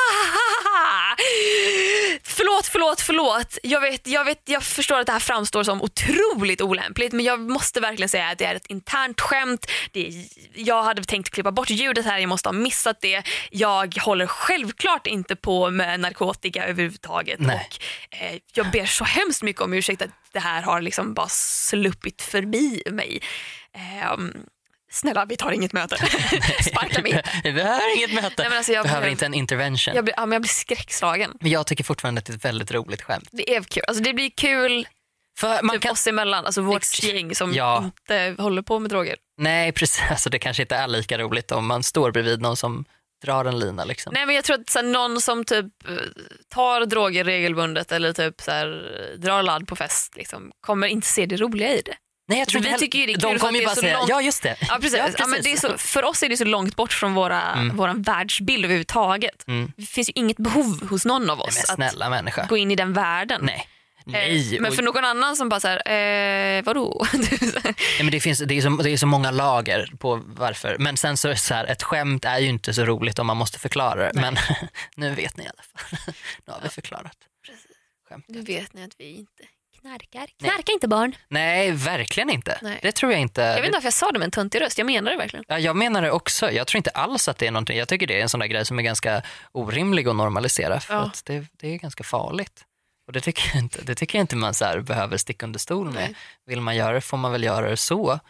Förlåt, 2.22 2.66
förlåt, 2.66 3.00
förlåt. 3.00 3.58
Jag, 3.62 3.80
vet, 3.80 4.06
jag, 4.06 4.24
vet, 4.24 4.42
jag 4.44 4.62
förstår 4.62 5.00
att 5.00 5.06
det 5.06 5.12
här 5.12 5.20
framstår 5.20 5.62
som 5.62 5.82
otroligt 5.82 6.60
olämpligt 6.60 7.12
men 7.12 7.24
jag 7.24 7.40
måste 7.40 7.80
verkligen 7.80 8.08
säga 8.08 8.28
att 8.28 8.38
det 8.38 8.44
är 8.44 8.54
ett 8.54 8.66
internt 8.66 9.20
skämt. 9.20 9.70
Det 9.92 10.08
är, 10.08 10.24
jag 10.54 10.82
hade 10.82 11.04
tänkt 11.04 11.30
klippa 11.30 11.52
bort 11.52 11.70
ljudet 11.70 12.04
här, 12.04 12.18
jag 12.18 12.28
måste 12.28 12.48
ha 12.48 12.52
missat 12.52 13.00
det. 13.00 13.22
Jag 13.50 13.96
håller 13.96 14.26
självklart 14.26 15.06
inte 15.06 15.36
på 15.36 15.70
med 15.70 16.00
narkotika 16.00 16.66
överhuvudtaget. 16.66 17.40
Nej. 17.40 17.68
Och, 17.68 18.16
eh, 18.16 18.38
jag 18.54 18.70
ber 18.70 18.86
så 18.86 19.04
hemskt 19.04 19.42
mycket 19.42 19.62
om 19.62 19.72
ursäkt 19.72 20.02
att 20.02 20.10
det 20.32 20.40
här 20.40 20.62
har 20.62 20.80
liksom 20.80 21.14
bara 21.14 21.28
sluppit 21.28 22.22
förbi 22.22 22.82
mig. 22.90 23.20
Ehm, 23.74 24.32
snälla, 24.90 25.24
vi 25.24 25.36
tar 25.36 25.52
inget 25.52 25.72
möte. 25.72 25.96
Sparka 26.62 27.02
mig 27.02 27.10
inte. 27.12 27.30
Vi 27.44 27.52
behöver 27.52 27.96
inget 27.96 28.14
möte. 28.14 28.34
Nej, 28.38 28.48
men 28.48 28.56
alltså 28.58 28.72
jag 28.72 28.82
behöver 28.84 29.02
blev- 29.02 29.12
inte 29.12 29.26
en 29.26 29.34
intervention. 29.34 29.94
Jag 29.94 30.04
blir, 30.04 30.14
ja, 30.16 30.26
men 30.26 30.32
jag 30.32 30.42
blir 30.42 30.48
skräckslagen. 30.48 31.32
Men 31.40 31.50
jag 31.50 31.66
tycker 31.66 31.84
fortfarande 31.84 32.18
att 32.18 32.24
det 32.24 32.32
är 32.32 32.36
ett 32.36 32.44
väldigt 32.44 32.72
roligt 32.72 33.02
skämt. 33.02 33.28
Det 33.32 33.54
är 33.56 33.62
kul. 33.62 33.82
Alltså, 33.88 34.02
det 34.02 34.12
blir 34.14 34.30
kul 34.36 34.88
För 35.38 35.62
man 35.62 35.74
typ 35.74 35.82
kan... 35.82 35.92
oss 35.92 36.06
emellan, 36.06 36.46
alltså 36.46 36.60
vårt 36.60 36.76
Ex- 36.82 37.02
gäng 37.02 37.34
som 37.34 37.52
Ja. 37.54 37.84
inte 37.84 38.42
håller 38.42 38.62
på 38.62 38.78
med 38.78 38.90
droger. 38.90 39.16
Nej 39.38 39.72
precis, 39.72 40.02
alltså, 40.10 40.30
det 40.30 40.38
kanske 40.38 40.62
inte 40.62 40.76
är 40.76 40.86
lika 40.88 41.18
roligt 41.18 41.52
om 41.52 41.66
man 41.66 41.82
står 41.82 42.10
bredvid 42.10 42.40
någon 42.40 42.56
som 42.56 42.84
drar 43.24 43.44
en 43.44 43.58
lina. 43.58 43.84
Liksom. 43.84 44.12
Nej 44.14 44.26
men 44.26 44.34
jag 44.34 44.44
tror 44.44 44.60
att 44.60 44.70
så 44.70 44.78
här, 44.78 44.86
någon 44.86 45.20
som 45.20 45.44
typ 45.44 45.66
eh, 45.88 45.94
tar 46.48 46.86
droger 46.86 47.24
regelbundet 47.24 47.92
eller 47.92 48.12
typ 48.12 48.40
så 48.40 48.50
här, 48.50 48.66
drar 49.18 49.42
ladd 49.42 49.68
på 49.68 49.76
fest 49.76 50.16
liksom, 50.16 50.52
kommer 50.60 50.86
inte 50.88 51.06
se 51.06 51.26
det 51.26 51.36
roliga 51.36 51.74
i 51.74 51.82
det. 51.84 51.94
Nej, 52.28 52.38
jag 52.38 52.48
tror 52.48 52.60
vi 52.62 52.74
tycker 52.78 52.98
ju 52.98 53.06
det 53.06 53.12
är 53.12 53.16
De 53.16 53.30
kul 53.30 53.38
för 53.38 53.46
kommer 53.46 53.58
ju 53.60 53.66
bara 53.66 53.74
säga, 53.74 53.98
långt- 53.98 54.08
ja 54.10 54.20
just 54.22 54.42
det. 54.42 54.56
Ja, 54.60 54.78
precis. 54.80 55.00
Ja, 55.18 55.26
men 55.26 55.42
det 55.42 55.52
är 55.52 55.56
så, 55.56 55.78
för 55.78 56.04
oss 56.04 56.22
är 56.22 56.28
det 56.28 56.36
så 56.36 56.44
långt 56.44 56.76
bort 56.76 56.92
från 56.92 57.14
våra, 57.14 57.70
våran 57.74 58.02
världsbild 58.02 58.64
överhuvudtaget. 58.64 59.44
Mm. 59.48 59.72
Det 59.76 59.86
finns 59.86 60.08
ju 60.08 60.12
inget 60.14 60.36
behov 60.36 60.88
hos 60.90 61.04
någon 61.04 61.30
av 61.30 61.40
oss 61.40 61.74
men 61.78 61.88
att 61.88 62.10
människa. 62.10 62.46
gå 62.46 62.56
in 62.56 62.70
i 62.70 62.76
den 62.76 62.92
världen. 62.92 63.40
Nej. 63.44 63.68
Eh, 64.06 64.12
Nej. 64.12 64.56
Men 64.60 64.70
och- 64.70 64.76
för 64.76 64.82
någon 64.82 65.04
annan 65.04 65.36
som 65.36 65.48
bara 65.48 65.60
såhär, 65.60 65.88
eh, 66.58 66.62
vadå? 66.62 67.06
Nej, 67.12 67.74
men 68.00 68.10
det, 68.10 68.20
finns, 68.20 68.38
det, 68.38 68.54
är 68.58 68.62
så, 68.62 68.68
det 68.70 68.90
är 68.90 68.96
så 68.96 69.06
många 69.06 69.30
lager 69.30 69.92
på 69.98 70.22
varför. 70.26 70.76
Men 70.78 70.96
sen 70.96 71.16
så 71.16 71.36
så 71.36 71.54
här, 71.54 71.64
ett 71.66 71.82
skämt 71.82 72.24
är 72.24 72.38
ju 72.38 72.48
inte 72.48 72.74
så 72.74 72.84
roligt 72.84 73.18
om 73.18 73.26
man 73.26 73.36
måste 73.36 73.58
förklara 73.58 74.12
det. 74.12 74.20
Men 74.20 74.36
nu 74.94 75.14
vet 75.14 75.36
ni 75.36 75.44
i 75.44 75.46
alla 75.46 75.62
fall. 75.62 75.98
nu 76.46 76.52
har 76.52 76.60
vi 76.62 76.68
förklarat. 76.68 77.16
Nu 78.26 78.40
vet 78.42 78.72
ni 78.74 78.84
att 78.84 78.92
vi 78.98 79.04
inte 79.16 79.42
knarkar. 79.80 80.18
Nej. 80.38 80.50
Knarka 80.50 80.72
inte 80.72 80.88
barn. 80.88 81.14
Nej, 81.28 81.70
verkligen 81.72 82.30
inte. 82.30 82.58
Nej. 82.62 82.78
Det 82.82 82.92
tror 82.92 83.12
jag 83.12 83.20
inte. 83.20 83.40
Jag 83.40 83.54
vet 83.56 83.64
inte 83.64 83.76
varför 83.76 83.86
jag 83.86 83.92
sa 83.94 84.12
det 84.12 84.18
med 84.18 84.24
en 84.26 84.30
töntig 84.30 84.60
röst, 84.60 84.78
jag 84.78 84.86
menar 84.86 85.10
det 85.10 85.16
verkligen. 85.16 85.44
Ja, 85.48 85.58
jag 85.58 85.76
menar 85.76 86.02
det 86.02 86.10
också. 86.10 86.50
Jag 86.50 86.66
tror 86.66 86.76
inte 86.76 86.90
alls 86.90 87.28
att 87.28 87.38
det 87.38 87.46
är 87.46 87.50
någonting. 87.50 87.78
Jag 87.78 87.88
tycker 87.88 88.06
det 88.06 88.18
är 88.18 88.22
en 88.22 88.28
sån 88.28 88.40
där 88.40 88.46
grej 88.46 88.64
som 88.66 88.78
är 88.78 88.82
ganska 88.82 89.22
orimlig 89.52 90.08
att 90.08 90.16
normalisera. 90.16 90.80
För 90.80 90.94
Ja. 90.94 91.00
att 91.00 91.22
det, 91.24 91.46
det 91.52 91.68
är 91.74 91.78
ganska 91.78 92.04
farligt. 92.04 92.64
Och 93.06 93.12
det 93.12 93.20
tycker 93.20 93.50
jag 93.54 93.62
inte, 93.62 93.82
det 93.82 93.94
tycker 93.94 94.18
jag 94.18 94.22
inte 94.22 94.36
man 94.36 94.54
så 94.54 94.82
behöver 94.82 95.16
sticka 95.16 95.46
under 95.46 95.58
stol 95.58 95.86
med. 95.86 95.94
Nej. 95.94 96.14
Vill 96.46 96.60
man 96.60 96.76
göra 96.76 96.92
det 96.92 97.00
får 97.00 97.16
man 97.16 97.32
väl 97.32 97.44
göra 97.44 97.70
det 97.70 97.76
så. 97.76 98.20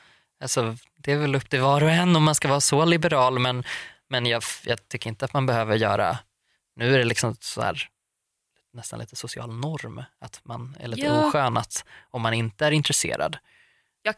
Alltså, 0.40 0.76
det 0.98 1.12
är 1.12 1.16
väl 1.16 1.34
upp 1.34 1.50
till 1.50 1.60
var 1.60 1.82
och 1.82 1.90
en 1.90 2.16
om 2.16 2.22
man 2.24 2.34
ska 2.34 2.48
vara 2.48 2.60
så 2.60 2.84
liberal. 2.84 3.38
Men, 3.38 3.64
men 4.10 4.26
jag, 4.26 4.42
jag 4.64 4.88
tycker 4.88 5.10
inte 5.10 5.24
att 5.24 5.32
man 5.32 5.46
behöver 5.46 5.76
göra, 5.76 6.18
nu 6.76 6.94
är 6.94 6.98
det 6.98 7.04
liksom 7.04 7.36
så 7.40 7.62
här 7.62 7.88
nästan 8.72 8.98
lite 8.98 9.16
social 9.16 9.54
norm. 9.54 10.02
Att 10.20 10.40
man 10.44 10.76
är 10.80 10.88
lite 10.88 11.02
Ja. 11.06 11.26
oskön 11.26 11.56
att, 11.56 11.84
om 12.10 12.22
man 12.22 12.34
inte 12.34 12.66
är 12.66 12.70
intresserad. 12.70 13.38
Jag, 14.02 14.14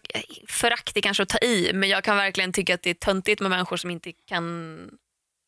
förakt 0.48 0.96
är 0.96 1.00
kanske 1.00 1.22
att 1.22 1.28
ta 1.28 1.38
i, 1.38 1.70
men 1.74 1.88
jag 1.88 2.04
kan 2.04 2.16
verkligen 2.16 2.52
tycka 2.52 2.74
att 2.74 2.82
det 2.82 2.90
är 2.90 2.94
töntigt 2.94 3.40
med 3.40 3.50
människor 3.50 3.76
som 3.76 3.90
inte 3.90 4.12
kan 4.12 4.90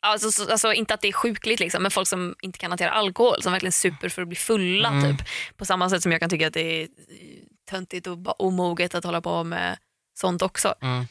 Alltså, 0.06 0.30
så- 0.32 0.50
alltså 0.52 0.72
inte 0.72 0.94
att 0.94 1.00
det 1.00 1.08
är 1.08 1.12
sjukligt 1.12 1.60
liksom, 1.60 1.82
men 1.82 1.90
folk 1.90 2.08
som 2.08 2.34
inte 2.42 2.58
kan 2.58 2.70
hantera 2.70 2.90
alkohol 2.90 3.42
som 3.42 3.52
verkligen 3.52 3.72
super 3.72 4.08
för 4.08 4.22
att 4.22 4.28
bli 4.28 4.36
fulla. 4.36 4.88
Mm. 4.88 5.16
Typ. 5.16 5.26
På 5.56 5.64
samma 5.64 5.90
sätt 5.90 6.02
som 6.02 6.12
jag 6.12 6.20
kan 6.20 6.30
tycka 6.30 6.46
att 6.46 6.52
det 6.54 6.82
är 6.82 6.88
töntigt 7.70 8.06
och 8.06 8.40
omoget 8.40 8.94
att 8.94 9.04
hålla 9.04 9.20
på 9.20 9.44
med 9.44 9.78
sånt 10.14 10.42
också. 10.42 10.74
Mm. 10.82 11.04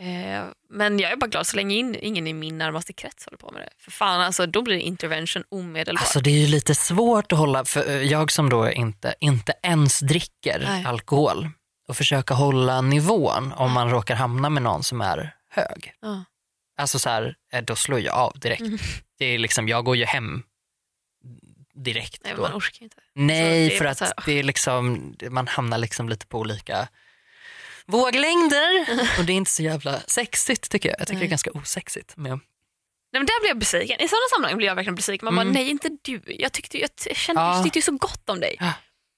Eh, 0.00 0.44
men 0.70 0.98
jag 0.98 1.12
är 1.12 1.16
bara 1.16 1.26
glad 1.26 1.46
så 1.46 1.56
länge 1.56 1.76
in, 1.76 1.96
ingen 2.00 2.26
i 2.26 2.32
min 2.32 2.58
närmaste 2.58 2.92
krets 2.92 3.24
håller 3.24 3.38
på 3.38 3.50
med 3.52 3.62
det. 3.62 3.70
För 3.78 3.90
fan, 3.90 4.20
alltså, 4.20 4.46
då 4.46 4.62
blir 4.62 4.74
det 4.74 4.82
intervention 4.82 5.44
omedelbart. 5.48 6.02
Alltså 6.02 6.20
det 6.20 6.30
är 6.30 6.38
ju 6.38 6.46
lite 6.46 6.74
svårt 6.74 7.32
att 7.32 7.38
hålla, 7.38 7.64
för 7.64 7.90
eh, 7.90 8.02
jag 8.02 8.32
som 8.32 8.48
då 8.48 8.70
inte, 8.70 9.14
inte 9.20 9.54
ens 9.62 10.00
dricker 10.00 10.64
Nej. 10.64 10.84
alkohol 10.84 11.48
och 11.88 11.96
försöka 11.96 12.34
hålla 12.34 12.80
nivån 12.80 13.52
om 13.52 13.72
man 13.72 13.90
råkar 13.90 14.14
hamna 14.14 14.50
med 14.50 14.62
någon 14.62 14.82
som 14.82 15.00
är 15.00 15.34
hög. 15.50 15.92
Ja. 16.00 16.24
Alltså 16.76 16.98
så 16.98 17.08
här, 17.08 17.36
eh, 17.52 17.64
då 17.64 17.76
slår 17.76 18.00
jag 18.00 18.14
av 18.14 18.38
direkt. 18.38 18.60
Mm. 18.60 18.78
Det 19.18 19.24
är 19.24 19.38
liksom, 19.38 19.68
jag 19.68 19.84
går 19.84 19.96
ju 19.96 20.04
hem 20.04 20.42
direkt 21.74 22.20
Nej, 22.24 22.32
då. 22.36 22.42
man 22.42 22.52
orkar 22.52 22.82
inte. 22.82 22.96
Nej, 23.14 23.70
för 23.70 23.84
att 23.84 24.12
det 24.26 24.32
är 24.32 24.42
liksom, 24.42 25.14
man 25.30 25.46
hamnar 25.46 25.78
liksom 25.78 26.08
lite 26.08 26.26
på 26.26 26.38
olika 26.38 26.88
våglängder 27.88 28.86
och 29.18 29.24
det 29.24 29.32
är 29.32 29.36
inte 29.36 29.50
så 29.50 29.62
jävla 29.62 30.00
sexigt 30.00 30.70
tycker 30.70 30.88
jag. 30.88 31.00
Jag 31.00 31.06
tycker 31.08 31.20
det 31.20 31.26
är 31.26 31.30
ganska 31.30 31.50
osexigt. 31.50 32.12
Men, 32.16 32.40
Nej, 33.12 33.20
men 33.20 33.26
där 33.26 33.40
blir 33.40 33.48
jag 33.50 33.58
besviken. 33.58 34.00
I 34.00 34.08
sådana 34.08 34.22
sammanhang 34.34 34.56
blir 34.56 34.66
jag 34.66 34.74
verkligen 34.74 34.94
besviken. 34.94 35.24
Man 35.24 35.34
Mm. 35.34 35.46
bara, 35.54 35.60
nej 35.60 35.70
inte 35.70 35.90
du. 36.02 36.22
Jag 36.26 36.52
tyckte, 36.52 36.78
jag, 36.78 36.90
kände, 37.16 37.42
Ja. 37.42 37.54
jag 37.54 37.64
tyckte 37.64 37.78
ju 37.78 37.82
så 37.82 37.92
gott 37.92 38.28
om 38.28 38.40
dig. 38.40 38.56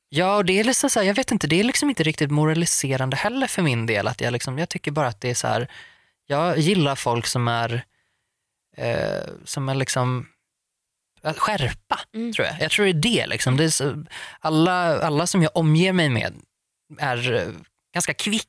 Ja, 0.09 0.37
och 0.37 0.45
det 0.45 0.61
är 0.61 0.64
liksom 0.64 0.91
så 0.91 1.01
här, 1.01 1.07
jag 1.07 1.14
vet 1.14 1.31
inte, 1.33 1.47
det 1.47 1.61
är 1.61 1.64
liksom 1.64 1.89
inte 1.89 2.03
riktigt 2.03 2.31
moraliserande 2.31 3.16
heller 3.16 3.47
för 3.47 3.62
min 3.62 3.87
del. 3.87 4.09
Att 4.09 4.21
jag, 4.21 4.33
liksom, 4.33 4.59
jag 4.59 4.68
tycker 4.68 4.91
bara 4.91 5.09
att 5.09 5.21
det 5.21 5.31
är 5.31 5.35
så 5.35 5.47
här, 5.47 5.68
jag 6.27 6.59
gillar 6.59 6.97
folk 6.97 7.27
som 7.27 7.49
är, 7.49 7.85
eh, 8.77 9.21
som 9.45 9.68
är 9.68 9.75
liksom, 9.75 10.27
skärpa 11.37 12.01
Mm. 12.14 12.33
tror 12.33 12.47
jag. 12.47 12.57
Jag 12.61 12.71
tror 12.71 12.85
det 12.85 12.91
är 12.91 12.95
det 12.95 13.27
liksom. 13.27 13.57
Det 13.57 13.64
är 13.64 13.68
så, 13.68 14.05
alla, 14.41 15.01
alla 15.01 15.27
som 15.27 15.43
jag 15.43 15.51
omger 15.57 15.93
mig 15.93 16.09
med 16.09 16.35
är 16.99 17.33
eh, 17.33 17.49
ganska 17.95 18.14
kvicka. 18.14 18.47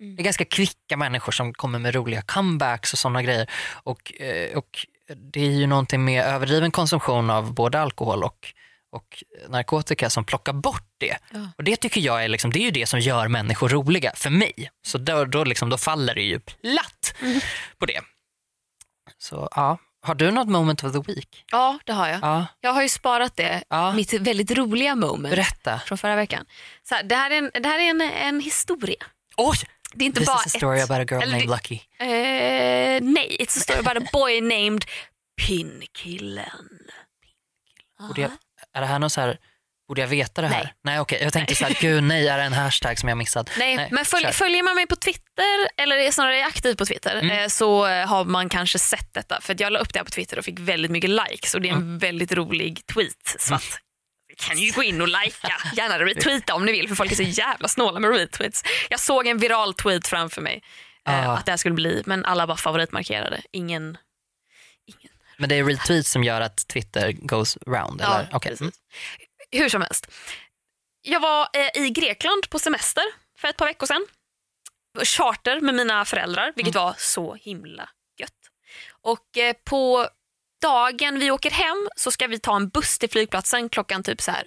Mm. 0.00 0.16
Det 0.16 0.22
är 0.22 0.24
ganska 0.24 0.44
kvicka 0.44 0.96
människor 0.96 1.32
som 1.32 1.54
kommer 1.54 1.78
med 1.78 1.94
roliga 1.94 2.22
comebacks 2.22 2.92
och 2.92 2.98
sådana 2.98 3.22
grejer. 3.22 3.50
Och, 3.72 4.20
eh, 4.20 4.56
och 4.58 4.86
det 5.32 5.40
är 5.40 5.50
ju 5.50 5.66
någonting 5.66 6.04
med 6.04 6.24
överdriven 6.24 6.70
konsumtion 6.70 7.30
av 7.30 7.54
både 7.54 7.80
alkohol 7.80 8.24
och, 8.24 8.52
och 8.92 9.24
narkotika 9.48 10.10
som 10.10 10.24
plockar 10.24 10.52
bort 10.52 10.88
det. 10.98 11.18
Ja. 11.32 11.48
Och 11.58 11.64
det 11.64 11.76
tycker 11.76 12.00
jag 12.00 12.24
är, 12.24 12.28
liksom, 12.28 12.50
det 12.52 12.58
är 12.58 12.64
ju 12.64 12.70
det 12.70 12.86
som 12.86 13.00
gör 13.00 13.28
människor 13.28 13.68
roliga 13.68 14.12
för 14.14 14.30
mig. 14.30 14.70
Så 14.86 14.98
då, 14.98 15.24
då, 15.24 15.44
liksom, 15.44 15.68
då 15.70 15.78
faller 15.78 16.14
det 16.14 16.22
ju 16.22 16.40
platt 16.40 17.14
Mm. 17.22 17.40
på 17.78 17.86
det. 17.86 18.00
Så 19.18 19.48
ja, 19.54 19.78
har 20.02 20.14
du 20.14 20.30
något 20.30 20.48
moment 20.48 20.84
of 20.84 20.92
the 20.92 21.12
week? 21.12 21.44
Ja, 21.52 21.78
det 21.84 21.92
har 21.92 22.08
jag. 22.08 22.18
Ja, 22.22 22.46
Jag 22.60 22.72
har 22.72 22.82
ju 22.82 22.88
sparat 22.88 23.36
det, 23.36 23.62
Ja. 23.68 23.92
mitt 23.92 24.12
väldigt 24.12 24.50
roliga 24.50 24.94
moment 24.94 25.34
berätta. 25.34 25.78
från 25.78 25.98
förra 25.98 26.16
veckan. 26.16 26.46
Så 26.88 26.94
här, 26.94 27.02
det 27.02 27.14
här 27.14 27.30
är, 27.30 27.38
en, 27.38 27.50
det 27.62 27.68
här 27.68 27.78
är 27.78 27.90
en, 27.90 28.00
en 28.00 28.40
historia. 28.40 29.04
Oj! 29.38 29.56
Det 29.94 30.04
är 30.04 30.06
inte 30.06 30.20
This 30.20 30.26
bara 30.26 30.40
is 30.46 30.54
a 30.54 30.58
story 30.58 30.78
ett... 30.80 30.90
about 30.90 31.00
a 31.12 31.14
girl 31.14 31.22
eller 31.22 31.32
named 31.32 31.48
Lucky. 31.50 31.80
Eh, 32.00 33.02
nej, 33.02 33.36
it's 33.40 33.56
a 33.58 33.60
story 33.60 33.78
about 33.78 33.96
a 34.02 34.08
boy 34.12 34.40
named 34.40 34.84
Pinnkillen. 35.46 36.68
Borde 38.08 38.20
jag, 38.20 38.30
är 38.74 38.80
det 38.80 38.86
här 38.86 38.98
någon 38.98 39.10
så 39.10 39.20
här, 39.20 39.38
borde 39.88 40.00
jag 40.00 40.08
veta 40.08 40.40
det 40.42 40.48
här? 40.48 40.62
Nej. 40.62 40.74
Nej 40.84 41.00
okej, 41.00 41.18
jag 41.22 41.32
tänkte 41.32 41.54
så 41.54 41.64
här, 41.64 41.76
gud 41.80 42.02
nej, 42.04 42.28
är 42.28 42.38
det 42.38 42.44
en 42.44 42.52
hashtag 42.52 42.98
som 42.98 43.08
jag 43.08 43.18
missat? 43.18 43.50
Nej, 43.58 43.88
men 43.90 44.04
följ, 44.04 44.32
följer 44.32 44.62
man 44.62 44.74
mig 44.74 44.86
på 44.86 44.96
Twitter, 44.96 45.68
eller 45.76 45.96
är 45.96 46.10
snarare 46.10 46.44
aktiv 46.46 46.74
på 46.74 46.86
Twitter, 46.86 47.16
Mm. 47.16 47.38
eh, 47.38 47.48
så 47.48 47.86
har 47.86 48.24
man 48.24 48.48
kanske 48.48 48.78
sett 48.78 49.14
detta. 49.14 49.40
För 49.40 49.56
jag 49.58 49.72
la 49.72 49.78
upp 49.78 49.92
det 49.92 49.98
här 49.98 50.04
på 50.04 50.10
Twitter 50.10 50.38
och 50.38 50.44
fick 50.44 50.58
väldigt 50.58 50.90
mycket 50.90 51.10
likes 51.10 51.54
och 51.54 51.60
det 51.60 51.68
är 51.68 51.72
en 51.72 51.78
Mm. 51.78 51.98
väldigt 51.98 52.32
rolig 52.32 52.86
tweet. 52.86 53.36
Så 53.38 53.54
att, 53.54 53.62
kan 54.38 54.58
ju 54.58 54.72
gå 54.72 54.82
in 54.82 55.00
och 55.00 55.08
likea, 55.08 55.56
gärna 55.76 55.98
retweeta 55.98 56.54
om 56.54 56.64
ni 56.64 56.72
vill 56.72 56.88
för 56.88 56.94
folk 56.94 57.12
är 57.12 57.16
så 57.16 57.22
jävla 57.22 57.68
snåla 57.68 58.00
med 58.00 58.10
retweets. 58.10 58.62
Jag 58.90 59.00
såg 59.00 59.26
en 59.26 59.38
viral 59.38 59.74
tweet 59.74 60.06
framför 60.08 60.40
mig 60.42 60.62
eh, 61.08 61.28
Ah. 61.30 61.36
att 61.36 61.46
det 61.46 61.52
här 61.52 61.56
skulle 61.56 61.74
bli, 61.74 62.02
men 62.06 62.24
alla 62.24 62.46
bara 62.46 62.56
favoritmarkerade. 62.56 63.42
Ingen... 63.52 63.98
Men 65.40 65.48
det 65.48 65.54
är 65.54 65.64
retweets 65.64 66.10
som 66.10 66.24
gör 66.24 66.40
att 66.40 66.68
Twitter 66.68 67.12
goes 67.12 67.56
round? 67.66 68.00
Ja, 68.00 68.18
eller? 68.20 68.38
Precis. 68.38 68.60
Mm. 68.60 68.72
Hur 69.50 69.68
som 69.68 69.82
helst. 69.82 70.06
Jag 71.02 71.20
var 71.20 71.48
eh, 71.52 71.82
i 71.82 71.90
Grekland 71.90 72.50
på 72.50 72.58
semester 72.58 73.02
för 73.38 73.48
ett 73.48 73.56
par 73.56 73.66
veckor 73.66 73.86
sedan. 73.86 74.06
Charter 75.04 75.60
med 75.60 75.74
mina 75.74 76.04
föräldrar, 76.04 76.52
vilket 76.56 76.74
Mm. 76.74 76.84
var 76.84 76.94
så 76.98 77.34
himla 77.34 77.88
gött. 78.20 78.32
Och 79.02 79.38
eh, 79.38 79.52
på 79.64 80.08
dagen 80.62 81.18
vi 81.18 81.30
åker 81.30 81.50
hem 81.50 81.88
så 81.96 82.10
ska 82.10 82.26
vi 82.26 82.38
ta 82.38 82.56
en 82.56 82.68
buss 82.68 82.98
till 82.98 83.10
flygplatsen 83.10 83.68
klockan 83.68 84.02
typ 84.02 84.20
så 84.20 84.30
här 84.30 84.46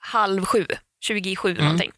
halv 0.00 0.44
sju, 0.44 0.66
20 1.00 1.30
i 1.30 1.36
sju 1.36 1.50
Mm. 1.50 1.64
någonting 1.64 1.92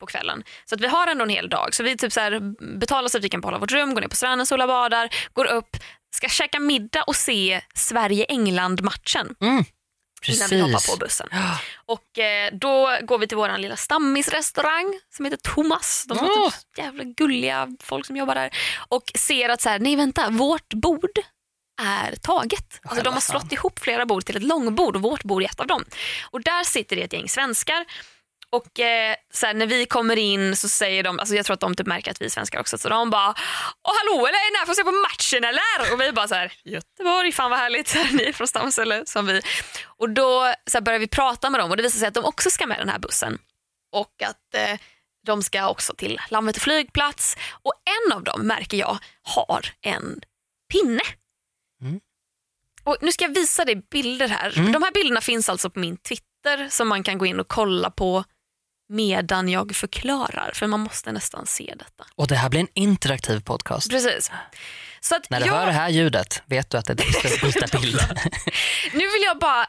på 0.00 0.06
kvällen. 0.06 0.44
Så 0.64 0.74
att 0.74 0.80
vi 0.80 0.86
har 0.86 1.06
ändå 1.06 1.24
en 1.24 1.30
hel 1.30 1.48
dag. 1.48 1.74
Så 1.74 1.82
vi 1.82 1.96
typ 1.96 2.12
så 2.12 2.20
här 2.20 2.40
betalar 2.78 3.08
så 3.08 3.18
att 3.18 3.24
vi 3.24 3.28
kan 3.28 3.40
behålla 3.40 3.58
vårt 3.58 3.72
rum, 3.72 3.94
går 3.94 4.00
ner 4.00 4.08
på 4.08 4.16
stranden, 4.16 4.46
solar, 4.46 4.66
badar, 4.66 5.08
går 5.32 5.44
upp, 5.44 5.76
ska 6.14 6.28
käka 6.28 6.60
middag 6.60 7.02
och 7.02 7.16
se 7.16 7.60
Sverige-England-matchen 7.74 9.34
Mm. 9.40 9.64
innan 10.28 10.48
vi 10.50 10.60
hoppar 10.60 10.72
Precis. 10.72 10.90
på 10.90 10.96
bussen. 10.96 11.28
Ja. 11.30 11.58
Och 11.86 12.18
eh, 12.18 12.50
då 12.52 12.98
går 13.02 13.18
vi 13.18 13.26
till 13.26 13.36
vår 13.36 13.58
lilla 13.58 13.76
stammisrestaurang 13.76 15.00
som 15.16 15.24
heter 15.24 15.36
Thomas. 15.54 16.04
De 16.08 16.18
är 16.18 16.22
Åh. 16.24 16.50
typ 16.50 16.78
jävla 16.78 17.04
gulliga 17.04 17.68
folk 17.80 18.06
som 18.06 18.16
jobbar 18.16 18.34
där. 18.34 18.50
Och 18.88 19.02
ser 19.14 19.48
att 19.48 19.60
så 19.60 19.68
här, 19.68 19.78
nej 19.78 19.96
vänta, 19.96 20.30
vårt 20.30 20.74
bord 20.74 21.18
är 21.78 22.16
taget. 22.16 22.80
Alltså, 22.82 23.04
de 23.04 23.14
har 23.14 23.20
slått 23.20 23.52
ihop 23.52 23.78
flera 23.78 24.06
bord 24.06 24.24
till 24.24 24.36
ett 24.36 24.42
långbord 24.42 24.96
och 24.96 25.02
vårt 25.02 25.22
bord 25.22 25.42
är 25.42 25.46
ett 25.46 25.60
av 25.60 25.66
dem. 25.66 25.84
Och 26.30 26.42
där 26.42 26.64
sitter 26.64 26.96
det 26.96 27.02
ett 27.02 27.12
gäng 27.12 27.28
svenskar. 27.28 27.84
Och 28.50 28.80
eh, 28.80 29.14
så 29.34 29.52
när 29.52 29.66
vi 29.66 29.86
kommer 29.86 30.16
in 30.16 30.56
så 30.56 30.68
säger 30.68 31.02
de, 31.02 31.18
alltså 31.18 31.34
jag 31.34 31.46
tror 31.46 31.54
att 31.54 31.60
de 31.60 31.74
typ 31.74 31.86
märker 31.86 32.10
att 32.10 32.20
vi 32.20 32.26
är 32.26 32.30
svenskar 32.30 32.60
också, 32.60 32.78
så 32.78 32.88
de 32.88 33.10
bara 33.10 33.34
Åh 33.88 33.94
hallå 33.98 34.26
eller 34.26 34.38
är 34.38 34.52
ni 34.52 34.58
här 34.58 34.64
för 34.64 34.72
att 34.72 34.76
se 34.76 34.84
på 34.84 34.92
matchen 34.92 35.44
eller? 35.44 35.92
Och 35.92 36.00
vi 36.00 36.12
bara 36.12 36.28
så 36.28 36.34
här, 36.34 36.52
Göteborg, 36.64 37.32
fan 37.32 37.50
vad 37.50 37.58
härligt, 37.58 37.88
Så 37.88 37.98
här, 38.02 38.12
ni 38.12 38.22
är 38.22 38.32
från 38.32 38.48
Stamsele 38.48 39.02
som 39.06 39.26
vi. 39.26 39.42
Och 39.84 40.10
då 40.10 40.54
så 40.66 40.80
börjar 40.80 40.98
vi 40.98 41.08
prata 41.08 41.50
med 41.50 41.60
dem 41.60 41.70
och 41.70 41.76
det 41.76 41.82
visar 41.82 41.98
sig 41.98 42.08
att 42.08 42.14
de 42.14 42.24
också 42.24 42.50
ska 42.50 42.66
med 42.66 42.78
den 42.78 42.88
här 42.88 42.98
bussen. 42.98 43.38
Och 43.92 44.22
att 44.22 44.54
eh, 44.54 44.78
de 45.26 45.42
ska 45.42 45.68
också 45.68 45.94
till 45.94 46.20
Landvetter 46.28 46.60
flygplats. 46.60 47.36
Och 47.62 47.72
en 47.84 48.12
av 48.12 48.24
dem 48.24 48.46
märker 48.46 48.76
jag 48.76 48.98
har 49.22 49.66
en 49.80 50.20
pinne. 50.72 51.02
Mm. 51.82 52.00
Och 52.84 52.96
nu 53.00 53.12
ska 53.12 53.24
jag 53.24 53.34
visa 53.34 53.64
dig 53.64 53.82
bilder 53.90 54.28
här. 54.28 54.58
Mm. 54.58 54.72
De 54.72 54.82
här 54.82 54.92
bilderna 54.92 55.20
finns 55.20 55.48
alltså 55.48 55.70
på 55.70 55.78
min 55.78 55.96
Twitter 55.96 56.68
som 56.70 56.88
man 56.88 57.02
kan 57.02 57.18
gå 57.18 57.26
in 57.26 57.40
och 57.40 57.48
kolla 57.48 57.90
på 57.90 58.24
medan 58.88 59.48
jag 59.48 59.76
förklarar. 59.76 60.50
För 60.54 60.66
man 60.66 60.80
måste 60.80 61.12
nästan 61.12 61.46
se 61.46 61.74
detta. 61.78 62.06
Och 62.14 62.26
det 62.26 62.36
här 62.36 62.48
blir 62.48 62.60
en 62.60 62.68
interaktiv 62.74 63.40
podcast. 63.40 63.90
Precis. 63.90 64.30
Så 65.00 65.16
att 65.16 65.30
När 65.30 65.40
du 65.40 65.46
jag, 65.46 65.54
hör 65.54 65.66
det 65.66 65.72
här 65.72 65.88
ljudet 65.88 66.42
vet 66.46 66.70
du 66.70 66.78
att 66.78 66.86
det 66.86 66.92
är 66.92 66.96
dags 66.96 67.24
att 67.24 67.40
byta 67.42 67.78
bild. 67.78 68.00
Nu 68.92 68.98
vill 68.98 69.22
jag 69.24 69.38
bara 69.38 69.66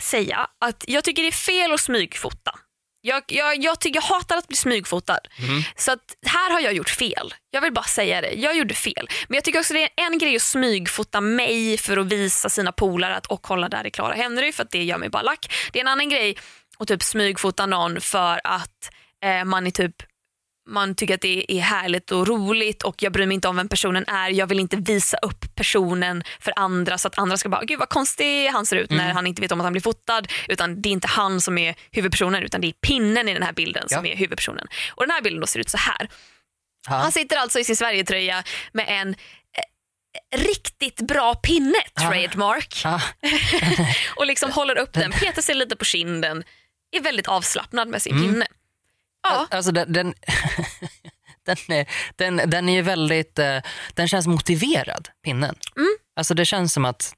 säga 0.00 0.50
att 0.60 0.84
jag 0.88 1.04
tycker 1.04 1.22
det 1.22 1.28
är 1.28 1.32
fel 1.32 1.72
att 1.72 1.80
smygfota. 1.80 2.58
Jag, 3.02 3.22
jag, 3.26 3.62
jag, 3.64 3.80
tycker, 3.80 3.96
jag 3.96 4.02
hatar 4.02 4.36
att 4.36 4.48
bli 4.48 4.56
smygfotad. 4.56 5.20
Mhm. 5.38 5.62
Så 5.76 5.92
att 5.92 6.16
här 6.26 6.52
har 6.52 6.60
jag 6.60 6.72
gjort 6.72 6.90
fel. 6.90 7.34
Jag 7.50 7.60
vill 7.60 7.72
bara 7.72 7.84
säga 7.84 8.20
det. 8.20 8.32
Jag 8.32 8.56
gjorde 8.56 8.74
fel. 8.74 9.08
Men 9.28 9.34
jag 9.34 9.44
tycker 9.44 9.58
också 9.58 9.74
det 9.74 9.82
är 9.82 9.90
en 9.96 10.18
grej 10.18 10.36
att 10.36 10.42
smygfota 10.42 11.20
mig 11.20 11.78
för 11.78 11.96
att 11.96 12.06
visa 12.06 12.48
sina 12.48 12.72
polare 12.72 13.16
att 13.16 13.26
och 13.26 13.42
kolla 13.42 13.68
där 13.68 13.84
är 13.84 13.90
Clara 13.90 14.14
Henry 14.14 14.52
för 14.52 14.62
att 14.62 14.70
det 14.70 14.84
gör 14.84 14.98
mig 14.98 15.08
bara 15.08 15.22
lack. 15.22 15.52
Det 15.72 15.78
är 15.78 15.80
en 15.80 15.88
annan 15.88 16.08
grej 16.08 16.38
att 16.78 16.88
typ 16.88 17.02
smygfota 17.02 17.66
någon 17.66 18.00
för 18.00 18.40
att 18.44 18.90
eh, 19.24 19.44
man 19.44 19.66
är 19.66 19.70
typ 19.70 19.96
man 20.70 20.94
tycker 20.94 21.14
att 21.14 21.20
det 21.20 21.52
är 21.52 21.60
härligt 21.60 22.10
och 22.10 22.26
roligt 22.28 22.82
och 22.82 23.02
jag 23.02 23.12
bryr 23.12 23.26
mig 23.26 23.34
inte 23.34 23.48
om 23.48 23.56
vem 23.56 23.68
personen 23.68 24.04
är. 24.08 24.30
Jag 24.30 24.46
vill 24.46 24.60
inte 24.60 24.76
visa 24.76 25.16
upp 25.16 25.54
personen 25.54 26.22
för 26.40 26.52
andra 26.56 26.98
så 26.98 27.08
att 27.08 27.18
andra 27.18 27.36
ska 27.36 27.48
bara, 27.48 27.64
gud 27.64 27.78
vad 27.78 27.88
konstig 27.88 28.48
han 28.48 28.66
ser 28.66 28.76
ut 28.76 28.90
när 28.90 29.12
han 29.12 29.26
inte 29.26 29.42
vet 29.42 29.52
om 29.52 29.60
att 29.60 29.64
han 29.64 29.72
blir 29.72 29.82
fotad. 29.82 30.22
Utan 30.48 30.82
det 30.82 30.88
är 30.88 30.90
inte 30.90 31.08
han 31.08 31.40
som 31.40 31.58
är 31.58 31.74
huvudpersonen 31.90 32.42
utan 32.42 32.60
det 32.60 32.66
är 32.66 32.72
pinnen 32.72 33.28
i 33.28 33.34
den 33.34 33.42
här 33.42 33.52
bilden 33.52 33.88
som 33.88 34.06
Ja. 34.06 34.12
är 34.12 34.16
huvudpersonen. 34.16 34.66
Och 34.90 35.02
den 35.02 35.10
här 35.10 35.22
bilden 35.22 35.40
då 35.40 35.46
ser 35.46 35.60
ut 35.60 35.70
så 35.70 35.78
här. 35.78 36.08
Ja. 36.88 36.94
Han 36.94 37.12
sitter 37.12 37.36
alltså 37.36 37.58
i 37.58 37.64
sin 37.64 37.76
Sverigetröja 37.76 38.42
med 38.72 38.84
en 38.88 39.08
eh, 40.32 40.38
riktigt 40.38 41.00
bra 41.00 41.34
pinne, 41.34 41.78
trademark, 41.98 42.80
Ja. 42.84 43.00
och 44.16 44.26
liksom 44.26 44.50
håller 44.50 44.78
upp 44.78 44.92
den, 44.92 45.10
petar 45.12 45.42
sig 45.42 45.54
lite 45.54 45.76
på 45.76 45.84
kinden, 45.84 46.44
är 46.96 47.00
väldigt 47.00 47.28
avslappnad 47.28 47.88
med 47.88 48.02
sin 48.02 48.20
pinne. 48.22 48.46
Ja, 49.22 49.46
Alltså 49.50 49.72
den, 49.72 49.92
den, 49.92 50.14
den, 51.46 51.56
är, 51.68 51.86
den, 52.16 52.50
den 52.50 52.68
är 52.68 52.72
ju 52.72 52.82
väldigt, 52.82 53.38
eh, 53.38 53.58
den 53.94 54.08
känns 54.08 54.26
motiverad, 54.26 55.08
pinnen. 55.24 55.54
Mm. 55.76 55.96
Alltså 56.16 56.34
det 56.34 56.44
känns 56.44 56.72
som 56.72 56.84
att 56.84 57.14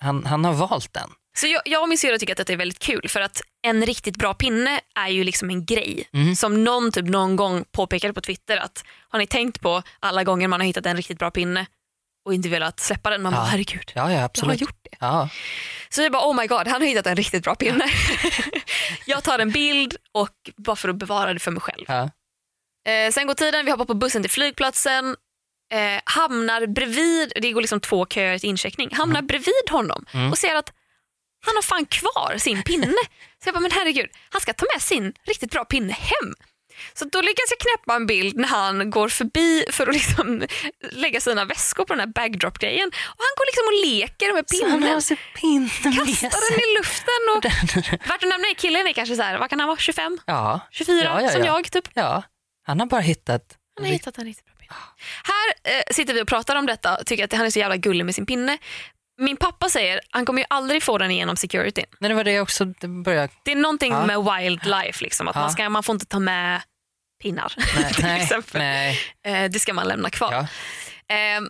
han, 0.00 0.26
han 0.26 0.44
har 0.44 0.52
valt 0.52 0.94
den. 0.94 1.10
Så 1.36 1.46
jag, 1.46 1.62
jag 1.64 1.82
och 1.82 1.88
min 1.88 1.98
syrra 1.98 2.18
tycker 2.18 2.40
att 2.40 2.46
det 2.46 2.52
är 2.52 2.56
väldigt 2.56 2.78
kul 2.78 3.08
för 3.08 3.20
att 3.20 3.40
en 3.62 3.86
riktigt 3.86 4.16
bra 4.16 4.34
pinne 4.34 4.80
är 4.94 5.08
ju 5.08 5.24
liksom 5.24 5.50
en 5.50 5.64
grej. 5.64 6.08
Mm. 6.12 6.36
Som 6.36 6.64
någon 6.64 6.92
typ 6.92 7.04
någon 7.06 7.36
gång 7.36 7.64
påpekade 7.72 8.14
på 8.14 8.20
Twitter 8.20 8.56
att 8.56 8.84
har 9.08 9.18
ni 9.18 9.26
tänkt 9.26 9.60
på 9.60 9.82
alla 10.00 10.24
gånger 10.24 10.48
man 10.48 10.60
har 10.60 10.66
hittat 10.66 10.86
en 10.86 10.96
riktigt 10.96 11.18
bra 11.18 11.30
pinne 11.30 11.66
och 12.30 12.34
inte 12.34 12.48
velat 12.48 12.80
släppa 12.80 13.10
den? 13.10 13.22
Man 13.22 13.32
bara 13.32 13.42
Ja. 13.42 13.44
herregud, 13.44 13.92
Ja, 13.94 14.12
ja 14.12 14.28
jag 14.34 14.44
har 14.46 14.54
gjort 14.54 14.78
det. 14.90 14.96
Ja. 15.00 15.28
Så 15.88 16.02
jag 16.02 16.12
bara 16.12 16.26
oh 16.30 16.36
my 16.40 16.46
god, 16.46 16.68
han 16.68 16.80
har 16.82 16.88
hittat 16.88 17.06
en 17.06 17.16
riktigt 17.16 17.44
bra 17.44 17.54
pinne. 17.54 17.84
jag 19.06 19.22
tar 19.24 19.38
en 19.38 19.50
bild 19.50 19.96
och 20.12 20.28
bara 20.56 20.76
för 20.76 20.88
att 20.88 20.96
bevara 20.96 21.34
det 21.34 21.40
för 21.40 21.50
mig 21.50 21.60
själv. 21.60 21.84
Ja. 21.88 22.10
Eh, 22.92 23.12
sen 23.12 23.26
går 23.26 23.34
tiden, 23.34 23.64
vi 23.64 23.70
hoppar 23.70 23.84
på 23.84 23.94
bussen 23.94 24.22
till 24.22 24.30
flygplatsen, 24.30 25.16
eh, 25.72 26.00
hamnar 26.04 26.66
bredvid, 26.66 27.32
det 27.36 27.52
går 27.52 27.60
liksom 27.60 27.80
två 27.80 28.06
köer 28.06 28.38
till 28.38 28.48
incheckning, 28.48 28.88
hamnar 28.94 29.22
bredvid 29.22 29.70
honom 29.70 30.04
Mm. 30.14 30.30
och 30.30 30.38
ser 30.38 30.54
att 30.54 30.72
han 31.46 31.54
har 31.54 31.62
fan 31.62 31.86
kvar 31.86 32.34
sin 32.38 32.62
pinne. 32.62 32.86
Så 33.42 33.48
jag 33.48 33.54
bara, 33.54 33.60
men 33.60 33.70
herregud, 33.70 34.10
han 34.30 34.40
ska 34.40 34.52
ta 34.52 34.66
med 34.74 34.82
sin 34.82 35.12
riktigt 35.26 35.50
bra 35.50 35.64
pinne 35.64 35.92
hem. 35.92 36.34
Så 36.94 37.04
då 37.04 37.20
lyckas 37.20 37.44
jag 37.50 37.58
knäppa 37.58 37.96
en 37.96 38.06
bild 38.06 38.36
när 38.36 38.48
han 38.48 38.90
går 38.90 39.08
förbi 39.08 39.64
för 39.70 39.86
att 39.86 39.94
liksom 39.94 40.46
lägga 40.90 41.20
sina 41.20 41.44
väskor 41.44 41.84
på 41.84 41.92
den 41.92 42.00
här 42.00 42.06
backdrop-grejen. 42.06 42.88
Och 42.88 43.22
han 43.26 43.34
går 43.36 43.46
liksom 43.46 43.64
och 43.70 43.86
leker 43.86 44.34
med 44.34 44.44
Så 44.48 44.64
han 44.66 44.78
pinnen, 44.78 44.94
har 44.94 45.00
sin 45.00 45.16
pinne 45.40 45.70
med 45.84 46.06
kastar 46.06 46.50
den 46.50 46.60
i 46.60 46.78
luften. 46.78 47.22
Och... 47.36 47.44
Värt 48.08 48.22
att 48.22 48.28
nämna 48.28 48.48
är 48.48 48.54
killen 48.54 48.86
är 48.86 48.92
kanske 48.92 49.16
så 49.16 49.22
här, 49.22 49.38
vad 49.38 49.50
kan 49.50 49.60
han 49.60 49.68
vara, 49.68 49.78
25? 49.78 50.18
Ja, 50.26 50.60
24 50.70 51.04
Ja, 51.04 51.22
ja, 51.22 51.28
som 51.30 51.40
ja. 51.40 51.46
jag 51.46 51.72
typ. 51.72 51.88
ja, 51.94 52.22
han 52.66 52.80
har 52.80 52.86
bara 52.86 53.00
hittat... 53.00 53.56
Han 53.76 53.86
har 53.86 53.92
hittat 53.92 54.18
en 54.18 54.24
riktigt 54.24 54.44
bra 54.46 54.54
pinne. 54.54 54.74
Här 55.24 55.76
eh, 55.76 55.82
sitter 55.94 56.14
vi 56.14 56.22
och 56.22 56.28
pratar 56.28 56.56
om 56.56 56.66
detta 56.66 56.98
och 56.98 57.06
tycker 57.06 57.24
att 57.24 57.32
han 57.32 57.46
är 57.46 57.50
så 57.50 57.58
jävla 57.58 57.76
gullig 57.76 58.04
med 58.04 58.14
sin 58.14 58.26
pinne. 58.26 58.58
Min 59.20 59.36
pappa 59.36 59.68
säger 59.68 60.00
han 60.10 60.26
kommer 60.26 60.40
ju 60.40 60.46
aldrig 60.50 60.82
få 60.82 60.98
den 60.98 61.10
igenom 61.10 61.36
security. 61.36 61.84
Nej, 61.98 62.08
det 62.08 62.14
var 62.14 62.24
det 62.24 62.40
också, 62.40 62.64
det 62.64 62.88
började... 62.88 63.32
Det 63.44 63.52
är 63.52 63.56
någonting 63.56 63.92
Ja. 63.92 64.06
med 64.06 64.18
wildlife, 64.40 65.04
liksom, 65.04 65.28
att 65.28 65.36
Ja. 65.36 65.40
man, 65.40 65.50
ska, 65.50 65.68
man 65.68 65.82
får 65.82 65.92
inte 65.92 66.06
ta 66.06 66.18
med 66.18 66.62
pinnar 67.22 67.52
Nej, 67.76 67.92
till 67.94 68.04
exempel. 68.06 68.58
nej. 68.60 68.98
Eh, 69.26 69.50
det 69.50 69.58
ska 69.58 69.72
man 69.74 69.88
lämna 69.88 70.10
kvar. 70.10 70.32
Ja. 70.32 71.14
Eh, 71.14 71.40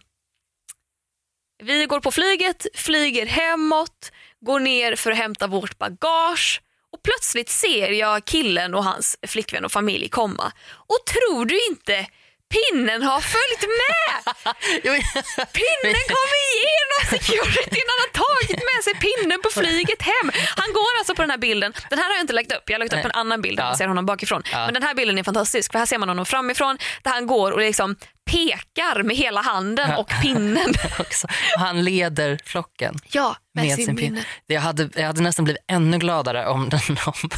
vi 1.63 1.87
går 1.87 2.01
på 2.01 2.11
flyget, 2.11 2.67
flyger 2.75 3.27
hemåt, 3.27 4.13
går 4.41 4.61
ner 4.61 4.97
för 4.97 5.11
att 5.13 5.19
hämta 5.19 5.47
vårt 5.47 5.79
bagage 5.79 6.63
och 6.93 7.03
plötsligt 7.03 7.49
ser 7.49 7.89
jag 7.91 8.25
killen 8.25 8.75
och 8.75 8.85
hans 8.85 9.17
flickvän 9.27 9.65
och 9.65 9.73
familj 9.73 10.09
komma. 10.09 10.53
Och 10.71 10.99
tror 11.07 11.45
du 11.45 11.59
inte 11.71 12.07
Pinnen 12.55 13.03
har 13.03 13.21
följt 13.21 13.65
med! 13.81 14.35
Pinnen 15.59 16.01
kom 16.15 16.31
igenom 16.47 17.01
securityn, 17.11 17.87
han 17.93 18.01
har 18.05 18.13
tagit 18.25 18.63
med 18.71 18.85
sig 18.85 18.95
pinnen 18.95 19.39
på 19.43 19.51
flyget 19.61 20.03
hem. 20.03 20.33
Han 20.57 20.73
går 20.73 20.99
alltså 20.99 21.15
på 21.15 21.23
den 21.23 21.31
här 21.31 21.39
bilden, 21.39 21.73
den 21.91 21.99
här 21.99 22.07
har 22.07 22.15
jag 22.15 22.23
inte 22.23 22.33
lagt 22.33 22.53
upp, 22.53 22.63
jag 22.67 22.75
har 22.75 22.79
lagt 22.79 22.93
upp 22.93 23.05
en 23.05 23.11
annan 23.11 23.43
bild 23.43 23.59
där 23.59 23.65
man 23.65 23.77
ser 23.77 23.89
honom 23.89 24.07
bakifrån. 24.07 24.43
Men 24.53 24.75
den 24.75 24.83
här 24.83 24.95
bilden 24.95 25.19
är 25.19 25.23
fantastisk 25.23 25.73
för 25.73 25.79
här 25.79 25.87
ser 25.87 25.99
man 25.99 26.09
honom 26.09 26.27
framifrån 26.27 26.79
där 27.03 27.11
han 27.11 27.27
går 27.27 27.53
och 27.53 27.61
liksom 27.61 27.97
pekar 28.31 29.03
med 29.03 29.17
hela 29.17 29.41
handen 29.41 29.95
och 29.95 30.11
pinnen. 30.23 30.75
Han 31.57 31.85
leder 31.85 32.39
flocken. 32.45 32.99
Ja, 33.13 33.37
med, 33.55 33.65
med 33.65 33.77
sin, 33.77 33.87
sin 33.87 33.97
pinne. 33.97 34.25
Jag 34.47 34.61
hade, 34.61 34.89
jag 34.95 35.07
hade 35.07 35.23
nästan 35.23 35.45
blivit 35.45 35.65
ännu 35.69 35.99
gladare 35.99 36.47
om 36.47 36.69
den 36.69 36.81
om, 37.07 37.31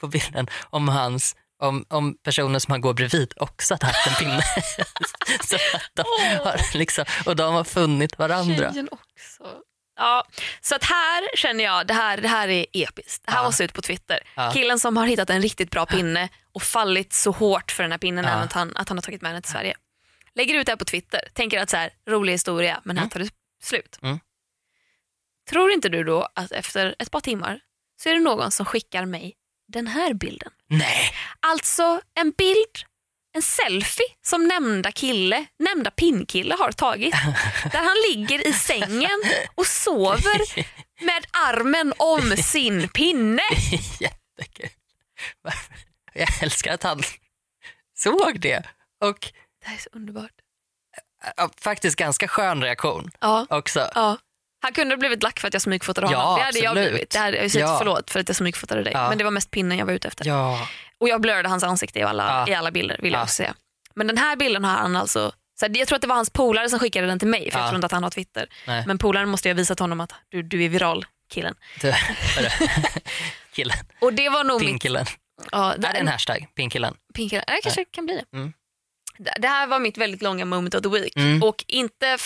på 0.00 0.06
bilden 0.06 0.46
om 0.70 0.88
hans 0.88 1.36
om, 1.58 1.84
om 1.88 2.14
personen 2.22 2.60
som 2.60 2.72
han 2.72 2.80
går 2.80 2.94
bredvid 2.94 3.32
också 3.36 3.74
hade 3.74 3.86
haft 3.86 4.06
en 4.06 4.14
pinne. 4.14 4.42
så 5.44 5.56
att 5.56 5.90
de 5.94 6.02
har 6.44 6.78
liksom, 6.78 7.04
och 7.26 7.36
de 7.36 7.54
har 7.54 7.64
funnit 7.64 8.18
varandra. 8.18 8.72
Tjejen 8.72 8.88
också. 8.92 9.62
Ja, 9.98 10.24
så 10.60 10.74
att 10.74 10.84
här 10.84 11.36
känner 11.36 11.64
jag 11.64 11.86
det 11.86 11.94
här, 11.94 12.16
det 12.20 12.28
här 12.28 12.48
är 12.48 12.66
episkt. 12.72 13.26
Det 13.26 13.32
här 13.32 13.38
Ja. 13.38 13.44
måste 13.44 13.64
ut 13.64 13.72
på 13.72 13.82
Twitter. 13.82 14.18
Ja. 14.34 14.50
Killen 14.54 14.78
som 14.80 14.96
har 14.96 15.06
hittat 15.06 15.30
en 15.30 15.42
riktigt 15.42 15.70
bra 15.70 15.86
pinne 15.86 16.28
och 16.52 16.62
fallit 16.62 17.12
så 17.12 17.30
hårt 17.30 17.70
för 17.72 17.82
den 17.82 17.92
här 17.92 17.98
pinnen 17.98 18.24
Ja. 18.24 18.30
även 18.30 18.42
att 18.42 18.52
han, 18.52 18.76
att 18.76 18.88
han 18.88 18.98
har 18.98 19.02
tagit 19.02 19.22
med 19.22 19.34
den 19.34 19.42
till 19.42 19.52
Sverige. 19.52 19.76
Lägger 20.34 20.54
ut 20.54 20.66
det 20.66 20.72
här 20.72 20.76
på 20.76 20.84
Twitter. 20.84 21.20
Tänker 21.34 21.60
att 21.60 21.70
så 21.70 21.76
här, 21.76 21.90
rolig 22.08 22.32
historia 22.32 22.80
men 22.84 22.96
här 22.96 23.02
Mm. 23.04 23.10
tar 23.10 23.20
det 23.20 23.30
slut. 23.62 23.98
Mm. 24.02 24.18
Tror 25.50 25.70
inte 25.70 25.88
du 25.88 26.04
då 26.04 26.28
att 26.34 26.52
efter 26.52 26.94
ett 26.98 27.10
par 27.10 27.20
timmar 27.20 27.60
så 28.02 28.08
är 28.08 28.12
det 28.14 28.20
någon 28.20 28.50
som 28.50 28.66
skickar 28.66 29.04
mig 29.06 29.34
den 29.68 29.86
här 29.86 30.14
bilden? 30.14 30.52
Nej, 30.68 31.12
Alltså 31.40 32.00
en 32.14 32.30
bild, 32.30 32.76
en 33.36 33.42
selfie 33.42 34.06
som 34.26 34.48
nämnda 34.48 34.92
kille, 34.92 35.46
nämnda 35.58 35.90
pinnkille 35.90 36.54
har 36.54 36.72
tagit. 36.72 37.12
Där 37.72 37.78
han 37.82 37.96
ligger 38.10 38.46
i 38.48 38.52
sängen 38.52 39.22
och 39.54 39.66
sover 39.66 40.40
med 41.04 41.26
armen 41.46 41.92
om 41.96 42.36
sin 42.36 42.88
pinne. 42.88 43.42
jättekul. 44.00 44.70
Jag 46.14 46.42
älskar 46.42 46.74
att 46.74 46.82
han 46.82 47.02
såg 47.98 48.40
det. 48.40 48.62
Och 49.04 49.32
Det 49.60 49.66
här 49.68 49.74
är 49.76 49.80
så 49.80 49.88
underbart. 49.92 50.32
ja, 51.36 51.50
faktiskt 51.60 51.96
ganska 51.96 52.28
skön 52.28 52.62
reaktion 52.62 53.10
Ja, 53.20 53.46
också. 53.50 53.90
ja. 53.94 54.18
Han 54.66 54.72
kunde 54.72 54.94
ha 54.94 54.98
blivit 54.98 55.22
lack 55.22 55.40
för 55.40 55.48
att 55.48 55.54
jag 55.54 55.62
smygfotade 55.62 56.06
Ja, 56.10 56.18
honom. 56.22 56.38
det 56.38 56.44
hade 56.44 56.58
jag 56.58 56.72
blivit. 56.74 57.10
Det 57.10 57.18
hade, 57.18 57.36
jag 57.42 57.50
säger 57.50 57.66
Ja. 57.66 57.76
Förlåt 57.78 58.10
för 58.10 58.20
att 58.20 58.28
jag 58.28 58.36
smygfotade 58.36 58.82
dig. 58.82 58.92
Ja. 58.92 59.08
Men 59.08 59.18
det 59.18 59.24
var 59.24 59.30
mest 59.30 59.50
pinnen 59.50 59.78
jag 59.78 59.86
var 59.86 59.92
ute 59.92 60.08
efter. 60.08 60.26
Ja, 60.26 60.68
Och 61.00 61.08
jag 61.08 61.20
blurrade 61.20 61.48
hans 61.48 61.64
ansikte 61.64 61.98
i 61.98 62.02
alla, 62.02 62.24
Ja. 62.46 62.52
i 62.52 62.54
alla 62.54 62.70
bilder 62.70 62.96
vill 63.02 63.12
jag 63.12 63.20
Ja. 63.20 63.24
också 63.24 63.34
säga. 63.34 63.54
Men 63.94 64.06
den 64.06 64.18
här 64.18 64.36
bilden 64.36 64.64
har 64.64 64.72
han 64.76 64.96
alltså 64.96 65.32
så 65.60 65.66
jag 65.74 65.88
tror 65.88 65.96
att 65.96 66.02
det 66.02 66.08
var 66.08 66.16
hans 66.16 66.30
polare 66.30 66.68
som 66.68 66.78
skickade 66.78 67.06
den 67.06 67.18
till 67.18 67.28
mig 67.28 67.50
för 67.50 67.58
jag 67.58 67.64
Ja. 67.64 67.68
tror 67.70 67.76
inte 67.76 67.86
att 67.86 67.92
han 67.92 68.02
har 68.02 68.10
Twitter. 68.10 68.46
nej. 68.66 68.84
Men 68.86 68.98
polaren 68.98 69.28
måste 69.28 69.48
ju 69.48 69.54
ha 69.54 69.56
visat 69.56 69.78
honom 69.78 70.00
att 70.00 70.12
du, 70.28 70.42
du 70.42 70.64
är 70.64 70.68
viral 70.68 71.06
killen. 71.30 71.54
Du, 71.80 71.92
killen, 73.52 73.76
Och 74.00 74.12
det 74.12 74.28
var 74.28 74.44
nog 74.44 74.60
mitt... 74.60 74.68
pinkillen. 74.68 75.06
Ja, 75.52 75.72
Är 75.74 75.78
det 75.78 75.86
en 75.88 76.08
hashtag? 76.08 76.46
Pinkillen? 76.54 76.94
Pinkillen. 77.14 77.44
Ja, 77.48 77.56
kanske 77.62 77.84
kan 77.84 78.06
bli 78.06 78.14
det. 78.30 78.36
Mm. 78.36 78.52
Det 79.18 79.34
det 79.38 79.48
här 79.48 79.66
var 79.66 79.78
mitt 79.78 79.98
väldigt 79.98 80.22
långa 80.22 80.44
moment 80.44 80.74
of 80.74 80.82
the 80.82 80.88
week. 80.88 81.16
Mm. 81.16 81.42
Och 81.42 81.64
inte 81.68 82.16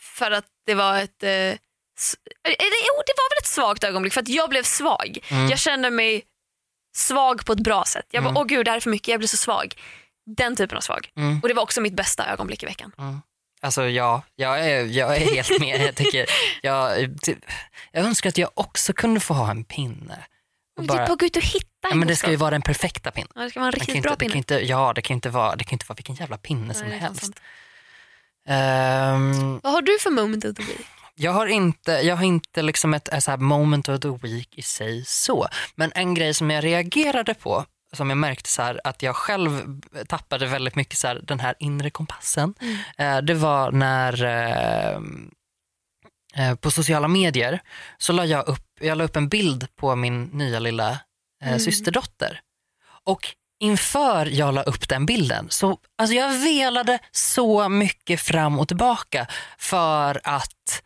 för 0.00 0.30
att 0.30 0.44
det 0.66 0.74
var 0.74 0.98
ett... 0.98 1.22
Eh, 1.22 1.28
det, 1.28 1.58
jo, 2.46 3.02
det 3.06 3.12
var 3.16 3.30
väl 3.34 3.38
ett 3.42 3.46
svagt 3.46 3.84
ögonblick 3.84 4.12
för 4.12 4.20
att 4.20 4.28
jag 4.28 4.50
blev 4.50 4.62
svag. 4.62 5.18
Mm. 5.30 5.48
Jag 5.48 5.58
kände 5.58 5.90
mig 5.90 6.22
svag 6.96 7.44
på 7.46 7.52
ett 7.52 7.60
bra 7.60 7.84
sätt. 7.84 8.06
Jag 8.10 8.22
bara, 8.24 8.30
Mm. 8.30 8.40
åh 8.40 8.46
gud 8.46 8.64
det 8.66 8.70
här 8.70 8.76
är 8.76 8.80
för 8.80 8.90
mycket, 8.90 9.08
jag 9.08 9.20
blir 9.20 9.28
så 9.28 9.36
svag. 9.36 9.74
Den 10.36 10.56
typen 10.56 10.76
av 10.76 10.80
svag. 10.80 11.08
Mm. 11.16 11.40
Och 11.42 11.48
det 11.48 11.54
var 11.54 11.62
också 11.62 11.80
mitt 11.80 11.94
bästa 11.96 12.26
ögonblick 12.32 12.62
i 12.62 12.66
veckan. 12.66 12.92
Alltså 13.64 13.84
ja, 13.88 14.22
jag 14.34 14.60
är, 14.70 14.84
jag 14.84 15.16
är 15.16 15.20
helt 15.34 15.60
med. 15.60 15.80
Jag, 15.80 15.94
tycker, 15.96 16.26
jag, 16.62 17.08
typ, 17.22 17.38
jag 17.92 18.04
önskar 18.04 18.28
att 18.28 18.38
jag 18.38 18.50
också 18.54 18.92
kunde 18.92 19.20
få 19.20 19.34
ha 19.34 19.50
en 19.50 19.64
pinne. 19.64 20.18
Och 20.78 20.84
bara, 20.84 21.06
bara, 21.06 21.14
gå 21.16 21.26
ut 21.26 21.36
och 21.36 21.42
hitta 21.42 21.66
ja, 21.82 21.90
en 21.90 21.98
men 21.98 22.08
det 22.08 22.16
ska 22.16 22.30
ju 22.30 22.36
vara 22.36 22.50
den 22.50 22.62
perfekta 22.62 23.10
pinnen. 23.10 23.28
ja, 23.34 23.42
det 23.42 23.50
ska 23.50 23.60
vara 23.60 23.66
en 23.68 23.72
riktigt 23.72 23.94
inte, 23.94 24.06
bra 24.06 24.14
det 24.16 24.24
kan 24.24 24.28
pinne. 24.30 24.38
inte, 24.38 24.54
ja, 24.54 24.92
det 24.94 25.02
kan 25.02 25.14
inte 25.14 25.30
vara, 25.30 25.56
det 25.56 25.64
kan 25.64 25.72
inte 25.72 25.84
vara 25.88 25.94
vilken 25.96 26.14
jävla 26.14 26.38
pinne 26.38 26.74
som 26.74 26.88
Nej, 26.88 27.00
fan 27.00 27.08
helst. 27.08 27.32
Ehm, 28.48 29.60
Vad 29.62 29.72
har 29.72 29.82
du 29.82 29.98
för 29.98 30.10
moment 30.10 30.44
of 30.44 30.56
the 30.56 30.62
week? 30.62 30.86
Jag 31.14 31.32
har 31.32 31.46
inte, 31.46 31.92
jag 31.92 32.16
har 32.16 32.24
inte 32.24 32.62
liksom 32.62 32.94
ett, 32.94 33.08
ett 33.08 33.24
så 33.24 33.30
här 33.30 33.38
moment 33.38 33.88
of 33.88 34.00
the 34.00 34.08
week 34.08 34.48
i 34.58 34.62
sig 34.62 35.04
så. 35.06 35.48
Men 35.74 35.92
en 35.94 36.14
grej 36.14 36.34
som 36.34 36.50
jag 36.50 36.64
reagerade 36.64 37.34
på, 37.34 37.64
som 37.92 38.08
jag 38.10 38.18
märkte 38.18 38.50
så 38.50 38.62
här, 38.62 38.80
att 38.84 39.02
jag 39.02 39.16
själv 39.16 39.80
tappade 40.08 40.46
väldigt 40.46 40.74
mycket 40.74 40.98
så 40.98 41.08
här, 41.08 41.20
den 41.24 41.40
här 41.40 41.54
inre 41.58 41.90
kompassen. 41.90 42.54
Eh, 42.98 43.18
det 43.18 43.34
var 43.34 43.72
när 43.72 44.24
eh, 44.24 45.00
eh, 46.36 46.54
på 46.54 46.70
sociala 46.70 47.08
medier 47.08 47.60
så 47.98 48.12
la 48.12 48.24
jag 48.24 48.48
upp, 48.48 48.66
jag 48.80 48.98
la 48.98 49.04
upp 49.04 49.16
en 49.16 49.28
bild 49.28 49.66
på 49.76 49.96
min 49.96 50.24
nya 50.24 50.58
lilla 50.58 50.90
eh, 50.90 50.98
Mm. 51.48 51.58
systerdotter. 51.60 52.40
Och 53.04 53.26
inför 53.60 54.26
jag 54.26 54.54
la 54.54 54.62
upp 54.62 54.88
den 54.88 55.06
bilden 55.06 55.46
så 55.50 55.78
alltså 55.98 56.16
jag 56.16 56.38
velade 56.38 56.98
så 57.12 57.68
mycket 57.68 58.20
fram 58.20 58.58
och 58.58 58.68
tillbaka 58.68 59.26
för 59.58 60.20
att 60.24 60.82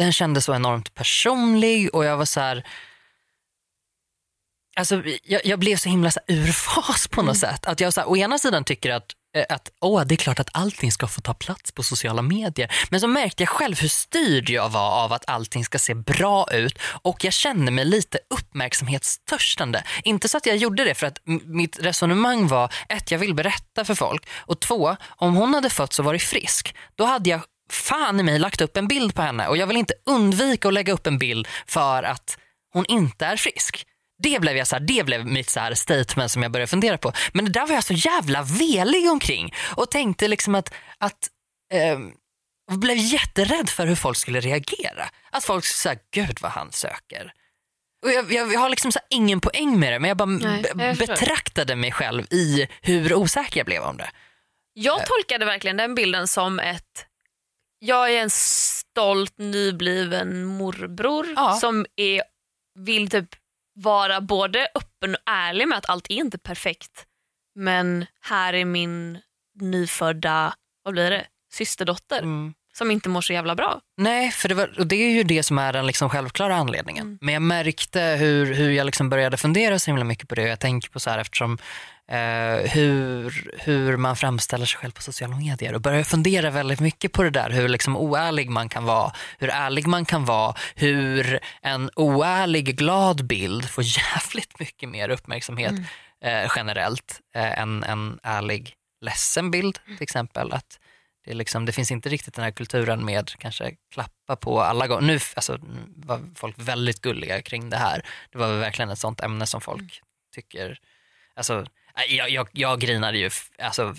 den 0.00 0.12
kändes 0.12 0.44
så 0.44 0.54
enormt 0.54 0.94
personlig 0.94 1.94
och 1.94 2.04
jag 2.04 2.16
var 2.16 2.24
så 2.24 2.40
här 2.40 2.66
Alltså, 4.76 5.02
jag, 5.22 5.40
jag 5.46 5.58
blev 5.58 5.76
så 5.76 5.88
himla 5.88 6.10
så 6.10 6.20
här, 6.26 6.36
ur 6.36 6.52
fas 6.52 7.08
på 7.08 7.22
något 7.22 7.38
sätt. 7.38 7.66
Att 7.66 7.80
jag 7.80 7.92
så 7.92 8.00
här, 8.00 8.10
å 8.10 8.16
ena 8.16 8.38
sidan 8.38 8.64
tycker 8.64 8.90
att, 8.90 9.12
eh, 9.36 9.44
att 9.48 9.70
åh, 9.80 10.02
det 10.06 10.14
är 10.14 10.16
klart 10.16 10.40
att 10.40 10.48
allting 10.52 10.92
ska 10.92 11.06
få 11.06 11.20
ta 11.20 11.34
plats 11.34 11.72
på 11.72 11.82
sociala 11.82 12.22
medier. 12.22 12.72
Men 12.90 13.00
så 13.00 13.06
märkte 13.06 13.42
jag 13.42 13.48
själv 13.48 13.80
hur 13.80 13.88
styrd 13.88 14.50
jag 14.50 14.68
var 14.68 14.90
av 15.04 15.12
att 15.12 15.30
allting 15.30 15.64
ska 15.64 15.78
se 15.78 15.94
bra 15.94 16.46
ut 16.52 16.78
och 16.82 17.24
jag 17.24 17.32
kände 17.32 17.70
mig 17.70 17.84
lite 17.84 18.18
uppmärksamhetstörstande. 18.34 19.84
Inte 20.04 20.28
så 20.28 20.36
att 20.36 20.46
jag 20.46 20.56
gjorde 20.56 20.84
det 20.84 20.94
för 20.94 21.06
att 21.06 21.18
mitt 21.44 21.78
resonemang 21.78 22.48
var 22.48 22.72
ett, 22.88 23.10
jag 23.10 23.18
vill 23.18 23.34
berätta 23.34 23.84
för 23.84 23.94
folk 23.94 24.28
och 24.36 24.60
två, 24.60 24.96
om 25.08 25.36
hon 25.36 25.54
hade 25.54 25.70
fötts 25.70 25.98
och 25.98 26.04
varit 26.04 26.22
frisk, 26.22 26.74
då 26.94 27.04
hade 27.04 27.30
jag 27.30 27.40
fan 27.70 28.20
i 28.20 28.22
mig 28.22 28.38
lagt 28.38 28.60
upp 28.60 28.76
en 28.76 28.88
bild 28.88 29.14
på 29.14 29.22
henne 29.22 29.48
och 29.48 29.56
jag 29.56 29.66
vill 29.66 29.76
inte 29.76 29.94
undvika 30.06 30.68
att 30.68 30.74
lägga 30.74 30.92
upp 30.92 31.06
en 31.06 31.18
bild 31.18 31.48
för 31.66 32.02
att 32.02 32.38
hon 32.72 32.84
inte 32.88 33.26
är 33.26 33.36
frisk. 33.36 33.86
Det 34.22 34.40
blev, 34.40 34.56
jag 34.56 34.66
så 34.66 34.76
här, 34.76 34.82
det 34.82 35.06
blev 35.06 35.26
mitt 35.26 35.50
så 35.50 35.60
här 35.60 35.74
statement 35.74 36.30
som 36.30 36.42
jag 36.42 36.52
började 36.52 36.70
fundera 36.70 36.98
på. 36.98 37.12
Men 37.32 37.44
det 37.44 37.50
där 37.50 37.66
var 37.66 37.74
jag 37.74 37.84
så 37.84 37.94
jävla 37.94 38.42
velig 38.42 39.10
omkring 39.10 39.54
och 39.76 39.90
tänkte 39.90 40.28
liksom 40.28 40.54
att, 40.54 40.74
att 40.98 41.28
jag 42.70 42.78
blev 42.78 42.96
jätterädd 42.96 43.68
för 43.68 43.86
hur 43.86 43.96
folk 43.96 44.16
skulle 44.16 44.40
reagera. 44.40 45.10
Att 45.30 45.44
folk 45.44 45.64
skulle 45.64 45.94
säga, 45.94 46.00
gud 46.10 46.38
vad 46.40 46.52
han 46.52 46.72
söker. 46.72 47.32
Och 48.04 48.10
jag, 48.10 48.32
jag, 48.32 48.52
jag 48.52 48.60
har 48.60 48.68
liksom 48.68 48.92
så 48.92 49.00
ingen 49.10 49.40
poäng 49.40 49.80
med 49.80 49.92
det 49.92 49.98
men 49.98 50.08
jag 50.08 50.16
bara 50.16 50.26
Nej, 50.26 50.64
jag 50.78 50.96
betraktade 50.96 51.76
mig 51.76 51.92
själv 51.92 52.26
i 52.30 52.68
hur 52.80 53.14
osäker 53.14 53.60
jag 53.60 53.66
blev 53.66 53.82
om 53.82 53.96
det. 53.96 54.10
Jag 54.72 55.06
tolkade 55.06 55.44
verkligen 55.44 55.76
den 55.76 55.94
bilden 55.94 56.28
som 56.28 56.58
ett 56.58 57.06
jag 57.82 58.12
är 58.14 58.22
en 58.22 58.30
stolt 58.30 59.38
nybliven 59.38 60.44
morbror 60.44 61.26
Ja. 61.36 61.52
som 61.60 61.86
är, 61.96 62.22
vill 62.78 63.10
typ 63.10 63.28
vara 63.74 64.20
både 64.20 64.68
öppen 64.74 65.14
och 65.14 65.20
ärlig 65.30 65.68
med 65.68 65.78
att 65.78 65.88
allt 65.90 66.06
är 66.10 66.14
inte 66.14 66.38
perfekt 66.38 67.06
men 67.54 68.06
här 68.20 68.52
är 68.52 68.64
min 68.64 69.18
nyfödda, 69.60 70.54
vad 70.84 70.92
blir 70.94 71.10
det, 71.10 71.26
systerdotter 71.52 72.18
Mm. 72.22 72.54
som 72.72 72.90
inte 72.90 73.08
mår 73.08 73.20
så 73.20 73.32
jävla 73.32 73.54
bra. 73.54 73.80
Nej, 73.96 74.30
för 74.30 74.48
det, 74.48 74.54
var, 74.54 74.78
och 74.78 74.86
det 74.86 74.96
är 74.96 75.10
ju 75.10 75.22
det 75.22 75.42
som 75.42 75.58
är 75.58 75.72
den 75.72 75.86
liksom 75.86 76.10
självklara 76.10 76.56
anledningen. 76.56 77.06
Mm. 77.06 77.18
Men 77.20 77.34
jag 77.34 77.42
märkte 77.42 78.00
hur, 78.00 78.54
hur 78.54 78.70
jag 78.70 78.84
liksom 78.84 79.10
började 79.10 79.36
fundera 79.36 79.78
så 79.78 79.90
himla 79.90 80.04
mycket 80.04 80.28
på 80.28 80.34
det. 80.34 80.42
Jag 80.42 80.60
tänker 80.60 80.88
på 80.90 81.00
så 81.00 81.10
här 81.10 81.18
eftersom 81.18 81.58
eh, 82.10 82.70
hur, 82.70 83.50
hur 83.58 83.96
man 83.96 84.16
framställer 84.16 84.66
sig 84.66 84.78
själv 84.78 84.92
på 84.92 85.02
sociala 85.02 85.36
medier 85.36 85.74
och 85.74 85.80
började 85.80 86.04
fundera 86.04 86.50
väldigt 86.50 86.80
mycket 86.80 87.12
på 87.12 87.22
det 87.22 87.30
där. 87.30 87.50
Hur 87.50 87.68
liksom 87.68 87.96
oärlig 87.96 88.50
man 88.50 88.68
kan 88.68 88.84
vara, 88.84 89.12
hur 89.38 89.48
ärlig 89.48 89.86
man 89.86 90.04
kan 90.04 90.24
vara, 90.24 90.54
hur 90.74 91.40
en 91.62 91.90
oärlig 91.96 92.76
glad 92.76 93.26
bild 93.26 93.68
får 93.68 93.84
jävligt 94.14 94.60
mycket 94.60 94.88
mer 94.88 95.08
uppmärksamhet 95.08 95.74
eh, 96.24 96.50
generellt 96.56 97.20
eh, 97.34 97.58
än 97.58 97.84
en 97.84 98.18
ärlig 98.22 98.74
ledsen 99.00 99.50
bild 99.50 99.78
till 99.84 100.02
exempel. 100.02 100.52
Att 100.52 100.78
det, 101.24 101.34
liksom, 101.34 101.66
det 101.66 101.72
finns 101.72 101.90
inte 101.90 102.08
riktigt 102.08 102.34
den 102.34 102.44
här 102.44 102.50
kulturen 102.50 103.04
med 103.04 103.30
kanske 103.38 103.74
klappa 103.92 104.36
på 104.36 104.60
alla 104.60 104.86
gånger. 104.86 105.06
Nu 105.06 105.18
alltså, 105.36 105.58
var 105.86 106.20
folk 106.34 106.54
väldigt 106.58 107.00
gulliga 107.00 107.42
kring 107.42 107.70
det 107.70 107.76
här. 107.76 108.06
Det 108.32 108.38
var 108.38 108.58
verkligen 108.58 108.90
ett 108.90 108.98
sånt 108.98 109.20
ämne 109.20 109.46
som 109.46 109.60
folk 109.60 110.02
tycker, 110.34 110.78
alltså, 111.34 111.66
jag, 112.08 112.30
jag, 112.30 112.48
jag 112.52 112.80
grinade 112.80 113.18
ju 113.18 113.30
alltså, 113.62 113.94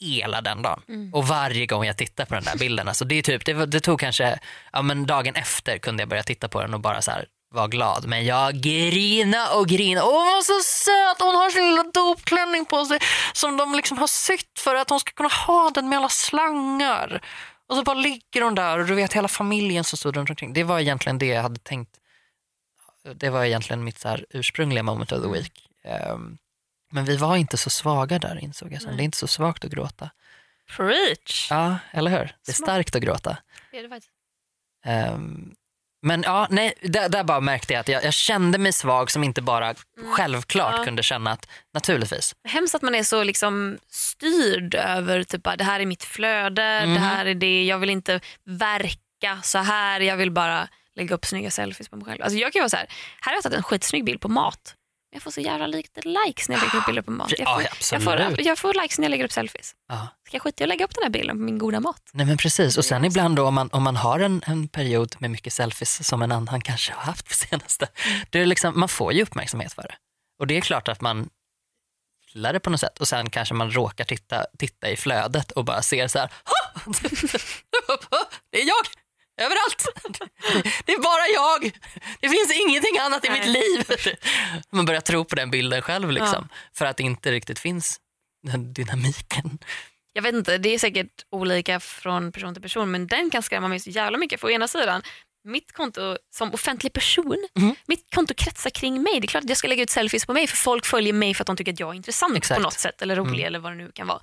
hela 0.00 0.40
den 0.40 0.62
dagen. 0.62 0.82
Mm. 0.88 1.14
Och 1.14 1.28
varje 1.28 1.66
gång 1.66 1.84
jag 1.84 1.96
tittar 1.96 2.24
på 2.24 2.34
den 2.34 2.44
där 2.44 2.58
bilden, 2.58 2.88
alltså, 2.88 3.04
det, 3.04 3.14
är 3.14 3.22
typ, 3.22 3.44
det, 3.44 3.66
det 3.66 3.80
tog 3.80 4.00
kanske, 4.00 4.38
ja, 4.72 4.82
men 4.82 5.06
dagen 5.06 5.34
efter 5.34 5.78
kunde 5.78 6.02
jag 6.02 6.08
börja 6.08 6.22
titta 6.22 6.48
på 6.48 6.62
den 6.62 6.74
och 6.74 6.80
bara 6.80 7.02
så 7.02 7.10
här, 7.10 7.26
var 7.50 7.68
glad. 7.68 8.06
Men 8.06 8.24
jag 8.24 8.54
grina 8.54 9.54
och 9.54 9.68
grina. 9.68 10.04
Åh, 10.04 10.12
hon 10.12 10.26
var 10.26 10.42
så 10.42 10.60
söt! 10.64 11.20
Hon 11.20 11.34
har 11.34 11.50
sin 11.50 11.70
lilla 11.70 11.82
dopklänning 11.82 12.64
på 12.64 12.84
sig 12.84 12.98
som 13.32 13.56
de 13.56 13.74
liksom 13.74 13.98
har 13.98 14.06
sytt 14.06 14.58
för 14.58 14.74
att 14.74 14.90
hon 14.90 15.00
ska 15.00 15.12
kunna 15.12 15.28
ha 15.28 15.70
den 15.70 15.88
med 15.88 15.98
alla 15.98 16.08
slangar. 16.08 17.20
Och 17.68 17.76
så 17.76 17.82
bara 17.82 17.94
ligger 17.94 18.42
hon 18.42 18.54
där 18.54 18.78
och 18.78 18.86
du 18.86 18.94
vet 18.94 19.12
hela 19.12 19.28
familjen 19.28 19.84
som 19.84 19.98
stod 19.98 20.16
runt 20.16 20.30
omkring. 20.30 20.52
Det 20.52 20.64
var 20.64 20.80
egentligen 20.80 21.18
det 21.18 21.26
jag 21.26 21.42
hade 21.42 21.58
tänkt. 21.58 21.96
Det 23.14 23.30
var 23.30 23.44
egentligen 23.44 23.84
mitt 23.84 23.98
så 23.98 24.08
här 24.08 24.26
ursprungliga 24.30 24.82
moment 24.82 25.12
of 25.12 25.22
the 25.22 25.28
week. 25.28 25.68
Ehm, 25.84 26.38
men 26.90 27.04
vi 27.04 27.16
var 27.16 27.36
inte 27.36 27.56
så 27.56 27.70
svaga 27.70 28.18
där 28.18 28.38
insåg 28.44 28.72
jag 28.72 28.82
sen. 28.82 28.96
Det 28.96 29.02
är 29.02 29.04
inte 29.04 29.18
så 29.18 29.26
svagt 29.26 29.64
att 29.64 29.70
gråta. 29.70 30.10
Preach. 30.76 31.50
Ja, 31.50 31.76
eller 31.92 32.10
hur? 32.10 32.18
Det 32.18 32.50
är 32.50 32.52
Smart. 32.52 32.66
starkt 32.68 32.96
att 32.96 33.02
gråta. 33.02 33.36
Är 33.72 33.82
det. 33.88 34.00
Ehm, 34.84 35.54
men 36.02 36.22
ja, 36.22 36.46
nej, 36.50 36.74
där, 36.82 37.08
där 37.08 37.24
bara 37.24 37.40
märkte 37.40 37.72
jag 37.72 37.80
att 37.80 37.88
jag, 37.88 38.04
jag 38.04 38.14
kände 38.14 38.58
mig 38.58 38.72
svag 38.72 39.10
som 39.10 39.24
inte 39.24 39.42
bara 39.42 39.74
självklart 40.16 40.74
Ja. 40.78 40.84
kunde 40.84 41.02
känna 41.02 41.30
att 41.32 41.48
naturligtvis. 41.74 42.34
Hemskt 42.48 42.74
att 42.74 42.82
man 42.82 42.94
är 42.94 43.02
så 43.02 43.22
liksom 43.24 43.78
styrd 43.88 44.74
över 44.74 45.22
typ 45.24 45.42
bara, 45.42 45.56
det 45.56 45.64
här 45.64 45.80
är 45.80 45.86
mitt 45.86 46.04
flöde, 46.04 46.80
Mhm. 46.84 46.94
det 46.94 47.00
här 47.00 47.26
är 47.26 47.34
det, 47.34 47.64
jag 47.64 47.78
vill 47.78 47.90
inte 47.90 48.20
verka 48.44 49.40
så 49.42 49.58
här, 49.58 50.00
jag 50.00 50.16
vill 50.16 50.30
bara 50.30 50.68
lägga 50.94 51.14
upp 51.14 51.26
snygga 51.26 51.50
selfies 51.50 51.88
på 51.88 51.96
mig 51.96 52.06
själv. 52.06 52.22
Alltså 52.22 52.38
jag 52.38 52.52
kan 52.52 52.60
vara 52.60 52.68
så 52.68 52.76
här, 52.76 52.86
här 53.20 53.32
har 53.32 53.36
jag 53.36 53.42
tagit 53.42 53.56
en 53.56 53.62
skitsnygg 53.62 54.04
bild 54.04 54.20
på 54.20 54.28
mat. 54.28 54.74
Jag 55.12 55.22
får 55.22 55.30
så 55.30 55.40
jävla 55.40 55.66
lite 55.66 56.00
likes 56.08 56.48
när 56.48 56.56
jag 56.56 56.62
lägger 56.62 56.78
upp 56.78 56.86
bilder 56.86 57.02
på 57.02 57.10
mat. 57.10 57.30
Jag 57.30 57.40
Ja, 57.40 57.54
får, 57.54 57.62
jag, 57.92 58.02
får, 58.02 58.40
jag 58.46 58.58
får 58.58 58.74
likes 58.82 58.98
när 58.98 59.04
jag 59.04 59.10
lägger 59.10 59.24
upp 59.24 59.32
selfies. 59.32 59.74
Ja. 59.88 60.08
Ska 60.26 60.34
jag 60.36 60.42
skita 60.42 60.62
i 60.62 60.64
att 60.64 60.68
lägga 60.68 60.84
upp 60.84 60.94
den 60.94 61.02
här 61.02 61.10
bilden 61.10 61.36
på 61.36 61.42
min 61.42 61.58
goda 61.58 61.80
mat? 61.80 62.02
Nej 62.12 62.26
men 62.26 62.36
precis, 62.36 62.78
och 62.78 62.84
sen 62.84 63.04
ibland 63.04 63.36
då 63.36 63.46
om 63.46 63.54
man, 63.54 63.68
om 63.72 63.82
man 63.82 63.96
har 63.96 64.20
en, 64.20 64.42
en 64.46 64.68
period 64.68 65.16
med 65.18 65.30
mycket 65.30 65.52
selfies 65.52 66.06
som 66.08 66.22
en 66.22 66.32
annan 66.32 66.60
kanske 66.60 66.92
har 66.92 67.02
haft 67.02 67.28
på 67.28 67.34
senaste, 67.34 67.88
det 68.30 68.40
är 68.40 68.46
liksom, 68.46 68.80
man 68.80 68.88
får 68.88 69.12
ju 69.12 69.22
uppmärksamhet 69.22 69.72
för 69.72 69.82
det. 69.82 69.94
Och 70.38 70.46
det 70.46 70.56
är 70.56 70.60
klart 70.60 70.88
att 70.88 71.00
man 71.00 71.28
gillar 72.32 72.52
det 72.52 72.60
på 72.60 72.70
något 72.70 72.80
sätt 72.80 72.98
och 72.98 73.08
sen 73.08 73.30
kanske 73.30 73.54
man 73.54 73.70
råkar 73.70 74.04
titta, 74.04 74.44
titta 74.58 74.90
i 74.90 74.96
flödet 74.96 75.50
och 75.50 75.64
bara 75.64 75.82
ser 75.82 76.08
så 76.08 76.18
här, 76.18 76.30
"Ha! 76.44 76.92
det 78.52 78.60
är 78.62 78.66
jag 78.66 78.76
överallt. 79.40 79.86
Det 80.84 80.92
är 80.92 80.98
bara 81.02 81.26
jag. 81.34 81.72
Det 82.20 82.28
finns 82.28 82.52
ingenting 82.68 82.98
annat 82.98 83.24
i 83.24 83.30
mitt 83.30 83.46
liv. 83.46 83.84
Man 84.72 84.84
börjar 84.86 85.00
tro 85.00 85.24
på 85.24 85.36
den 85.36 85.50
bilden 85.50 85.82
själv 85.82 86.10
liksom, 86.10 86.48
för 86.76 86.84
att 86.86 86.96
det 86.96 87.02
inte 87.02 87.32
riktigt 87.32 87.58
finns 87.58 88.00
den 88.46 88.72
dynamiken. 88.72 89.58
Jag 90.12 90.22
vet 90.22 90.34
inte, 90.34 90.58
det 90.58 90.68
är 90.74 90.78
säkert 90.78 91.24
olika 91.30 91.80
från 91.80 92.32
person 92.32 92.54
till 92.54 92.62
person 92.62 92.90
men 92.90 93.06
den 93.06 93.30
kan 93.30 93.42
skrämma 93.42 93.68
mig 93.68 93.80
så 93.80 93.90
jävla 93.90 94.18
mycket. 94.18 94.40
För 94.40 94.48
å 94.48 94.50
ena 94.50 94.68
sidan, 94.68 95.02
mitt 95.44 95.72
konto 95.72 96.16
som 96.34 96.54
offentlig 96.54 96.92
person, 96.92 97.48
Mhm. 97.54 97.74
mitt 97.86 98.14
konto 98.14 98.34
kretsar 98.34 98.70
kring 98.70 99.02
mig. 99.02 99.20
Det 99.20 99.24
är 99.24 99.28
klart 99.28 99.44
att 99.44 99.48
jag 99.48 99.58
ska 99.58 99.68
lägga 99.68 99.82
ut 99.82 99.90
selfies 99.90 100.26
på 100.26 100.32
mig 100.32 100.46
för 100.46 100.56
folk 100.56 100.86
följer 100.86 101.12
mig 101.12 101.34
för 101.34 101.42
att 101.42 101.46
de 101.46 101.56
tycker 101.56 101.72
att 101.72 101.80
jag 101.80 101.90
är 101.90 101.94
intressant 101.94 102.36
Exakt. 102.36 102.58
på 102.58 102.62
något 102.62 102.78
sätt 102.80 103.02
eller 103.02 103.16
rolig 103.16 103.30
Mm. 103.34 103.46
eller 103.46 103.58
vad 103.58 103.72
det 103.72 103.76
nu 103.76 103.92
kan 103.94 104.06
vara. 104.06 104.20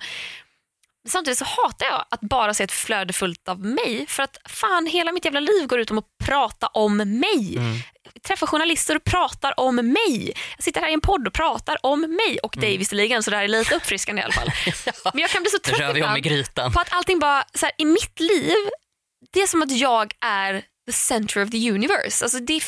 Samtidigt 1.08 1.38
så 1.38 1.44
hatar 1.44 1.86
jag 1.86 2.04
att 2.10 2.20
bara 2.20 2.54
se 2.54 2.64
ett 2.64 2.72
flöde 2.72 3.12
fullt 3.12 3.48
av 3.48 3.64
mig 3.64 4.06
för 4.08 4.22
att 4.22 4.36
fan 4.44 4.86
hela 4.86 5.12
mitt 5.12 5.24
jävla 5.24 5.40
liv 5.40 5.66
går 5.66 5.80
ut 5.80 5.90
om 5.90 5.98
att 5.98 6.18
prata 6.24 6.66
om 6.66 6.96
mig. 6.96 7.56
Mm. 7.56 7.76
Träffar 8.22 8.46
journalister 8.46 8.96
och 8.96 9.04
pratar 9.04 9.60
om 9.60 9.76
mig. 9.76 10.32
Jag 10.56 10.64
sitter 10.64 10.80
här 10.80 10.88
i 10.88 10.92
en 10.92 11.00
podd 11.00 11.26
och 11.26 11.32
pratar 11.32 11.76
om 11.82 12.00
mig 12.00 12.38
och 12.42 12.54
dig 12.58 12.78
visserligen 12.78 13.22
så 13.22 13.30
det 13.30 13.36
här 13.36 13.44
är 13.44 13.48
lite 13.48 13.74
uppfriskande 13.74 14.22
i 14.22 14.24
alla 14.24 14.32
fall. 14.32 14.50
Men 15.12 15.20
jag 15.20 15.30
kan 15.30 15.42
bli 15.42 15.50
så 15.50 15.58
trött 15.58 15.96
ibland 15.96 16.74
på 16.74 16.80
att 16.80 16.92
allting 16.92 17.18
bara, 17.18 17.44
så 17.54 17.66
här, 17.66 17.72
i 17.78 17.84
mitt 17.84 18.20
liv, 18.20 18.56
det 19.32 19.40
är 19.42 19.46
som 19.46 19.62
att 19.62 19.70
jag 19.70 20.12
är 20.20 20.62
the 20.86 20.92
center 20.92 21.42
of 21.42 21.50
the 21.50 21.70
universe. 21.70 22.24
Alltså 22.24 22.38
det, 22.38 22.62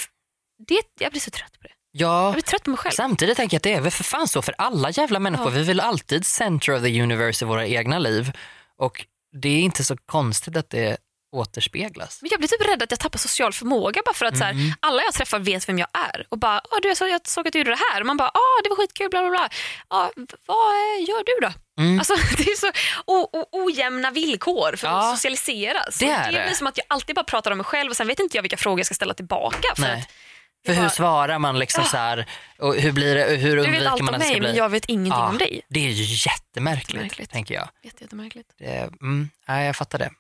det, 0.69 0.83
jag 0.99 1.11
blir 1.11 1.21
så 1.21 1.31
trött 1.31 1.53
på 1.53 1.63
det. 1.69 1.75
Jag 1.93 2.11
Ja, 2.27 2.33
blir 2.33 2.43
trött 2.43 2.63
på 2.63 2.71
mig 2.71 2.79
själv. 2.79 2.93
samtidigt 2.93 3.37
tänker 3.37 3.55
jag 3.55 3.59
att 3.59 3.63
det 3.63 3.73
är 3.73 3.81
väl 3.81 3.91
för 3.91 4.05
fan 4.05 4.29
så 4.29 4.43
för 4.43 4.55
alla 4.59 4.91
jävla 4.91 5.19
människor. 5.19 5.47
Ja. 5.47 5.51
Vi 5.59 5.63
vill 5.63 5.81
alltid 5.81 6.27
center 6.27 6.73
of 6.77 6.83
the 6.83 7.03
universe 7.03 7.45
i 7.45 7.49
våra 7.49 7.67
egna 7.67 7.99
liv. 7.99 8.33
Och 8.79 9.07
det 9.43 9.49
är 9.49 9.61
inte 9.61 9.85
så 9.85 9.97
konstigt 9.97 10.57
att 10.57 10.71
det 10.71 10.97
återspeglas. 11.37 12.19
Men 12.23 12.29
jag 12.31 12.41
blir 12.41 12.49
typ 12.49 12.69
rädd 12.69 12.83
att 12.83 12.91
jag 12.91 13.01
tappar 13.01 13.19
social 13.19 13.53
förmåga 13.53 14.03
bara 14.07 14.15
för 14.15 14.27
att 14.27 14.39
så 14.39 14.45
Mm. 14.45 14.57
här, 14.59 14.75
alla 14.81 15.03
jag 15.03 15.15
träffar 15.15 15.39
vet 15.39 15.69
vem 15.69 15.79
jag 15.79 15.89
är. 15.93 16.27
Och 16.29 16.39
bara, 16.39 16.61
du, 16.83 16.89
jag, 16.89 16.97
såg, 16.97 17.09
jag 17.09 17.21
såg 17.29 17.47
att 17.47 17.53
du 17.53 17.59
gjorde 17.59 17.71
det 17.71 17.79
här. 17.93 18.01
Och 18.01 18.07
man 18.07 18.17
bara, 18.17 18.29
ah, 18.29 18.61
det 18.65 18.69
var 18.69 18.77
skitkul, 18.77 19.11
bla 19.11 19.21
bla 19.21 19.31
bla. 19.31 19.49
Ah, 19.89 20.09
vad 20.47 20.67
eh, 20.75 21.09
gör 21.09 21.25
du 21.25 21.47
då? 21.47 21.53
Mm. 21.83 21.99
Alltså, 21.99 22.15
det 22.37 22.43
är 22.51 22.57
så 22.57 22.71
ojämna 23.53 24.11
villkor 24.11 24.77
för 24.77 24.87
Ja, 24.87 24.99
att 25.11 25.15
socialiseras. 25.17 25.99
det 25.99 26.11
är 26.11 26.33
det 26.33 26.39
det. 26.39 26.45
blir 26.47 26.55
som 26.57 26.67
att 26.67 26.77
jag 26.79 26.87
alltid 26.89 27.15
bara 27.17 27.25
pratar 27.25 27.51
om 27.51 27.59
mig 27.59 27.65
själv 27.65 27.91
och 27.91 27.97
sen 27.97 28.07
vet 28.07 28.19
inte 28.21 28.37
jag 28.37 28.43
vilka 28.43 28.57
frågor 28.57 28.79
jag 28.79 28.87
ska 28.87 28.95
ställa 28.95 29.15
tillbaka. 29.15 29.69
För 29.75 29.83
Nej. 29.83 29.93
att 30.01 30.09
För 30.67 30.73
hur 30.75 30.89
svarar 30.89 31.39
man 31.39 31.59
liksom 31.59 31.85
så 31.85 31.97
här, 31.97 32.27
och 32.59 32.75
hur 32.75 32.93
blir 32.93 33.15
det, 33.15 33.37
hur 33.37 33.57
du 33.57 33.63
vet 33.63 33.67
undviker 33.67 33.87
allt 33.91 34.01
man 34.03 34.09
om 34.09 34.15
att 34.15 34.21
det 34.21 34.27
mig 34.27 34.29
ska 34.29 34.39
bli? 34.41 34.49
men 34.49 34.57
jag 34.57 34.69
vet 34.69 34.85
ingenting 34.85 35.13
Ja, 35.13 35.29
om 35.29 35.39
dig. 35.39 35.61
Det 35.69 35.81
är 35.87 35.91
ju 35.91 36.05
jättemärkligt, 36.31 37.03
Märkligt. 37.03 37.31
tänker 37.31 37.55
jag. 37.55 37.69
Jätte, 37.83 38.05
jättemärkligt. 38.05 38.55
Det, 38.59 38.67
mm, 39.03 39.31
nej, 39.49 39.67
jag 39.67 39.77
fattar 39.77 39.99
det. 39.99 40.11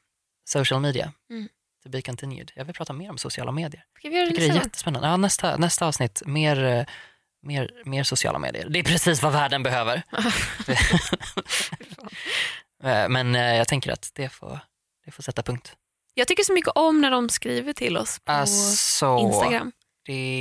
Social 0.48 0.80
media, 0.80 1.12
Mm. 1.30 1.48
to 1.82 1.88
be 1.88 2.02
continued. 2.02 2.52
Jag 2.54 2.64
vill 2.64 2.74
prata 2.74 2.92
mer 2.92 3.10
om 3.10 3.18
sociala 3.18 3.52
medier. 3.52 3.84
Ska 3.98 4.08
vi 4.08 4.16
göra 4.16 4.26
det 4.30 4.36
det 4.36 4.46
är 4.48 4.54
jättespännande. 4.54 5.08
Ja, 5.08 5.16
nästa, 5.16 5.56
nästa 5.56 5.86
avsnitt, 5.86 6.22
mer, 6.26 6.64
eh, 6.64 6.84
mer, 7.42 7.70
mer 7.84 8.02
sociala 8.04 8.38
medier. 8.38 8.68
Det 8.68 8.78
är 8.78 8.82
precis 8.82 9.22
vad 9.22 9.32
världen 9.32 9.62
behöver. 9.62 10.02
Eh, 12.84 13.08
Men 13.08 13.34
eh, 13.34 13.54
jag 13.56 13.68
tänker 13.68 13.92
att 13.92 14.10
det 14.14 14.28
får, 14.28 14.60
det 15.04 15.10
får 15.10 15.22
sätta 15.22 15.42
punkt. 15.42 15.72
Jag 16.14 16.28
tycker 16.28 16.44
så 16.44 16.52
mycket 16.52 16.72
om 16.74 17.00
när 17.00 17.10
de 17.10 17.28
skriver 17.28 17.72
till 17.72 17.96
oss 17.96 18.18
på 18.24 18.32
Alltså, 18.32 19.18
Instagram. 19.20 19.72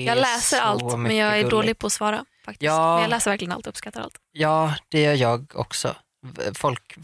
Jag 0.06 0.18
läser 0.18 0.62
allt 0.62 0.98
men 0.98 1.16
jag 1.18 1.30
är 1.30 1.36
gulligt. 1.36 1.52
dålig 1.52 1.78
på 1.78 1.88
att 1.88 1.94
svara. 1.94 2.26
Faktiskt. 2.46 2.64
Ja. 2.64 2.94
Men 2.94 3.02
jag 3.02 3.10
läser 3.10 3.32
verkligen 3.32 3.52
allt 3.52 3.68
och 3.68 3.72
uppskattar 3.72 4.02
allt. 4.02 4.16
Ja, 4.32 4.74
det 4.90 5.02
gör 5.02 5.14
jag 5.14 5.52
också. 5.56 5.96
Folk, 6.54 6.96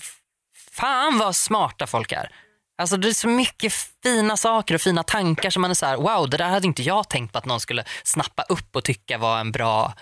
fan 0.71 1.17
vad 1.17 1.35
smarta 1.35 1.87
folk 1.87 2.11
är. 2.11 2.29
Alltså 2.77 2.97
det 2.97 3.07
är 3.07 3.13
så 3.13 3.27
mycket 3.27 3.73
fina 4.03 4.37
saker 4.37 4.75
och 4.75 4.81
fina 4.81 5.03
tankar 5.03 5.49
som 5.49 5.61
man 5.61 5.71
är 5.71 5.75
så 5.75 5.85
här, 5.85 5.97
wow 5.97 6.29
det 6.29 6.37
där 6.37 6.49
hade 6.49 6.67
inte 6.67 6.83
jag 6.83 7.09
tänkt 7.09 7.31
på 7.31 7.37
att 7.37 7.45
någon 7.45 7.59
skulle 7.59 7.83
snappa 8.03 8.43
upp 8.43 8.75
och 8.75 8.83
tycka 8.83 9.17
var 9.17 9.39
en 9.39 9.51
bra, 9.51 9.93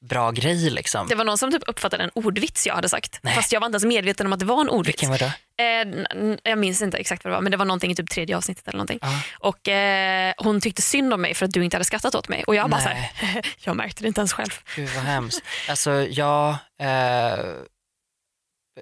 bra 0.00 0.30
grej 0.30 0.70
liksom. 0.70 1.08
Det 1.08 1.14
var 1.14 1.24
någon 1.24 1.38
som 1.38 1.50
typ 1.50 1.62
uppfattade 1.66 2.04
en 2.04 2.10
ordvits 2.14 2.66
jag 2.66 2.74
hade 2.74 2.88
sagt. 2.88 3.18
Nej. 3.22 3.34
Fast 3.34 3.52
jag 3.52 3.60
var 3.60 3.66
inte 3.66 3.74
ens 3.74 3.84
medveten 3.84 4.26
om 4.26 4.32
att 4.32 4.38
det 4.38 4.44
var 4.44 4.60
en 4.60 4.68
ordvits. 4.68 5.02
Vilken 5.02 5.10
var 5.10 5.18
det? 5.18 5.32
Eh, 5.60 6.36
jag 6.42 6.58
minns 6.58 6.82
inte 6.82 6.98
exakt 6.98 7.24
vad 7.24 7.32
det 7.32 7.34
var 7.34 7.42
men 7.42 7.50
det 7.50 7.56
var 7.56 7.64
någonting 7.64 7.90
i 7.90 7.94
typ 7.94 8.10
tredje 8.10 8.36
avsnittet 8.36 8.68
eller 8.68 8.76
någonting. 8.76 8.98
Ja. 9.02 9.22
Och 9.38 9.68
eh, 9.68 10.34
hon 10.36 10.60
tyckte 10.60 10.82
synd 10.82 11.14
om 11.14 11.20
mig 11.22 11.34
för 11.34 11.46
att 11.46 11.52
du 11.52 11.64
inte 11.64 11.76
hade 11.76 11.84
skrattat 11.84 12.14
åt 12.14 12.28
mig. 12.28 12.44
Och 12.44 12.54
jag 12.54 12.70
bara 12.70 12.84
Nej. 12.84 13.12
såhär, 13.16 13.42
jag 13.58 13.76
märkte 13.76 14.02
det 14.02 14.08
inte 14.08 14.20
ens 14.20 14.32
själv. 14.32 14.50
Gud 14.76 14.88
vad 14.88 15.04
hemskt. 15.04 15.42
Alltså 15.68 15.90
jag, 15.90 16.50
eh, 16.80 17.44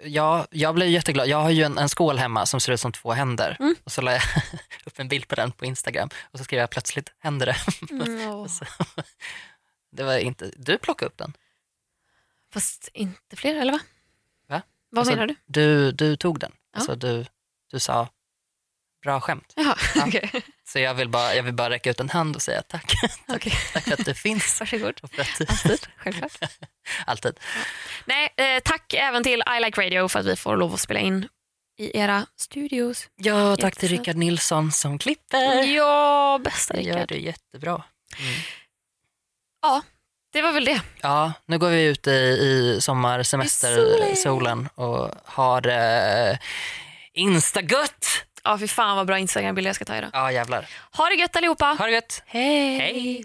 ja, 0.05 0.47
jag 0.51 0.75
blev 0.75 0.89
jätteglad. 0.89 1.29
Jag 1.29 1.39
har 1.43 1.51
ju 1.51 1.63
en, 1.63 1.79
en 1.79 1.89
skål 1.89 2.19
hemma 2.19 2.47
som 2.47 2.61
ser 2.61 2.73
ut 2.73 2.81
som 2.81 2.93
två 2.93 3.13
händer. 3.13 3.57
Mm. 3.61 3.75
Och 3.85 3.93
så 3.93 4.03
la 4.03 4.13
jag 4.13 4.23
upp 4.85 4.99
en 4.99 5.09
bild 5.09 5.29
på 5.29 5.35
den 5.35 5.53
på 5.53 5.65
Instagram 5.65 6.09
och 6.33 6.39
så 6.39 6.45
skrev 6.45 6.61
jag 6.61 6.71
plötsligt 6.71 7.13
händer 7.19 7.47
det. 7.47 7.57
Mm, 7.91 8.49
det 9.91 10.03
var 10.05 10.19
inte, 10.19 10.51
du 10.57 10.79
plockade 10.79 11.07
upp 11.09 11.19
den. 11.19 11.33
Fast 12.53 12.89
inte 12.95 13.37
fler 13.37 13.55
eller 13.57 13.73
va? 13.73 13.81
Va? 14.49 14.63
Vad 14.91 14.99
Alltså, 14.99 15.15
menar 15.15 15.27
du? 15.27 15.35
Du, 15.47 15.93
du 15.93 16.17
tog 16.17 16.39
den. 16.41 16.53
Ja. 16.73 16.77
Alltså 16.79 16.95
du, 16.95 17.27
du 17.71 17.81
sa 17.81 18.09
bra 19.03 19.21
skämt. 19.21 19.53
Jaha, 19.57 19.77
Ja. 19.95 20.05
okej. 20.07 20.31
Så 20.65 20.79
jag 20.79 20.95
vill, 20.95 21.09
bara, 21.09 21.35
jag 21.35 21.43
vill 21.43 21.55
bara 21.55 21.71
räcka 21.71 21.91
ut 21.91 22.01
en 22.01 22.11
hand 22.11 22.37
och 22.37 22.43
säga 22.43 22.63
tack. 22.63 22.93
Okej. 23.29 23.53
tack 23.73 23.85
för 23.85 23.93
att 23.93 24.05
du 24.05 24.15
finns. 24.15 24.61
Varsågod. 24.61 25.01
Och 25.03 25.11
för 25.11 25.23
att 25.23 25.39
du, 25.39 25.47
Alltid, 25.49 25.87
självklart. 25.97 26.39
alltid. 27.07 27.41
Nej, 28.07 28.29
eh, 28.37 28.61
tack 28.65 28.95
även 28.95 29.23
till 29.25 29.43
I 29.59 29.65
Like 29.65 29.81
Radio 29.83 30.09
för 30.09 30.21
att 30.21 30.27
vi 30.27 30.37
får 30.37 30.57
lov 30.57 30.75
att 30.75 30.81
spela 30.81 31.01
in 31.01 31.29
i 31.79 31.99
era 31.99 32.27
studios. 32.37 33.09
Ja, 33.17 33.57
tack 33.57 33.77
till. 33.77 33.89
Rickard 33.89 34.17
Nilsson 34.17 34.73
som 34.73 34.99
klipper. 34.99 35.63
Ja, 35.63 36.41
bästa 36.45 36.75
Det 36.75 36.81
gör 36.83 36.95
Rickard. 36.95 37.09
det 37.09 37.19
jättebra. 37.19 37.85
Mm. 38.19 38.35
Det 40.33 40.43
var 40.43 40.53
väl 40.53 40.65
det. 40.65 40.81
Ja, 41.01 41.33
nu 41.47 41.59
går 41.59 41.69
vi 41.69 41.85
ut 41.85 42.07
i, 42.07 42.11
i 42.11 42.75
I 42.77 42.81
sommarsemestersolen 42.81 44.17
solen. 44.17 44.69
och 44.75 45.11
har 45.25 45.67
eh, 45.69 46.37
Instagött. 47.15 48.07
Ja, 48.45 48.59
fy 48.59 48.69
fan 48.69 48.97
vad 48.97 49.07
bra 49.07 49.19
Instagram-bilder 49.19 49.69
jag 49.69 49.77
ska 49.77 49.85
ta 49.85 49.97
idag. 49.97 50.11
Ja, 50.13 50.33
jävlar. 50.33 50.67
Ha 50.97 51.09
det 51.09 51.15
gött 51.15 51.37
allihopa. 51.37 51.67
Ha 51.79 51.85
det 51.87 51.93
gött. 51.93 52.23
Hej. 52.27 52.79
Hej. 52.79 53.25